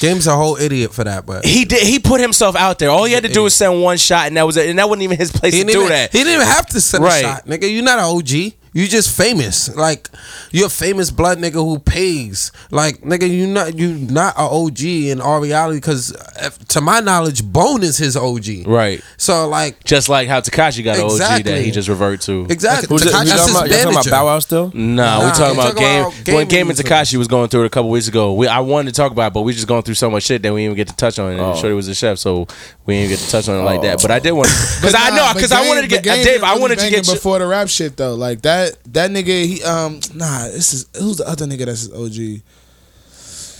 [0.00, 1.82] Game's a whole idiot for that, but He did.
[1.86, 2.90] He put himself out there.
[2.90, 4.68] All he had to do was send one shot, and that was it.
[4.68, 6.12] And that wasn't even his place he to didn't, do even, that.
[6.12, 7.18] he didn't even have to send Right.
[7.18, 7.72] a shot, nigga.
[7.72, 8.54] You're not an OG.
[8.74, 9.74] You just famous.
[9.74, 10.08] Like
[10.50, 12.50] you're a famous blood nigga who pays.
[12.72, 15.78] Like nigga, you not you not a OG in all reality.
[15.78, 18.66] Because eh, to my knowledge, Bone is his OG.
[18.66, 19.00] right.
[19.16, 22.46] So like Just like how Tekashi got an OG that he just revert to.
[22.50, 22.88] exactly.
[22.90, 24.10] Who's it, Tekashi- that's talking his about, y'all talking about.
[24.10, 24.64] Bow Wow still?
[24.74, 27.48] Nah, we Nah, talking about talking game about when Game Game and Tekashi was going
[27.48, 28.34] through it a couple weeks ago.
[28.34, 30.42] We I wanted to talk about, it, but we just going through so much shit
[30.42, 31.34] that we didn't even get to touch on it.
[31.34, 31.54] And Oh.
[31.54, 32.48] Shorty was a chef, so
[32.86, 34.02] we didn't even get to touch on it like that.
[34.02, 36.42] But I did want because But I know because I wanted to get Dave.
[36.42, 37.12] I wanted to banging get.
[37.14, 38.14] before the rap shit though.
[38.16, 41.92] Like that that nigga he um nah this is who's the other nigga that's his
[41.92, 42.42] OG.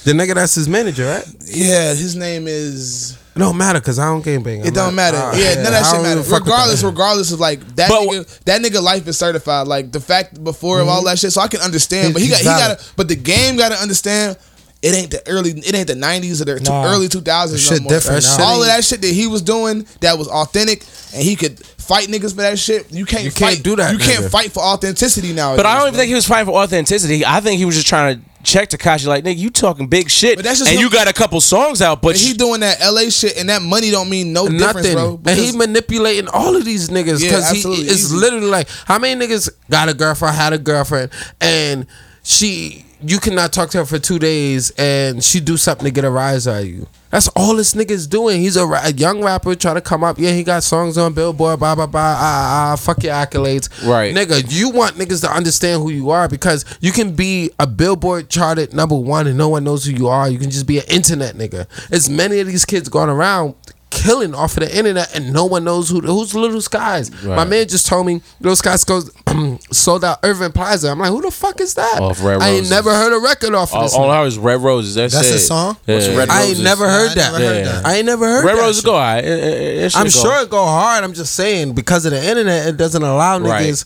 [0.05, 1.27] The nigga that's his manager, right?
[1.47, 3.19] Yeah, his name is.
[3.35, 4.65] It don't matter because I don't game bang.
[4.65, 5.17] It don't matter.
[5.17, 6.21] uh, yeah, none of that shit matter.
[6.21, 9.67] Regardless, Regardless, of like that But nigga, that nigga life is certified.
[9.67, 12.13] Like the fact before of all that shit, so I can understand.
[12.13, 14.37] But he got he got but the game got to understand.
[14.85, 16.85] It ain't the early, it ain't the nineties or the Nah.
[16.93, 17.63] early two thousands.
[17.63, 17.93] Shit no more.
[17.95, 18.45] different That now.
[18.45, 22.09] all of that shit that he was doing that was authentic, and he could fight
[22.09, 22.93] niggas for that shit.
[22.93, 25.57] You can't, You can't fight, do that, You can't fight for authenticity now.
[25.57, 27.25] But I don't even think he was fighting for authenticity.
[27.25, 30.37] I think he was just trying to check Tekashi like, nigga, you talking big shit,
[30.37, 32.61] But that's just and him- you got a couple songs out, but But he doing
[32.61, 35.21] that LA shit, and that money don't mean no difference, Nothing, bro.
[35.25, 39.19] and he manipulating all of these niggas Yeah, because he is literally like, how many
[39.27, 41.09] niggas got a girlfriend, had a girlfriend,
[41.41, 41.87] and
[42.23, 46.05] she, you cannot talk to her for two days, and she do something to get
[46.05, 46.87] a rise out of you.
[47.11, 48.41] That's all this nigga's doing.
[48.41, 50.19] He's a, ra- a young rapper trying to come up.
[50.19, 51.61] Yeah, he got songs on Billboard.
[51.61, 52.01] Blah blah blah.
[52.19, 52.77] Ah ah.
[52.77, 53.69] Fuck your accolades.
[53.89, 54.13] Right.
[54.15, 54.45] nigga.
[54.51, 58.75] You want niggas to understand who you are because you can be a Billboard charted
[58.75, 60.29] number one and no one knows who you are.
[60.29, 61.69] You can just be an internet nigga.
[61.93, 63.55] As many of these kids going around
[63.95, 67.11] killing off of the internet and no one knows who who's Lil Skies.
[67.25, 69.11] My man just told me Lil Skies goes
[69.71, 70.91] sold out Irving Plaza.
[70.91, 72.01] I'm like, who the fuck is that?
[72.01, 72.43] Off Red Roses.
[72.43, 73.95] I ain't never heard a record off of all, this.
[73.95, 74.11] all nigga.
[74.11, 74.95] I heard was Red Roses.
[74.97, 75.33] That's, That's it.
[75.35, 75.77] his song?
[75.87, 75.95] Yeah.
[75.95, 76.65] What's Red I ain't Roses?
[76.65, 77.33] never heard I that.
[77.33, 77.73] never heard Yeah.
[77.73, 77.87] that.
[77.87, 78.85] I ain't never heard Red that Roses shit.
[78.85, 79.19] go high.
[79.19, 80.11] It- it- it I'm go.
[80.11, 81.05] sure it go hard.
[81.05, 83.67] I'm just saying because of the internet, it doesn't allow Right.
[83.67, 83.85] niggas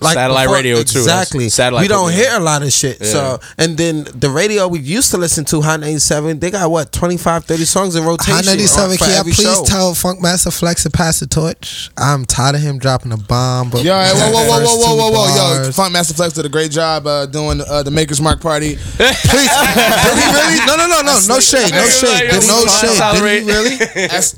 [0.00, 0.98] like Satellite radio, too.
[0.98, 1.48] Exactly.
[1.48, 3.04] Satellite we don't put hear a lot of shit.
[3.04, 6.92] So and then the radio we used to listen to, Hot 97, they got what
[6.92, 8.34] 25, 30 songs in rotation.
[8.34, 9.64] Hot 97, for can y'all please show.
[9.64, 11.90] tell Funk Master Flex to pass the torch?
[11.96, 13.70] I'm tired of him dropping a bomb.
[13.70, 15.62] But Yo, whoa, whoa, whoa, whoa, whoa, whoa, whoa, yo!
[15.62, 15.76] Bars.
[15.76, 18.76] Funk Master Flex did a great job uh, doing uh, the Makers Mark party.
[18.96, 20.58] Please, did he really?
[20.66, 22.98] No, no, no, no, no shade, no shade, did no shade.
[23.14, 23.76] Did he really?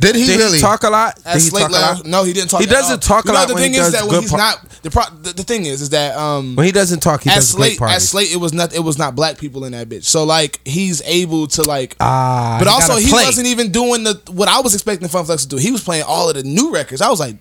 [0.01, 0.59] Did he really?
[0.59, 1.17] talk a lot?
[1.23, 2.05] Did he talk a lot?
[2.05, 2.61] No, he didn't talk.
[2.61, 5.33] He doesn't talk a lot The thing is that when he's not the, pro, the
[5.33, 7.73] the thing is is that um When he doesn't talk, he at does great Slate
[7.73, 8.09] at parties.
[8.09, 10.05] Slate it was not it was not black people in that bitch.
[10.05, 11.97] So like he's able to like.
[12.01, 13.25] Ah, but he also he play.
[13.25, 15.57] wasn't even doing the what I was expecting Funk Flex to do.
[15.57, 17.01] He was playing all of the new records.
[17.01, 17.37] I was like,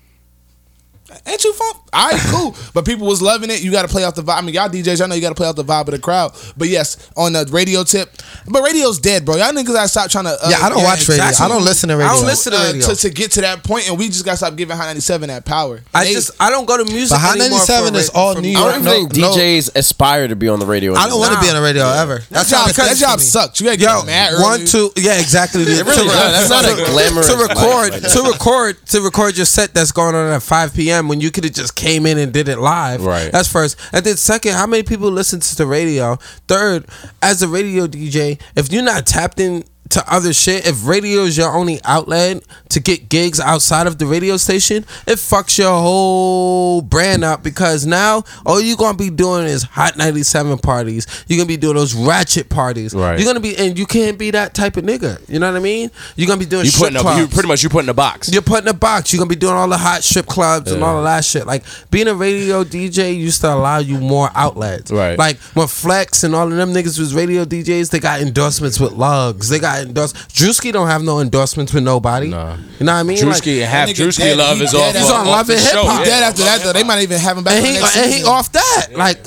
[1.26, 1.76] ain't you funk?
[1.92, 2.56] All right, cool.
[2.74, 3.62] but people was loving it.
[3.62, 4.38] You got to play off the vibe.
[4.38, 5.98] I mean, y'all DJs, y'all know you got to play off the vibe of the
[5.98, 6.32] crowd.
[6.56, 8.10] But yes, on the radio tip,
[8.48, 9.36] but radio's dead, bro.
[9.36, 10.30] Y'all niggas gotta stop trying to.
[10.32, 11.24] Uh, Yeah, I don't watch radio.
[11.24, 12.12] I don't listen to radio.
[12.12, 12.86] I don't listen to uh, radio.
[12.88, 15.44] to, to get to that point, and we just gotta stop giving Hot 97 that
[15.44, 15.82] power.
[15.94, 17.10] I They- just I don't go to music.
[17.16, 19.30] But Hot anymore 97 is all for New I don't No, think no.
[19.34, 20.94] DJs aspire to be on the radio.
[20.94, 21.42] I don't want to Nah.
[21.42, 22.18] be on the radio ever.
[22.30, 23.24] that job, not that job sucks.
[23.24, 23.60] sucks.
[23.60, 24.42] You gotta get Yo, mad early.
[24.42, 25.64] one, two, yeah, exactly.
[25.66, 26.48] Really To does.
[26.48, 30.14] That's not a to- glamorous To record, to record, to record your set that's going
[30.14, 30.95] on at 5 p.m.
[31.04, 33.04] when you could have just came in and did it live.
[33.04, 33.30] Right.
[33.30, 33.78] That's first.
[33.92, 36.16] And then second, how many people listen to the radio?
[36.48, 36.86] Third,
[37.22, 41.36] as a radio DJ, if you're not tapped in to other shit, if radio is
[41.36, 46.82] your only outlet to get gigs outside of the radio station, it fucks your whole
[46.82, 51.06] brand up because now all you're gonna be doing is hot 97 parties.
[51.28, 52.94] You're gonna be doing those ratchet parties.
[52.94, 53.18] Right.
[53.18, 55.20] You're gonna be and you can't be that type of nigga.
[55.28, 55.90] You know what I mean?
[56.16, 57.20] You're gonna be doing You strip putting clubs.
[57.20, 58.32] you pretty much you put in a box.
[58.32, 59.12] You're putting a box.
[59.12, 61.46] You're gonna be doing all the hot strip clubs and all of that shit.
[61.46, 64.90] Like being a radio DJ used to allow you more outlets.
[64.90, 65.18] Right.
[65.18, 68.92] Like when Flex and all of them niggas was radio DJs, they got endorsements with
[68.92, 69.48] Lugz.
[69.48, 70.16] They got endorsed.
[70.28, 72.28] Drewski don't have no endorsements with nobody.
[72.28, 72.56] Nah.
[72.78, 73.16] You know what I mean?
[73.28, 74.36] Like, Drewski and half That Drewski dead.
[74.38, 74.94] love He is off.
[74.94, 76.04] He's on Love the and show, Hip Hop.
[76.04, 76.72] dead after that though.
[76.72, 77.54] They might even have him back.
[77.54, 78.88] and he next and he off that.
[78.94, 79.18] Like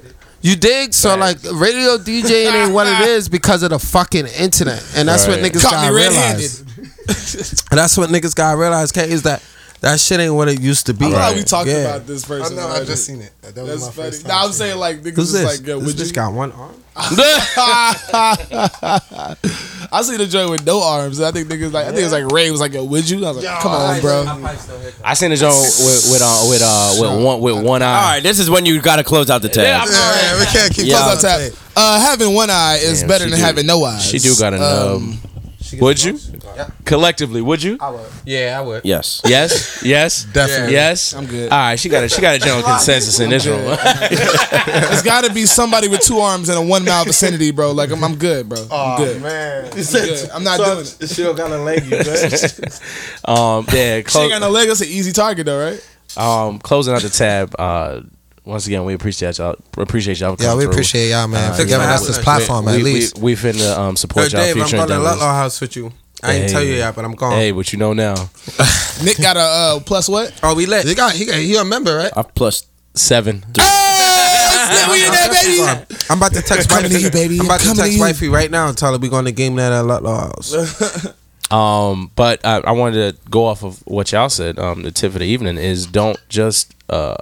[0.42, 0.94] you dig?
[0.94, 4.84] So like radio DJing ain't what it is because of the fucking internet.
[4.96, 6.62] And that's what niggas Caught gotta me realize.
[7.72, 9.42] And that's what niggas gotta realize, K, is that
[9.82, 11.06] that shit ain't what it used to be.
[11.06, 11.96] I'm glad we talked Yeah.
[11.96, 12.58] about this person.
[12.60, 12.96] already.
[12.96, 13.32] seen it.
[13.42, 14.28] That was That's funny.
[14.34, 15.60] Nah, I'm saying like niggas Who's is this?
[15.60, 16.14] like, yo, this would bitch you?
[16.14, 16.76] got one arm.
[19.92, 21.20] I see the joint with no arms.
[21.22, 23.26] I think niggas like I think it's like Ray was like, yo, would you?
[23.26, 24.26] I was like, come on, bro.
[25.04, 27.86] I seen the joint with with uh, with uh, with one with one eye.
[27.96, 29.64] All right, this is when you got to close out the tab.
[29.66, 31.04] Yeah, I'm- Yeah, we can't keep Yeah.
[31.04, 31.52] Close out tap.
[31.76, 34.04] Uh, having one eye is Damn, better than do- having no eyes.
[34.06, 35.20] She do got a Um, nub.
[35.80, 36.18] Would you?
[36.56, 36.70] Yeah.
[36.86, 37.78] Collectively, would you?
[37.80, 38.10] I would.
[38.26, 38.86] Yeah, I would.
[38.86, 39.22] Yes.
[39.30, 39.84] Yes.
[39.84, 40.24] Yes.
[40.26, 40.74] Definitely.
[40.74, 41.14] Yes.
[41.14, 41.52] I'm good.
[41.52, 43.60] All right, she got a she got a general consensus in this room.
[44.92, 47.72] It's got to be somebody with two arms in a one mile vicinity, bro.
[47.72, 48.66] Like I'm, I'm good, bro.
[48.72, 49.22] I'm good.
[49.22, 49.66] man.
[49.66, 50.30] I'm good.
[50.32, 51.10] I'm not doing it.
[51.10, 52.64] She don't got a leg, you good?
[53.26, 54.02] um, yeah.
[54.08, 54.68] She ain't got no leg.
[54.68, 55.86] That's an easy target, though, right?
[56.18, 57.56] um, closing out the tab.
[57.60, 58.02] Uh,
[58.50, 59.56] once again, we appreciate y'all.
[59.78, 60.32] Appreciate y'all.
[60.40, 60.72] Yeah, coming we through.
[60.74, 63.18] appreciate y'all, man, Uh, for giving know, us this platform we, at we- least.
[63.18, 65.04] We, we finna um, support Yo, y'all Dave, I'm going to endeavors.
[65.06, 65.92] Ludlow House with you.
[66.22, 67.32] I ain't tell you yet, but I'm going.
[67.38, 68.14] Hey, what you know now?
[69.04, 70.38] Nick got a uh, plus what?
[70.44, 70.86] Oh, we lit.
[70.86, 72.12] He got he got he a member, right?
[72.18, 72.66] I've plus.
[72.96, 73.46] Seven.
[73.56, 75.62] Yeah, we in there, baby.
[76.10, 77.04] I'm about to text Coming to wifey.
[77.06, 77.40] you, baby.
[77.40, 78.02] I'm about to Coming to text you.
[78.02, 81.08] wifey right now and tell her we going to game that at Ludlow House.
[81.52, 84.60] Um, but I, I wanted to go off of what y'all said.
[84.60, 87.16] Um, the tip of the evening is don't just uh,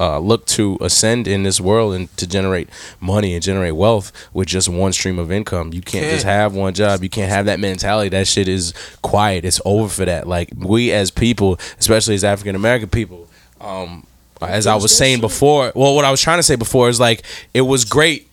[0.00, 2.68] uh, look to ascend in this world and to generate
[3.00, 5.72] money and generate wealth with just one stream of income.
[5.72, 6.34] You can't just Can't.
[6.34, 7.02] have one job.
[7.02, 8.08] You can't have that mentality.
[8.10, 8.72] That shit is
[9.02, 9.44] quiet.
[9.44, 10.26] It's over for that.
[10.28, 13.28] Like we as people, especially as African American people,
[13.60, 14.06] um,
[14.40, 17.22] as I was saying before, well, what I was trying to say before is like
[17.52, 18.27] it was great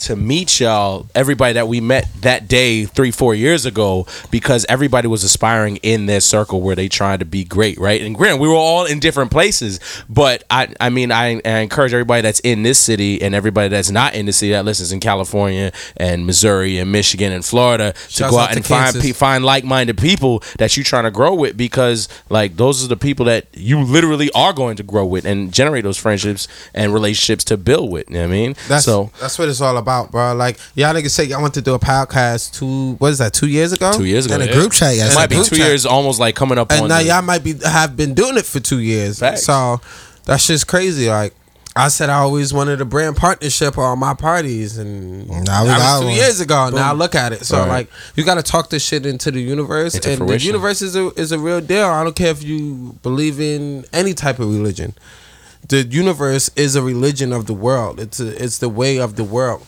[0.00, 5.08] to meet y'all, everybody that we met that day three, four years ago, because everybody
[5.08, 8.02] was aspiring in their circle where they tried to be great, right?
[8.02, 11.94] And granted, we were all in different places, but I, I mean, I, I encourage
[11.94, 15.00] everybody that's in this city and everybody that's not in the city that listens in
[15.00, 19.02] California and Missouri and Michigan and Florida to Shouts go out out and find Kansas.
[19.02, 22.96] pe- find like-minded people that you're trying to grow with because like those are the
[22.96, 27.44] people that you literally are going to grow with and generate those friendships and relationships
[27.44, 28.08] to build with.
[28.08, 28.56] You know what I mean?
[28.68, 30.34] That's so that's what it's all about, bro.
[30.34, 33.48] Like y'all niggas say y'all went to do a podcast two what is that, two
[33.48, 33.92] years ago?
[33.92, 34.36] two years ago.
[34.36, 34.52] In a yeah.
[34.52, 35.14] group chat, It yes.
[35.14, 35.58] might be two chat.
[35.58, 36.88] years, almost like coming up And on.
[36.88, 39.18] now the- y'all might be have been doing it for two years.
[39.20, 39.44] Facts.
[39.44, 39.80] So
[40.24, 41.08] that's just crazy.
[41.08, 41.34] Like
[41.76, 45.78] I said I always wanted a brand partnership on my parties and Now we that
[45.78, 46.14] got was two one.
[46.16, 46.68] years ago.
[46.70, 47.44] Now look at it.
[47.46, 47.68] So Right.
[47.68, 50.38] like you gotta talk this shit into the universe Into and fruition.
[50.38, 51.86] the universe is a is a real deal.
[51.86, 54.94] I don't care if you believe in any type of religion.
[55.68, 58.00] The universe is a religion of the world.
[58.00, 59.64] It's a, it's the way of the world.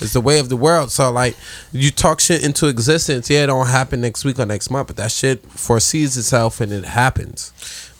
[0.00, 0.90] It's the way of the world.
[0.90, 1.36] So like
[1.72, 4.96] you talk shit into existence, yeah, it don't happen next week or next month, but
[4.96, 7.52] that shit foresees itself and it happens.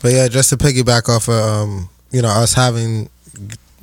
[0.02, 3.10] But yeah, just to piggyback off of um, you know, us having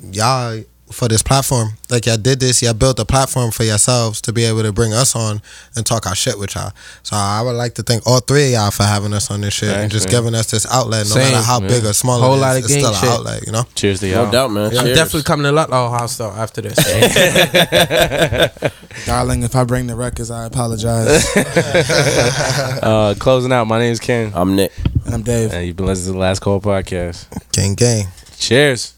[0.02, 0.62] y'all
[0.92, 1.70] for this platform.
[1.90, 4.92] Like y'all did this, y'all built a platform for yourselves to be able to bring
[4.92, 5.42] us on
[5.76, 6.72] and talk our shit with y'all.
[7.02, 9.54] So I would like to thank all three of y'all for having us on this
[9.54, 10.12] shit and just man.
[10.22, 11.68] giving us this outlet, no Same, matter how man.
[11.68, 13.02] big or small Whole it is, lot of it's gang still shit.
[13.04, 13.64] an outlet, you know?
[13.74, 14.26] Cheers to No y'all.
[14.26, 14.76] No doubt, man.
[14.78, 16.76] I'm definitely coming to Ludlow House though after this.
[19.06, 21.26] Darling, if I bring the records, I apologize.
[22.82, 23.66] Uh, closing out.
[23.66, 24.72] My name is Ken, I'm Nick.
[25.04, 25.52] and I'm Dave.
[25.52, 27.26] and you've been listening to the Last Call podcast.
[27.52, 28.06] Gang gang.
[28.38, 28.94] Cheers.